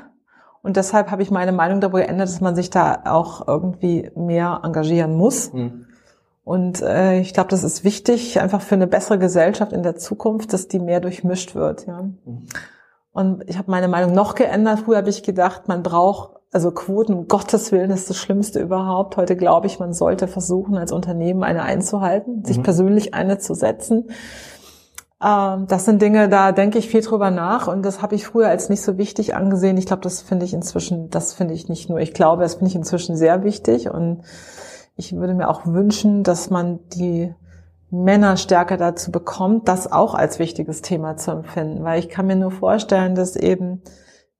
Und 0.63 0.77
deshalb 0.77 1.11
habe 1.11 1.23
ich 1.23 1.31
meine 1.31 1.53
Meinung 1.53 1.81
darüber 1.81 2.01
geändert, 2.01 2.29
dass 2.29 2.41
man 2.41 2.57
sich 2.57 2.71
da 2.71 3.03
auch 3.05 3.47
irgendwie 3.47 4.11
mehr 4.17 4.61
engagieren 4.65 5.17
muss. 5.17 5.53
Mhm. 5.53 5.87
Und 6.43 6.83
äh, 6.83 7.21
ich 7.21 7.35
glaube, 7.35 7.51
das 7.51 7.63
ist 7.65 7.85
wichtig, 7.85 8.41
einfach 8.41 8.61
für 8.61 8.75
eine 8.75 8.87
bessere 8.87 9.19
Gesellschaft 9.19 9.73
in 9.73 9.83
der 9.83 9.97
Zukunft, 9.97 10.53
dass 10.53 10.69
die 10.69 10.79
mehr 10.79 11.01
durchmischt 11.01 11.55
wird. 11.55 11.87
Ja. 11.87 12.03
Mhm. 12.03 12.47
Und 13.13 13.49
ich 13.49 13.59
habe 13.59 13.71
meine 13.71 13.89
Meinung 13.89 14.13
noch 14.13 14.35
geändert. 14.35 14.81
Früher 14.81 14.99
habe 14.99 15.09
ich 15.09 15.23
gedacht, 15.23 15.69
man 15.69 15.83
braucht 15.83 16.37
also 16.53 16.71
Quoten, 16.71 17.15
um 17.15 17.29
Gottes 17.29 17.73
Willen, 17.73 17.91
ist 17.91 18.09
das 18.09 18.17
Schlimmste 18.17 18.61
überhaupt. 18.61 19.17
Heute 19.17 19.37
glaube 19.37 19.67
ich, 19.67 19.79
man 19.79 19.93
sollte 19.93 20.27
versuchen, 20.29 20.77
als 20.77 20.93
Unternehmen 20.93 21.43
eine 21.43 21.63
einzuhalten, 21.63 22.45
sich 22.45 22.59
mhm. 22.59 22.63
persönlich 22.63 23.15
eine 23.15 23.39
zu 23.39 23.55
setzen. 23.55 24.11
Ähm, 25.23 25.67
das 25.67 25.85
sind 25.85 26.03
Dinge, 26.03 26.29
da 26.29 26.53
denke 26.53 26.79
ich 26.79 26.89
viel 26.89 27.01
drüber 27.01 27.31
nach 27.31 27.69
und 27.69 27.85
das 27.85 28.03
habe 28.03 28.15
ich 28.15 28.27
früher 28.27 28.49
als 28.49 28.69
nicht 28.69 28.83
so 28.83 28.99
wichtig 28.99 29.35
angesehen. 29.35 29.79
Ich 29.79 29.87
glaube, 29.87 30.03
das 30.03 30.21
finde 30.21 30.45
ich 30.45 30.53
inzwischen, 30.53 31.09
das 31.11 31.33
finde 31.33 31.55
ich 31.55 31.69
nicht 31.69 31.89
nur, 31.89 32.01
ich 32.01 32.13
glaube, 32.13 32.43
das 32.43 32.55
finde 32.55 32.71
ich 32.71 32.77
inzwischen 32.77 33.17
sehr 33.17 33.43
wichtig 33.43 33.91
und 33.91 34.23
ich 34.97 35.15
würde 35.15 35.35
mir 35.35 35.49
auch 35.49 35.67
wünschen, 35.67 36.23
dass 36.23 36.51
man 36.51 36.81
die 36.91 37.35
Männer 37.91 38.37
stärker 38.37 38.77
dazu 38.77 39.11
bekommt, 39.11 39.69
das 39.69 39.91
auch 39.91 40.15
als 40.15 40.39
wichtiges 40.39 40.83
Thema 40.83 41.17
zu 41.17 41.31
empfinden, 41.31 41.85
weil 41.85 41.99
ich 41.99 42.09
kann 42.09 42.27
mir 42.27 42.37
nur 42.37 42.51
vorstellen, 42.51 43.15
dass 43.15 43.37
eben 43.37 43.83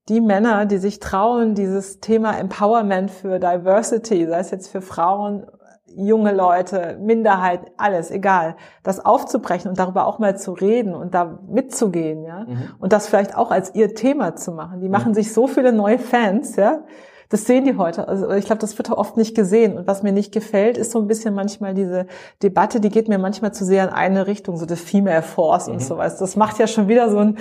die 0.09 0.21
Männer, 0.21 0.65
die 0.65 0.77
sich 0.77 0.99
trauen, 0.99 1.55
dieses 1.55 1.99
Thema 1.99 2.37
Empowerment 2.37 3.11
für 3.11 3.39
Diversity, 3.39 4.25
sei 4.27 4.39
es 4.39 4.51
jetzt 4.51 4.67
für 4.67 4.81
Frauen, 4.81 5.45
junge 5.95 6.33
Leute, 6.33 6.97
Minderheit, 7.01 7.61
alles, 7.77 8.11
egal, 8.11 8.55
das 8.83 9.03
aufzubrechen 9.03 9.69
und 9.69 9.79
darüber 9.79 10.05
auch 10.05 10.19
mal 10.19 10.37
zu 10.37 10.53
reden 10.53 10.93
und 10.93 11.13
da 11.13 11.39
mitzugehen, 11.49 12.23
ja, 12.23 12.45
mhm. 12.47 12.69
und 12.79 12.93
das 12.93 13.07
vielleicht 13.07 13.35
auch 13.35 13.51
als 13.51 13.73
ihr 13.73 13.95
Thema 13.95 14.35
zu 14.35 14.51
machen. 14.51 14.81
Die 14.81 14.89
machen 14.89 15.09
mhm. 15.09 15.15
sich 15.15 15.33
so 15.33 15.47
viele 15.47 15.73
neue 15.73 15.99
Fans, 15.99 16.55
ja, 16.55 16.83
das 17.29 17.45
sehen 17.45 17.65
die 17.65 17.75
heute. 17.77 18.07
Also 18.07 18.29
ich 18.31 18.45
glaube, 18.45 18.61
das 18.61 18.77
wird 18.77 18.89
oft 18.89 19.17
nicht 19.17 19.35
gesehen. 19.35 19.77
Und 19.77 19.85
was 19.85 20.01
mir 20.01 20.13
nicht 20.13 20.31
gefällt, 20.31 20.77
ist 20.77 20.91
so 20.91 20.99
ein 20.99 21.07
bisschen 21.07 21.33
manchmal 21.33 21.73
diese 21.73 22.07
Debatte, 22.41 22.79
die 22.79 22.89
geht 22.89 23.09
mir 23.09 23.17
manchmal 23.17 23.53
zu 23.53 23.65
sehr 23.65 23.83
in 23.83 23.89
eine 23.89 24.27
Richtung, 24.27 24.55
so 24.55 24.65
das 24.65 24.79
Female 24.79 25.21
Force 25.21 25.67
mhm. 25.67 25.73
und 25.73 25.79
sowas. 25.81 26.17
Das 26.17 26.35
macht 26.35 26.57
ja 26.59 26.67
schon 26.67 26.87
wieder 26.87 27.09
so 27.09 27.17
ein, 27.17 27.37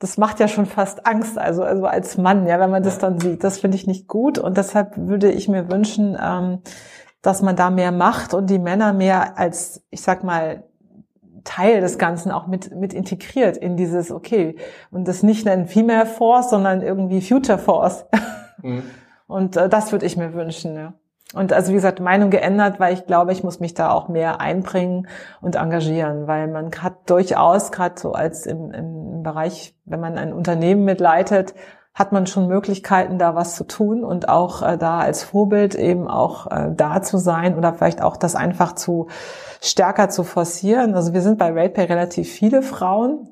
das 0.00 0.18
macht 0.18 0.40
ja 0.40 0.48
schon 0.48 0.66
fast 0.66 1.06
Angst, 1.06 1.38
also, 1.38 1.62
also 1.62 1.86
als 1.86 2.18
Mann, 2.18 2.46
ja, 2.48 2.58
wenn 2.58 2.70
man 2.70 2.82
das 2.82 2.98
dann 2.98 3.20
sieht. 3.20 3.44
Das 3.44 3.58
finde 3.58 3.76
ich 3.76 3.86
nicht 3.86 4.08
gut 4.08 4.38
und 4.38 4.56
deshalb 4.56 4.96
würde 4.96 5.30
ich 5.30 5.48
mir 5.48 5.70
wünschen, 5.70 6.18
ähm, 6.20 6.58
dass 7.22 7.40
man 7.40 7.56
da 7.56 7.70
mehr 7.70 7.92
macht 7.92 8.34
und 8.34 8.50
die 8.50 8.58
Männer 8.58 8.92
mehr 8.92 9.38
als, 9.38 9.82
ich 9.90 10.02
sag 10.02 10.24
mal, 10.24 10.64
Teil 11.44 11.80
des 11.80 11.98
Ganzen 11.98 12.30
auch 12.30 12.46
mit, 12.46 12.74
mit 12.74 12.92
integriert 12.92 13.56
in 13.56 13.76
dieses, 13.76 14.10
okay, 14.10 14.56
und 14.90 15.08
das 15.08 15.22
nicht 15.22 15.44
nennen 15.44 15.66
Female 15.66 16.06
Force, 16.06 16.50
sondern 16.50 16.82
irgendwie 16.82 17.20
Future 17.20 17.58
Force. 17.58 18.04
Mhm. 18.60 18.82
Und 19.28 19.56
äh, 19.56 19.70
das 19.70 19.92
würde 19.92 20.04
ich 20.04 20.18
mir 20.18 20.34
wünschen, 20.34 20.76
ja. 20.76 20.92
Und 21.32 21.54
also 21.54 21.70
wie 21.70 21.76
gesagt, 21.76 22.00
Meinung 22.00 22.28
geändert, 22.28 22.78
weil 22.78 22.92
ich 22.92 23.06
glaube, 23.06 23.32
ich 23.32 23.42
muss 23.42 23.60
mich 23.60 23.72
da 23.72 23.90
auch 23.90 24.08
mehr 24.08 24.42
einbringen 24.42 25.08
und 25.40 25.56
engagieren, 25.56 26.26
weil 26.26 26.48
man 26.48 26.70
hat 26.82 27.08
durchaus 27.08 27.72
gerade 27.72 27.98
so 27.98 28.12
als 28.12 28.44
im, 28.44 28.70
im 28.72 29.22
Bereich, 29.22 29.74
wenn 29.86 30.00
man 30.00 30.18
ein 30.18 30.34
Unternehmen 30.34 30.84
mitleitet, 30.84 31.54
hat 31.94 32.12
man 32.12 32.26
schon 32.26 32.48
Möglichkeiten, 32.48 33.18
da 33.18 33.34
was 33.34 33.54
zu 33.54 33.64
tun 33.64 34.02
und 34.02 34.28
auch 34.28 34.62
äh, 34.62 34.78
da 34.78 35.00
als 35.00 35.24
Vorbild 35.24 35.74
eben 35.74 36.08
auch 36.08 36.50
äh, 36.50 36.70
da 36.74 37.02
zu 37.02 37.18
sein 37.18 37.56
oder 37.56 37.74
vielleicht 37.74 38.00
auch 38.00 38.16
das 38.16 38.34
einfach 38.34 38.74
zu 38.74 39.08
stärker 39.60 40.08
zu 40.08 40.24
forcieren. 40.24 40.94
Also 40.94 41.12
wir 41.12 41.20
sind 41.20 41.38
bei 41.38 41.50
RatePay 41.50 41.84
relativ 41.84 42.30
viele 42.30 42.62
Frauen, 42.62 43.28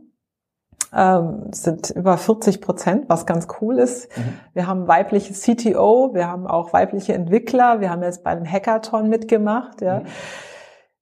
ähm, 0.94 1.46
sind 1.53 1.90
über 1.90 2.18
40 2.18 2.61
Prozent, 2.61 3.05
was 3.09 3.25
ganz 3.25 3.49
cool 3.61 3.79
ist. 3.79 4.14
Mhm. 4.16 4.40
Wir 4.53 4.66
haben 4.66 4.88
weibliche 4.88 5.33
CTO, 5.33 6.11
wir 6.12 6.29
haben 6.29 6.46
auch 6.46 6.75
weibliche 6.75 7.14
Entwickler, 7.14 7.81
wir 7.81 7.90
haben 7.90 8.03
jetzt 8.03 8.25
bei 8.25 8.31
einem 8.31 8.51
Hackathon 8.51 9.09
mitgemacht, 9.09 9.81
ja. 9.81 10.01
Mhm. 10.01 10.07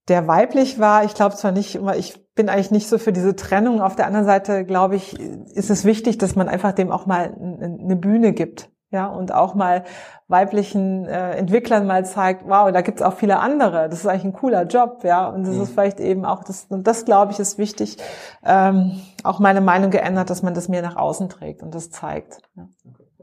Der 0.08 0.26
weiblich 0.26 0.78
war, 0.78 1.04
ich 1.04 1.12
glaube 1.12 1.34
zwar 1.34 1.52
nicht 1.52 1.74
immer, 1.74 1.94
ich 1.96 2.27
bin 2.38 2.48
eigentlich 2.48 2.70
nicht 2.70 2.88
so 2.88 2.98
für 2.98 3.12
diese 3.12 3.34
Trennung. 3.34 3.82
Auf 3.82 3.96
der 3.96 4.06
anderen 4.06 4.24
Seite, 4.24 4.64
glaube 4.64 4.94
ich, 4.94 5.18
ist 5.18 5.70
es 5.70 5.84
wichtig, 5.84 6.18
dass 6.18 6.36
man 6.36 6.48
einfach 6.48 6.70
dem 6.70 6.92
auch 6.92 7.04
mal 7.04 7.34
eine 7.34 7.96
Bühne 7.96 8.32
gibt. 8.32 8.70
Ja, 8.90 9.08
und 9.08 9.34
auch 9.34 9.54
mal 9.54 9.84
weiblichen 10.28 11.04
äh, 11.04 11.32
Entwicklern 11.32 11.86
mal 11.86 12.06
zeigt, 12.06 12.48
wow, 12.48 12.72
da 12.72 12.80
gibt's 12.80 13.02
auch 13.02 13.14
viele 13.14 13.40
andere. 13.40 13.88
Das 13.90 13.98
ist 13.98 14.06
eigentlich 14.06 14.24
ein 14.24 14.32
cooler 14.32 14.62
Job, 14.66 15.00
ja. 15.02 15.28
Und 15.28 15.46
das 15.46 15.56
mhm. 15.56 15.62
ist 15.62 15.72
vielleicht 15.72 16.00
eben 16.00 16.24
auch 16.24 16.44
das, 16.44 16.66
und 16.70 16.86
das 16.86 17.04
glaube 17.04 17.32
ich 17.32 17.40
ist 17.40 17.58
wichtig, 17.58 17.98
ähm, 18.46 18.98
auch 19.24 19.40
meine 19.40 19.60
Meinung 19.60 19.90
geändert, 19.90 20.30
dass 20.30 20.42
man 20.42 20.54
das 20.54 20.68
mehr 20.68 20.80
nach 20.80 20.96
außen 20.96 21.28
trägt 21.28 21.62
und 21.62 21.74
das 21.74 21.90
zeigt. 21.90 22.40
Ja. 22.54 22.68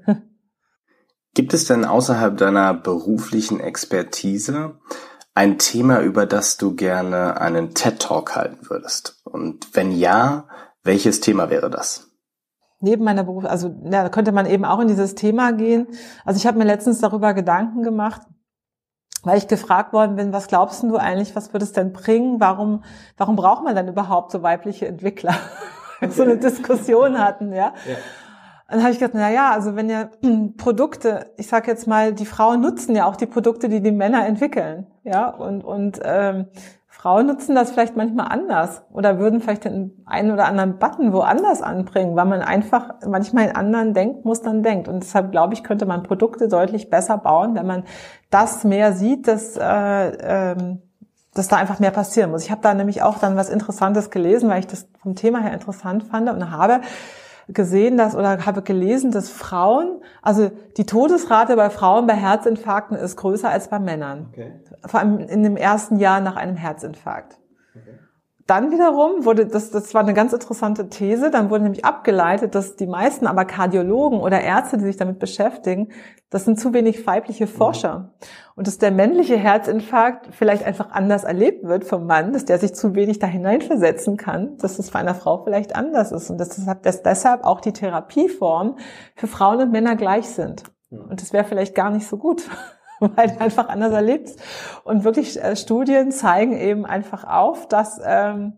Gibt 1.33 1.53
es 1.53 1.65
denn 1.65 1.85
außerhalb 1.85 2.37
deiner 2.37 2.73
beruflichen 2.73 3.59
Expertise 3.59 4.75
ein 5.35 5.59
Thema, 5.59 6.01
über 6.01 6.25
das 6.25 6.57
du 6.57 6.75
gerne 6.75 7.39
einen 7.39 7.75
TED 7.75 7.99
Talk 7.99 8.35
halten 8.35 8.69
würdest? 8.69 9.21
Und 9.23 9.75
wenn 9.75 9.91
ja, 9.91 10.47
welches 10.83 11.19
Thema 11.19 11.49
wäre 11.49 11.69
das? 11.69 12.09
neben 12.85 13.03
meiner 13.03 13.23
Beruf, 13.23 13.45
also 13.45 13.69
ja, 13.83 14.03
da 14.03 14.09
könnte 14.09 14.31
man 14.31 14.45
eben 14.45 14.63
auch 14.63 14.79
in 14.79 14.87
dieses 14.87 15.15
Thema 15.15 15.51
gehen. 15.51 15.87
Also 16.23 16.37
ich 16.37 16.47
habe 16.47 16.57
mir 16.57 16.65
letztens 16.65 16.99
darüber 16.99 17.33
Gedanken 17.33 17.83
gemacht, 17.83 18.21
weil 19.23 19.37
ich 19.37 19.47
gefragt 19.47 19.91
worden 19.91 20.15
bin, 20.15 20.31
was 20.33 20.47
glaubst 20.47 20.83
du 20.83 20.97
eigentlich, 20.97 21.35
was 21.35 21.51
würde 21.51 21.65
es 21.65 21.73
denn 21.73 21.91
bringen? 21.93 22.39
Warum, 22.39 22.83
warum 23.17 23.35
braucht 23.35 23.63
man 23.63 23.75
denn 23.75 23.87
überhaupt 23.87 24.31
so 24.31 24.43
weibliche 24.43 24.87
Entwickler? 24.87 25.35
So 26.09 26.23
eine 26.23 26.37
Diskussion 26.37 27.17
hatten, 27.17 27.53
ja. 27.53 27.73
ja. 27.87 27.95
Dann 28.67 28.81
habe 28.81 28.91
ich 28.91 28.99
gedacht, 28.99 29.13
na 29.13 29.29
ja, 29.29 29.51
also 29.51 29.75
wenn 29.75 29.89
ja 29.89 30.09
Produkte, 30.57 31.31
ich 31.37 31.47
sage 31.47 31.69
jetzt 31.69 31.87
mal, 31.87 32.13
die 32.13 32.25
Frauen 32.25 32.61
nutzen 32.61 32.95
ja 32.95 33.05
auch 33.05 33.15
die 33.15 33.27
Produkte, 33.27 33.69
die 33.69 33.81
die 33.81 33.91
Männer 33.91 34.25
entwickeln, 34.25 34.87
ja, 35.03 35.29
und 35.29 35.63
und 35.63 35.99
ähm, 36.03 36.47
Frauen 37.05 37.27
nutzen 37.27 37.53
das 37.53 37.69
vielleicht 37.69 37.95
manchmal 37.95 38.29
anders 38.29 38.81
oder 38.91 39.19
würden 39.19 39.39
vielleicht 39.39 39.65
den 39.65 40.03
einen 40.07 40.31
oder 40.31 40.45
anderen 40.45 40.79
Button 40.79 41.13
woanders 41.13 41.61
anbringen, 41.61 42.15
weil 42.15 42.25
man 42.25 42.41
einfach 42.41 42.95
manchmal 43.05 43.45
in 43.45 43.55
anderen 43.55 43.93
Denkmustern 43.93 44.63
denkt. 44.63 44.87
Und 44.87 45.03
deshalb 45.03 45.31
glaube 45.31 45.53
ich, 45.53 45.63
könnte 45.63 45.85
man 45.85 46.01
Produkte 46.01 46.47
deutlich 46.47 46.89
besser 46.89 47.19
bauen, 47.19 47.53
wenn 47.53 47.67
man 47.67 47.83
das 48.31 48.63
mehr 48.63 48.93
sieht, 48.93 49.27
dass, 49.27 49.55
äh, 49.55 49.63
ähm, 49.63 50.81
dass 51.35 51.47
da 51.47 51.57
einfach 51.57 51.79
mehr 51.79 51.91
passieren 51.91 52.31
muss. 52.31 52.41
Ich 52.43 52.49
habe 52.49 52.61
da 52.63 52.73
nämlich 52.73 53.03
auch 53.03 53.19
dann 53.19 53.35
was 53.35 53.49
Interessantes 53.49 54.09
gelesen, 54.09 54.49
weil 54.49 54.61
ich 54.61 54.67
das 54.67 54.87
vom 55.03 55.13
Thema 55.13 55.41
her 55.41 55.53
interessant 55.53 56.05
fand 56.05 56.27
und 56.27 56.49
habe 56.49 56.81
gesehen, 57.47 57.97
dass 57.97 58.15
oder 58.15 58.45
habe 58.45 58.61
gelesen, 58.61 59.11
dass 59.11 59.29
Frauen, 59.29 60.01
also 60.21 60.51
die 60.77 60.85
Todesrate 60.85 61.55
bei 61.55 61.69
Frauen 61.69 62.07
bei 62.07 62.15
Herzinfarkten 62.15 62.97
ist 62.97 63.15
größer 63.17 63.49
als 63.49 63.69
bei 63.69 63.79
Männern. 63.79 64.27
Okay. 64.31 64.53
Vor 64.85 64.99
allem 64.99 65.19
in 65.19 65.43
dem 65.43 65.57
ersten 65.57 65.97
Jahr 65.97 66.21
nach 66.21 66.35
einem 66.35 66.55
Herzinfarkt. 66.55 67.37
Dann 68.47 68.71
wiederum 68.71 69.25
wurde, 69.25 69.47
das, 69.47 69.71
das 69.71 69.95
war 69.95 70.01
eine 70.01 70.13
ganz 70.13 70.31
interessante 70.31 70.87
These, 70.87 71.31
dann 71.31 71.49
wurde 71.49 71.63
nämlich 71.63 71.83
abgeleitet, 71.83 72.53
dass 72.53 72.75
die 72.75 72.85
meisten 72.85 73.25
aber 73.25 73.43
Kardiologen 73.45 74.19
oder 74.19 74.39
Ärzte, 74.41 74.77
die 74.77 74.83
sich 74.83 74.97
damit 74.97 75.17
beschäftigen, 75.17 75.89
das 76.29 76.45
sind 76.45 76.59
zu 76.59 76.71
wenig 76.71 77.07
weibliche 77.07 77.47
Forscher. 77.47 77.99
Mhm. 77.99 78.09
Und 78.55 78.67
dass 78.67 78.77
der 78.77 78.91
männliche 78.91 79.35
Herzinfarkt 79.35 80.27
vielleicht 80.35 80.63
einfach 80.63 80.91
anders 80.91 81.23
erlebt 81.23 81.63
wird 81.63 81.85
vom 81.85 82.05
Mann, 82.05 82.33
dass 82.33 82.45
der 82.45 82.59
sich 82.59 82.75
zu 82.75 82.93
wenig 82.93 83.17
da 83.17 83.25
hineinversetzen 83.25 84.15
kann, 84.15 84.57
dass 84.57 84.77
es 84.77 84.91
für 84.91 84.99
eine 84.99 85.15
Frau 85.15 85.43
vielleicht 85.43 85.75
anders 85.75 86.11
ist. 86.11 86.29
Und 86.29 86.37
dass 86.37 86.49
deshalb, 86.49 86.83
dass 86.83 87.01
deshalb 87.01 87.43
auch 87.45 87.61
die 87.61 87.73
Therapieformen 87.73 88.75
für 89.15 89.27
Frauen 89.27 89.59
und 89.61 89.71
Männer 89.71 89.95
gleich 89.95 90.29
sind. 90.29 90.63
Und 90.91 91.21
das 91.21 91.33
wäre 91.33 91.45
vielleicht 91.45 91.73
gar 91.73 91.89
nicht 91.89 92.07
so 92.07 92.17
gut. 92.17 92.43
weil 93.15 93.29
du 93.29 93.41
einfach 93.41 93.69
anders 93.69 93.93
erlebst. 93.93 94.41
Und 94.83 95.03
wirklich 95.03 95.41
äh, 95.41 95.55
Studien 95.55 96.11
zeigen 96.11 96.57
eben 96.57 96.85
einfach 96.85 97.23
auf, 97.23 97.67
dass, 97.67 97.99
ähm, 98.03 98.53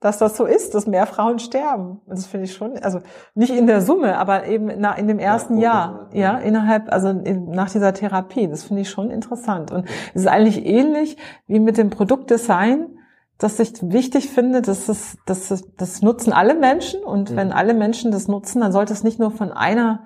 dass 0.00 0.18
das 0.18 0.36
so 0.36 0.44
ist, 0.44 0.74
dass 0.74 0.86
mehr 0.86 1.06
Frauen 1.06 1.38
sterben. 1.38 2.00
Und 2.06 2.18
das 2.18 2.26
finde 2.26 2.46
ich 2.46 2.54
schon, 2.54 2.78
also 2.78 3.00
nicht 3.34 3.54
in 3.54 3.66
der 3.66 3.80
Summe, 3.80 4.18
aber 4.18 4.46
eben 4.46 4.68
in, 4.68 4.84
in 4.84 5.08
dem 5.08 5.18
ersten 5.18 5.58
ja, 5.58 5.62
Jahr, 5.62 6.08
ja, 6.12 6.38
innerhalb, 6.38 6.92
also 6.92 7.08
in, 7.08 7.50
nach 7.50 7.70
dieser 7.70 7.94
Therapie. 7.94 8.48
Das 8.48 8.64
finde 8.64 8.82
ich 8.82 8.90
schon 8.90 9.10
interessant. 9.10 9.70
Und 9.70 9.86
es 10.14 10.22
ist 10.22 10.28
eigentlich 10.28 10.64
ähnlich 10.66 11.16
wie 11.46 11.60
mit 11.60 11.78
dem 11.78 11.90
Produktdesign 11.90 12.98
dass 13.42 13.58
ich 13.58 13.72
wichtig 13.82 14.30
finde, 14.30 14.62
dass 14.62 14.88
es, 14.88 15.18
dass 15.26 15.50
es, 15.50 15.64
das 15.76 16.00
nutzen 16.00 16.32
alle 16.32 16.54
Menschen 16.54 17.02
und 17.02 17.34
wenn 17.34 17.50
alle 17.50 17.74
Menschen 17.74 18.12
das 18.12 18.28
nutzen, 18.28 18.60
dann 18.60 18.70
sollte 18.70 18.92
es 18.92 19.02
nicht 19.02 19.18
nur 19.18 19.32
von 19.32 19.50
einer 19.50 20.04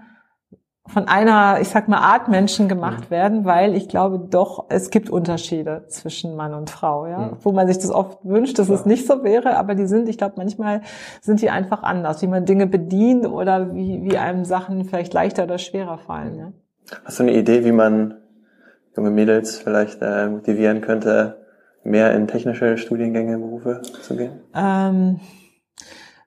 von 0.88 1.08
einer, 1.08 1.58
ich 1.60 1.68
sag 1.68 1.88
mal, 1.88 1.98
Art 1.98 2.28
Menschen 2.28 2.68
gemacht 2.68 3.10
werden, 3.10 3.44
weil 3.44 3.74
ich 3.74 3.88
glaube 3.88 4.18
doch, 4.18 4.66
es 4.68 4.90
gibt 4.90 5.10
Unterschiede 5.10 5.84
zwischen 5.88 6.36
Mann 6.36 6.54
und 6.54 6.70
Frau, 6.70 7.06
ja. 7.06 7.20
ja. 7.20 7.32
Wo 7.40 7.52
man 7.52 7.66
sich 7.66 7.78
das 7.78 7.90
oft 7.90 8.24
wünscht, 8.24 8.58
dass 8.58 8.68
ja. 8.68 8.74
es 8.74 8.86
nicht 8.86 9.06
so 9.06 9.24
wäre, 9.24 9.56
aber 9.56 9.74
die 9.74 9.86
sind, 9.86 10.08
ich 10.08 10.18
glaube, 10.18 10.34
manchmal 10.36 10.82
sind 11.20 11.42
die 11.42 11.50
einfach 11.50 11.82
anders, 11.82 12.22
wie 12.22 12.28
man 12.28 12.44
Dinge 12.44 12.66
bedient 12.66 13.26
oder 13.26 13.74
wie, 13.74 14.02
wie 14.02 14.16
einem 14.16 14.44
Sachen 14.44 14.84
vielleicht 14.84 15.12
leichter 15.12 15.44
oder 15.44 15.58
schwerer 15.58 15.98
fallen, 15.98 16.38
ja. 16.38 16.52
Hast 17.04 17.18
du 17.18 17.24
eine 17.24 17.34
Idee, 17.34 17.64
wie 17.64 17.72
man 17.72 18.14
junge 18.96 19.10
Mädels 19.10 19.58
vielleicht 19.58 20.00
äh, 20.02 20.28
motivieren 20.28 20.80
könnte, 20.82 21.44
mehr 21.82 22.14
in 22.14 22.28
technische 22.28 22.78
Studiengänge, 22.78 23.38
Berufe 23.38 23.82
zu 24.02 24.16
gehen? 24.16 24.40
Ähm, 24.54 25.18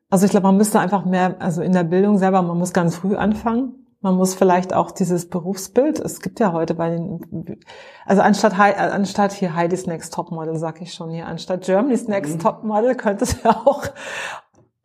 also 0.10 0.26
ich 0.26 0.32
glaube, 0.32 0.48
man 0.48 0.58
müsste 0.58 0.80
einfach 0.80 1.06
mehr, 1.06 1.36
also 1.40 1.62
in 1.62 1.72
der 1.72 1.86
Bildung 1.86 2.18
selber, 2.18 2.42
man 2.42 2.58
muss 2.58 2.74
ganz 2.74 2.98
früh 2.98 3.16
anfangen 3.16 3.86
Man 4.02 4.16
muss 4.16 4.34
vielleicht 4.34 4.74
auch 4.74 4.92
dieses 4.92 5.28
Berufsbild, 5.28 6.00
es 6.00 6.22
gibt 6.22 6.40
ja 6.40 6.54
heute 6.54 6.74
bei 6.74 6.90
den, 6.90 7.60
also 8.06 8.22
anstatt, 8.22 8.58
anstatt 8.58 9.34
hier 9.34 9.56
Heidi's 9.56 9.88
Next 9.88 10.14
Topmodel, 10.14 10.56
sag 10.56 10.82
ich 10.82 10.94
schon 10.94 11.10
hier, 11.10 11.28
anstatt 11.28 11.66
Germany's 11.66 12.08
Next 12.08 12.36
mhm. 12.36 12.40
Topmodel 12.40 12.96
könnte 12.96 13.26
es 13.26 13.44
ja 13.44 13.50
auch 13.66 13.84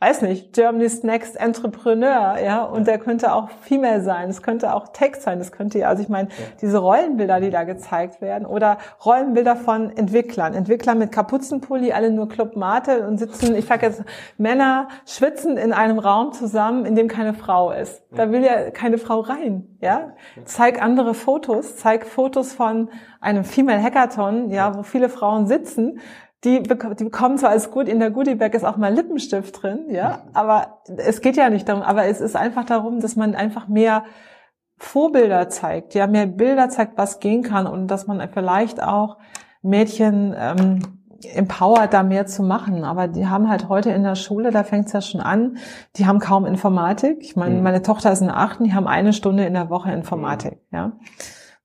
weiß 0.00 0.22
nicht, 0.22 0.52
Germany's 0.52 1.02
Next 1.02 1.40
Entrepreneur, 1.40 2.36
ja, 2.38 2.64
und 2.64 2.86
der 2.86 2.98
könnte 2.98 3.32
auch 3.32 3.48
Female 3.62 4.02
sein, 4.02 4.28
es 4.28 4.42
könnte 4.42 4.74
auch 4.74 4.88
Tech 4.88 5.16
sein, 5.16 5.40
es 5.40 5.52
könnte 5.52 5.86
also 5.86 6.02
ich 6.02 6.08
meine, 6.08 6.28
ja. 6.28 6.34
diese 6.60 6.78
Rollenbilder, 6.78 7.40
die 7.40 7.50
da 7.50 7.62
gezeigt 7.62 8.20
werden, 8.20 8.44
oder 8.44 8.78
Rollenbilder 9.04 9.56
von 9.56 9.96
Entwicklern, 9.96 10.52
Entwickler 10.52 10.94
mit 10.94 11.12
Kapuzenpulli, 11.12 11.92
alle 11.92 12.10
nur 12.10 12.28
Club 12.28 12.56
Mate 12.56 13.06
und 13.06 13.18
sitzen, 13.18 13.54
ich 13.54 13.66
sag 13.66 13.82
jetzt, 13.82 14.02
Männer 14.36 14.88
schwitzen 15.06 15.56
in 15.56 15.72
einem 15.72 15.98
Raum 15.98 16.32
zusammen, 16.32 16.84
in 16.84 16.96
dem 16.96 17.08
keine 17.08 17.32
Frau 17.32 17.70
ist. 17.70 18.02
Da 18.10 18.30
will 18.30 18.44
ja 18.44 18.70
keine 18.70 18.98
Frau 18.98 19.20
rein, 19.20 19.76
ja. 19.80 20.12
Zeig 20.44 20.82
andere 20.82 21.14
Fotos, 21.14 21.76
zeig 21.76 22.06
Fotos 22.06 22.52
von 22.52 22.90
einem 23.20 23.44
Female 23.44 23.82
Hackathon, 23.82 24.50
ja, 24.50 24.76
wo 24.76 24.82
viele 24.82 25.08
Frauen 25.08 25.46
sitzen 25.46 26.00
die, 26.44 26.62
die 26.62 27.04
bekommen 27.04 27.38
zwar 27.38 27.50
als 27.50 27.70
gut 27.70 27.88
in 27.88 28.00
der 28.00 28.10
Goodie 28.10 28.34
Bag 28.34 28.54
ist 28.54 28.64
auch 28.64 28.76
mal 28.76 28.92
Lippenstift 28.92 29.62
drin, 29.62 29.86
ja, 29.88 30.24
aber 30.32 30.80
es 30.96 31.20
geht 31.20 31.36
ja 31.36 31.48
nicht 31.50 31.68
darum, 31.68 31.82
aber 31.82 32.04
es 32.06 32.20
ist 32.20 32.36
einfach 32.36 32.64
darum, 32.64 33.00
dass 33.00 33.16
man 33.16 33.34
einfach 33.34 33.68
mehr 33.68 34.04
Vorbilder 34.76 35.48
zeigt, 35.48 35.94
ja, 35.94 36.06
mehr 36.06 36.26
Bilder 36.26 36.68
zeigt, 36.68 36.98
was 36.98 37.20
gehen 37.20 37.42
kann 37.42 37.66
und 37.66 37.88
dass 37.88 38.06
man 38.06 38.26
vielleicht 38.32 38.82
auch 38.82 39.18
Mädchen 39.62 40.34
ähm, 40.36 40.80
empowert, 41.32 41.94
da 41.94 42.02
mehr 42.02 42.26
zu 42.26 42.42
machen. 42.42 42.84
Aber 42.84 43.08
die 43.08 43.26
haben 43.26 43.48
halt 43.48 43.68
heute 43.68 43.90
in 43.90 44.02
der 44.02 44.16
Schule, 44.16 44.50
da 44.50 44.64
fängt 44.64 44.86
es 44.86 44.92
ja 44.92 45.00
schon 45.00 45.20
an, 45.20 45.56
die 45.96 46.06
haben 46.06 46.18
kaum 46.18 46.44
Informatik. 46.44 47.18
Ich 47.20 47.36
meine, 47.36 47.54
mhm. 47.54 47.62
meine 47.62 47.82
Tochter 47.82 48.12
ist 48.12 48.20
in 48.20 48.30
achten, 48.30 48.64
die 48.64 48.74
haben 48.74 48.86
eine 48.86 49.12
Stunde 49.12 49.46
in 49.46 49.54
der 49.54 49.70
Woche 49.70 49.92
Informatik, 49.92 50.58
mhm. 50.70 50.76
ja 50.76 50.92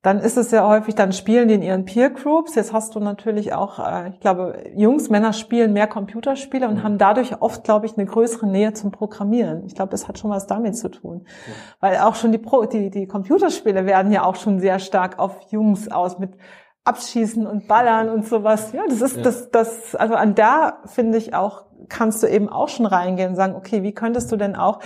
dann 0.02 0.20
ist 0.20 0.38
es 0.38 0.50
sehr 0.50 0.66
häufig, 0.66 0.96
dann 0.96 1.12
spielen 1.12 1.50
die 1.50 1.56
in 1.56 1.62
ihren 1.62 1.84
Peer 1.84 2.10
Groups. 2.10 2.56
Jetzt 2.56 2.72
hast 2.72 2.96
du 2.96 3.02
natürlich 3.02 3.54
auch, 3.54 3.80
äh, 3.80 4.10
ich 4.10 4.20
glaube, 4.22 4.64
Jungs, 4.74 5.10
Männer 5.10 5.34
spielen 5.34 5.74
mehr 5.74 5.88
Computerspiele 5.88 6.70
und 6.70 6.76
mhm. 6.76 6.84
haben 6.84 6.98
dadurch 6.98 7.42
oft, 7.42 7.66
glaube 7.66 7.86
ich, 7.86 7.98
eine 7.98 8.06
größere 8.06 8.48
Nähe 8.48 8.72
zum 8.74 8.92
Programmieren. 8.92 9.66
Ich 9.66 9.76
glaube, 9.76 9.92
das 9.92 10.08
hat 10.08 10.18
schon 10.18 10.32
was 10.32 10.48
damit 10.48 10.78
zu 10.78 10.90
tun. 10.90 11.26
Ja. 11.26 11.54
Weil 11.82 11.98
auch 11.98 12.16
schon 12.16 12.32
die, 12.32 12.38
Pro, 12.38 12.64
die, 12.64 12.90
die 12.90 13.08
Computerspiele 13.08 13.86
werden 13.86 14.14
ja 14.14 14.24
auch 14.24 14.38
schon 14.38 14.60
sehr 14.60 14.80
stark 14.80 15.20
auf 15.20 15.38
Jungs 15.52 15.92
aus 15.92 16.18
mit 16.18 16.32
Abschießen 16.86 17.46
und 17.46 17.68
Ballern 17.68 18.10
und 18.10 18.26
sowas. 18.26 18.72
Ja, 18.72 18.84
das 18.88 19.02
ist 19.02 19.18
ja. 19.18 19.24
das, 19.24 19.52
das, 19.52 19.96
also 19.96 20.16
an 20.16 20.34
da 20.34 20.80
finde 20.86 21.18
ich 21.18 21.34
auch, 21.34 21.66
kannst 21.90 22.24
du 22.24 22.28
eben 22.28 22.48
auch 22.48 22.70
schon 22.70 22.86
reingehen 22.86 23.32
und 23.32 23.36
sagen, 23.36 23.54
okay, 23.56 23.84
wie 23.84 23.94
könntest 23.94 24.32
du 24.32 24.38
denn 24.38 24.56
auch 24.56 24.80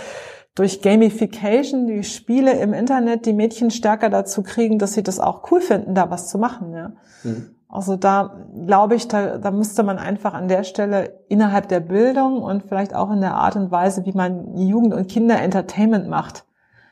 durch 0.55 0.81
Gamification, 0.81 1.87
die 1.87 2.03
Spiele 2.03 2.53
im 2.59 2.73
Internet, 2.73 3.25
die 3.25 3.33
Mädchen 3.33 3.71
stärker 3.71 4.09
dazu 4.09 4.43
kriegen, 4.43 4.77
dass 4.77 4.93
sie 4.93 5.03
das 5.03 5.19
auch 5.19 5.51
cool 5.51 5.61
finden, 5.61 5.95
da 5.95 6.11
was 6.11 6.29
zu 6.29 6.37
machen. 6.37 6.73
Ja. 6.73 6.91
Mhm. 7.23 7.55
Also 7.67 7.95
da 7.95 8.45
glaube 8.67 8.93
ich, 8.93 9.07
da, 9.07 9.39
da 9.39 9.49
müsste 9.49 9.81
man 9.81 9.97
einfach 9.97 10.35
an 10.35 10.47
der 10.47 10.63
Stelle 10.63 11.21
innerhalb 11.27 11.69
der 11.69 11.79
Bildung 11.79 12.43
und 12.43 12.63
vielleicht 12.63 12.93
auch 12.93 13.09
in 13.11 13.21
der 13.21 13.33
Art 13.33 13.55
und 13.55 13.71
Weise, 13.71 14.05
wie 14.05 14.11
man 14.11 14.55
Jugend- 14.55 14.93
und 14.93 15.07
Kinder-Entertainment 15.07 16.07
macht, 16.07 16.45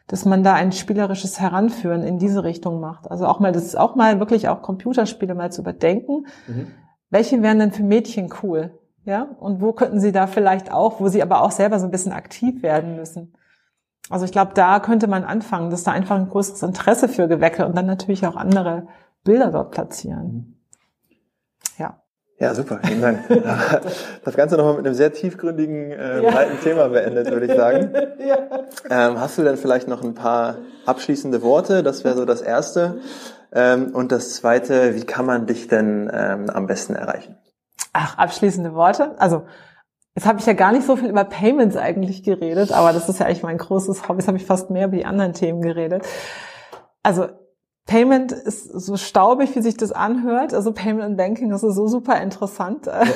dass 0.07 0.25
man 0.25 0.43
da 0.43 0.55
ein 0.55 0.71
spielerisches 0.71 1.39
Heranführen 1.39 2.01
in 2.01 2.17
diese 2.17 2.43
Richtung 2.43 2.79
macht. 2.79 3.11
Also 3.11 3.27
auch 3.27 3.39
mal, 3.39 3.51
das 3.51 3.65
ist 3.65 3.77
auch 3.77 3.93
mal 3.93 4.19
wirklich 4.19 4.49
auch 4.49 4.63
Computerspiele 4.63 5.35
mal 5.35 5.51
zu 5.51 5.61
überdenken. 5.61 6.25
Mhm. 6.47 6.67
Welche 7.11 7.43
wären 7.43 7.59
denn 7.59 7.71
für 7.71 7.83
Mädchen 7.83 8.33
cool? 8.41 8.71
Ja, 9.05 9.27
und 9.39 9.61
wo 9.61 9.73
könnten 9.73 9.99
sie 9.99 10.11
da 10.11 10.25
vielleicht 10.25 10.71
auch, 10.71 10.99
wo 10.99 11.09
sie 11.09 11.21
aber 11.21 11.43
auch 11.43 11.51
selber 11.51 11.79
so 11.79 11.85
ein 11.85 11.91
bisschen 11.91 12.11
aktiv 12.11 12.63
werden 12.63 12.95
müssen? 12.95 13.33
Also 14.11 14.25
ich 14.25 14.31
glaube, 14.31 14.51
da 14.53 14.79
könnte 14.79 15.07
man 15.07 15.23
anfangen, 15.23 15.69
dass 15.69 15.83
da 15.83 15.91
einfach 15.91 16.17
ein 16.17 16.29
größeres 16.29 16.63
Interesse 16.63 17.07
für 17.07 17.27
geweckt 17.27 17.59
und 17.59 17.75
dann 17.75 17.85
natürlich 17.85 18.25
auch 18.27 18.35
andere 18.35 18.87
Bilder 19.23 19.51
dort 19.51 19.71
platzieren. 19.71 20.59
Ja. 21.77 22.01
Ja, 22.39 22.55
super, 22.55 22.79
vielen 22.83 23.01
Dank. 23.01 23.19
Das 24.23 24.35
Ganze 24.35 24.57
nochmal 24.57 24.75
mit 24.75 24.85
einem 24.85 24.95
sehr 24.95 25.13
tiefgründigen, 25.13 25.91
äh, 25.91 26.23
ja. 26.23 26.31
breiten 26.31 26.59
Thema 26.61 26.89
beendet, 26.89 27.31
würde 27.31 27.45
ich 27.45 27.55
sagen. 27.55 27.93
Ja. 28.19 28.37
Ähm, 28.89 29.19
hast 29.19 29.37
du 29.37 29.43
denn 29.43 29.57
vielleicht 29.57 29.87
noch 29.87 30.03
ein 30.03 30.13
paar 30.13 30.57
abschließende 30.85 31.41
Worte? 31.41 31.81
Das 31.81 32.03
wäre 32.03 32.15
so 32.15 32.25
das 32.25 32.41
Erste. 32.41 32.99
Ähm, 33.51 33.95
und 33.95 34.11
das 34.11 34.35
Zweite, 34.35 34.95
wie 34.95 35.03
kann 35.03 35.25
man 35.25 35.47
dich 35.47 35.67
denn 35.67 36.09
ähm, 36.13 36.49
am 36.49 36.67
besten 36.67 36.95
erreichen? 36.95 37.35
Ach, 37.93 38.17
abschließende 38.17 38.73
Worte. 38.73 39.15
Also 39.17 39.43
Jetzt 40.15 40.25
habe 40.27 40.39
ich 40.39 40.45
ja 40.45 40.53
gar 40.53 40.73
nicht 40.73 40.85
so 40.85 40.97
viel 40.97 41.09
über 41.09 41.23
Payments 41.23 41.77
eigentlich 41.77 42.23
geredet, 42.23 42.73
aber 42.73 42.91
das 42.91 43.07
ist 43.07 43.19
ja 43.19 43.27
eigentlich 43.27 43.43
mein 43.43 43.57
großes 43.57 44.07
Hobby. 44.07 44.19
Jetzt 44.19 44.27
habe 44.27 44.37
ich 44.37 44.45
fast 44.45 44.69
mehr 44.69 44.87
über 44.87 44.97
die 44.97 45.05
anderen 45.05 45.33
Themen 45.33 45.61
geredet. 45.61 46.05
Also 47.01 47.27
Payment 47.85 48.31
ist 48.31 48.65
so 48.65 48.97
staubig, 48.97 49.55
wie 49.55 49.61
sich 49.61 49.77
das 49.77 49.91
anhört. 49.91 50.53
Also 50.53 50.73
Payment 50.73 51.03
and 51.03 51.17
Banking, 51.17 51.49
das 51.49 51.63
ist 51.63 51.75
so 51.75 51.87
super 51.87 52.21
interessant. 52.21 52.85
Ja. 52.85 53.03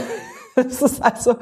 Das 0.56 0.82
ist 0.82 1.04
also, 1.04 1.36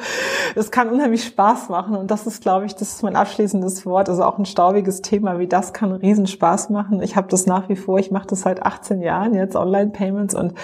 das 0.56 0.72
kann 0.72 0.90
unheimlich 0.90 1.24
Spaß 1.24 1.70
machen 1.70 1.96
und 1.96 2.10
das 2.10 2.26
ist, 2.26 2.42
glaube 2.42 2.66
ich, 2.66 2.74
das 2.74 2.94
ist 2.94 3.04
mein 3.04 3.16
abschließendes 3.16 3.86
Wort. 3.86 4.10
Also 4.10 4.24
auch 4.24 4.40
ein 4.40 4.46
staubiges 4.46 5.04
Thema 5.04 5.38
wie 5.38 5.46
das 5.46 5.72
kann 5.72 5.92
riesen 5.92 6.26
Spaß 6.26 6.72
machen. 6.72 7.00
Ich 7.04 7.16
habe 7.16 7.28
das 7.28 7.46
nach 7.46 7.70
wie 7.70 7.76
vor. 7.76 8.00
Ich 8.00 8.10
mache 8.10 8.26
das 8.26 8.42
seit 8.42 8.64
18 8.64 9.04
Jahren 9.04 9.36
jetzt 9.36 9.56
Online-Payments 9.56 10.34
und 10.34 10.56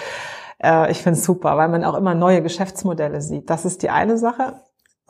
äh, 0.60 0.90
ich 0.90 1.00
finde 1.00 1.20
es 1.20 1.24
super, 1.24 1.56
weil 1.58 1.68
man 1.68 1.84
auch 1.84 1.94
immer 1.94 2.16
neue 2.16 2.42
Geschäftsmodelle 2.42 3.20
sieht. 3.20 3.48
Das 3.50 3.64
ist 3.64 3.84
die 3.84 3.90
eine 3.90 4.18
Sache. 4.18 4.60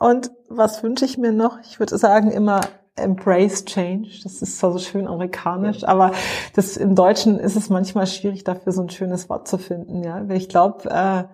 Und 0.01 0.31
was 0.49 0.81
wünsche 0.81 1.05
ich 1.05 1.19
mir 1.19 1.31
noch? 1.31 1.59
Ich 1.59 1.79
würde 1.79 1.95
sagen 1.95 2.31
immer 2.31 2.61
Embrace 2.95 3.65
Change. 3.65 4.09
Das 4.23 4.41
ist 4.41 4.57
zwar 4.57 4.71
so 4.71 4.79
schön 4.79 5.07
amerikanisch, 5.07 5.83
aber 5.83 6.11
das 6.55 6.75
im 6.75 6.95
Deutschen 6.95 7.37
ist 7.37 7.55
es 7.55 7.69
manchmal 7.69 8.07
schwierig, 8.07 8.43
dafür 8.43 8.71
so 8.71 8.81
ein 8.81 8.89
schönes 8.89 9.29
Wort 9.29 9.47
zu 9.47 9.59
finden. 9.59 10.03
Ja, 10.03 10.27
ich 10.29 10.49
glaube, 10.49 10.89
äh, 10.89 11.25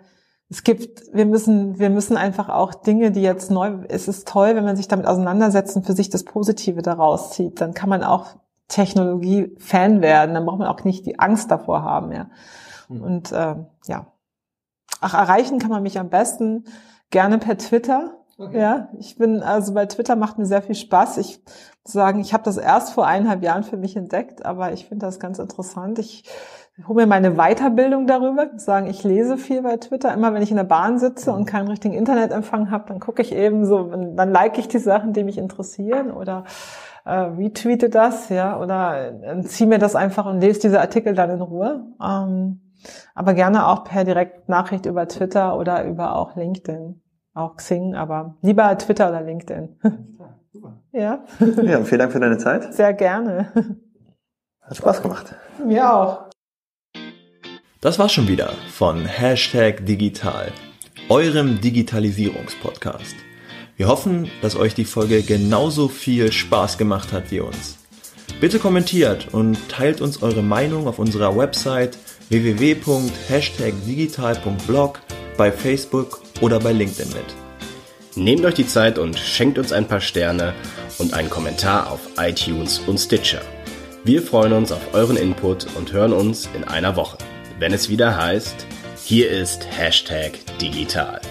es 0.49 0.65
gibt, 0.65 1.01
wir 1.13 1.25
müssen, 1.25 1.79
wir 1.79 1.89
müssen 1.89 2.17
einfach 2.17 2.49
auch 2.49 2.73
Dinge, 2.73 3.11
die 3.11 3.21
jetzt 3.21 3.51
neu, 3.51 3.85
es 3.87 4.09
ist 4.09 4.27
toll, 4.27 4.57
wenn 4.57 4.65
man 4.65 4.75
sich 4.75 4.89
damit 4.89 5.07
auseinandersetzt 5.07 5.77
und 5.77 5.85
für 5.85 5.93
sich 5.93 6.09
das 6.09 6.25
Positive 6.25 6.81
daraus 6.81 7.31
zieht. 7.31 7.61
Dann 7.61 7.73
kann 7.73 7.87
man 7.87 8.03
auch 8.03 8.35
Technologie-Fan 8.67 10.01
werden. 10.01 10.33
Dann 10.33 10.45
braucht 10.45 10.59
man 10.59 10.67
auch 10.67 10.83
nicht 10.83 11.05
die 11.05 11.19
Angst 11.19 11.51
davor 11.51 11.83
haben. 11.83 12.11
Ja, 12.11 12.29
mhm. 12.89 13.01
und 13.01 13.31
äh, 13.31 13.55
ja, 13.87 14.07
ach 14.99 15.13
erreichen 15.13 15.57
kann 15.57 15.69
man 15.69 15.83
mich 15.83 15.99
am 15.99 16.09
besten 16.09 16.65
gerne 17.11 17.37
per 17.37 17.57
Twitter. 17.57 18.17
Okay. 18.39 18.59
Ja, 18.59 18.89
ich 18.99 19.17
bin, 19.17 19.41
also 19.41 19.73
bei 19.73 19.87
Twitter 19.87 20.15
macht 20.15 20.37
mir 20.37 20.45
sehr 20.45 20.61
viel 20.61 20.75
Spaß. 20.75 21.17
Ich 21.17 21.39
muss 21.83 21.93
sagen, 21.93 22.19
ich 22.19 22.33
habe 22.33 22.43
das 22.43 22.57
erst 22.57 22.93
vor 22.93 23.07
eineinhalb 23.07 23.41
Jahren 23.41 23.63
für 23.63 23.77
mich 23.77 23.95
entdeckt, 23.95 24.45
aber 24.45 24.73
ich 24.73 24.85
finde 24.85 25.07
das 25.07 25.19
ganz 25.19 25.39
interessant. 25.39 25.97
Ich 25.97 26.23
hole 26.87 27.01
mir 27.01 27.07
meine 27.07 27.31
Weiterbildung 27.31 28.05
darüber. 28.05 28.51
Ich 28.55 28.61
sagen, 28.61 28.85
ich 28.85 29.03
lese 29.03 29.37
viel 29.37 29.63
bei 29.63 29.77
Twitter. 29.77 30.13
Immer 30.13 30.35
wenn 30.35 30.43
ich 30.43 30.51
in 30.51 30.57
der 30.57 30.65
Bahn 30.65 30.99
sitze 30.99 31.31
und 31.31 31.45
keinen 31.45 31.67
richtigen 31.67 31.95
Internetempfang 31.95 32.69
habe, 32.69 32.85
dann 32.89 32.99
gucke 32.99 33.23
ich 33.23 33.33
eben 33.33 33.65
so, 33.65 33.85
dann 33.85 34.31
like 34.31 34.59
ich 34.59 34.67
die 34.67 34.77
Sachen, 34.77 35.13
die 35.13 35.23
mich 35.23 35.39
interessieren 35.39 36.11
oder 36.11 36.43
äh, 37.05 37.13
retweete 37.13 37.89
das, 37.89 38.29
ja, 38.29 38.61
oder 38.61 39.13
äh, 39.23 39.41
ziehe 39.41 39.67
mir 39.67 39.79
das 39.79 39.95
einfach 39.95 40.27
und 40.27 40.41
lese 40.41 40.59
diese 40.59 40.79
Artikel 40.79 41.15
dann 41.15 41.31
in 41.31 41.41
Ruhe. 41.41 41.87
Ähm, 41.99 42.61
aber 43.15 43.33
gerne 43.33 43.65
auch 43.65 43.83
per 43.83 44.03
Direktnachricht 44.03 44.85
über 44.85 45.07
Twitter 45.07 45.57
oder 45.57 45.83
über 45.85 46.15
auch 46.15 46.35
LinkedIn 46.35 47.01
auch 47.37 47.57
Xing, 47.57 47.95
aber 47.95 48.35
lieber 48.41 48.75
Twitter 48.77 49.09
oder 49.09 49.21
LinkedIn. 49.21 49.75
Super. 50.51 50.81
Ja. 50.91 51.23
Ja, 51.39 51.83
vielen 51.83 51.99
Dank 51.99 52.11
für 52.11 52.19
deine 52.19 52.39
Zeit. 52.39 52.73
Sehr 52.73 52.91
gerne. 52.93 53.51
Hat 54.61 54.77
Spaß 54.77 55.03
gemacht. 55.03 55.35
Mir 55.63 55.93
auch. 55.93 56.25
Das 57.81 57.99
war's 57.99 58.13
schon 58.13 58.27
wieder 58.27 58.53
von 58.71 59.05
Hashtag 59.05 59.85
Digital, 59.85 60.51
eurem 61.09 61.61
Digitalisierungspodcast. 61.61 63.15
Wir 63.75 63.87
hoffen, 63.87 64.31
dass 64.41 64.55
euch 64.55 64.73
die 64.73 64.85
Folge 64.85 65.21
genauso 65.21 65.87
viel 65.87 66.31
Spaß 66.31 66.79
gemacht 66.79 67.13
hat 67.13 67.29
wie 67.29 67.41
uns. 67.41 67.77
Bitte 68.41 68.57
kommentiert 68.57 69.31
und 69.31 69.69
teilt 69.69 70.01
uns 70.01 70.23
eure 70.23 70.41
Meinung 70.41 70.87
auf 70.87 70.97
unserer 70.97 71.37
Website 71.37 71.95
www.hashtagdigital.blog, 72.29 74.99
bei 75.37 75.51
Facebook 75.51 76.26
oder 76.41 76.59
bei 76.59 76.71
LinkedIn 76.71 77.09
mit. 77.09 77.35
Nehmt 78.15 78.45
euch 78.45 78.55
die 78.55 78.67
Zeit 78.67 78.97
und 78.97 79.17
schenkt 79.17 79.59
uns 79.59 79.71
ein 79.71 79.87
paar 79.87 80.01
Sterne 80.01 80.53
und 80.97 81.13
einen 81.13 81.29
Kommentar 81.29 81.91
auf 81.91 81.99
iTunes 82.17 82.79
und 82.87 82.97
Stitcher. 82.97 83.41
Wir 84.03 84.21
freuen 84.21 84.53
uns 84.53 84.71
auf 84.71 84.93
euren 84.93 85.17
Input 85.17 85.67
und 85.75 85.91
hören 85.91 86.13
uns 86.13 86.49
in 86.55 86.63
einer 86.63 86.95
Woche, 86.95 87.17
wenn 87.59 87.73
es 87.73 87.89
wieder 87.89 88.17
heißt, 88.17 88.65
hier 89.03 89.29
ist 89.29 89.67
Hashtag 89.69 90.33
Digital. 90.59 91.21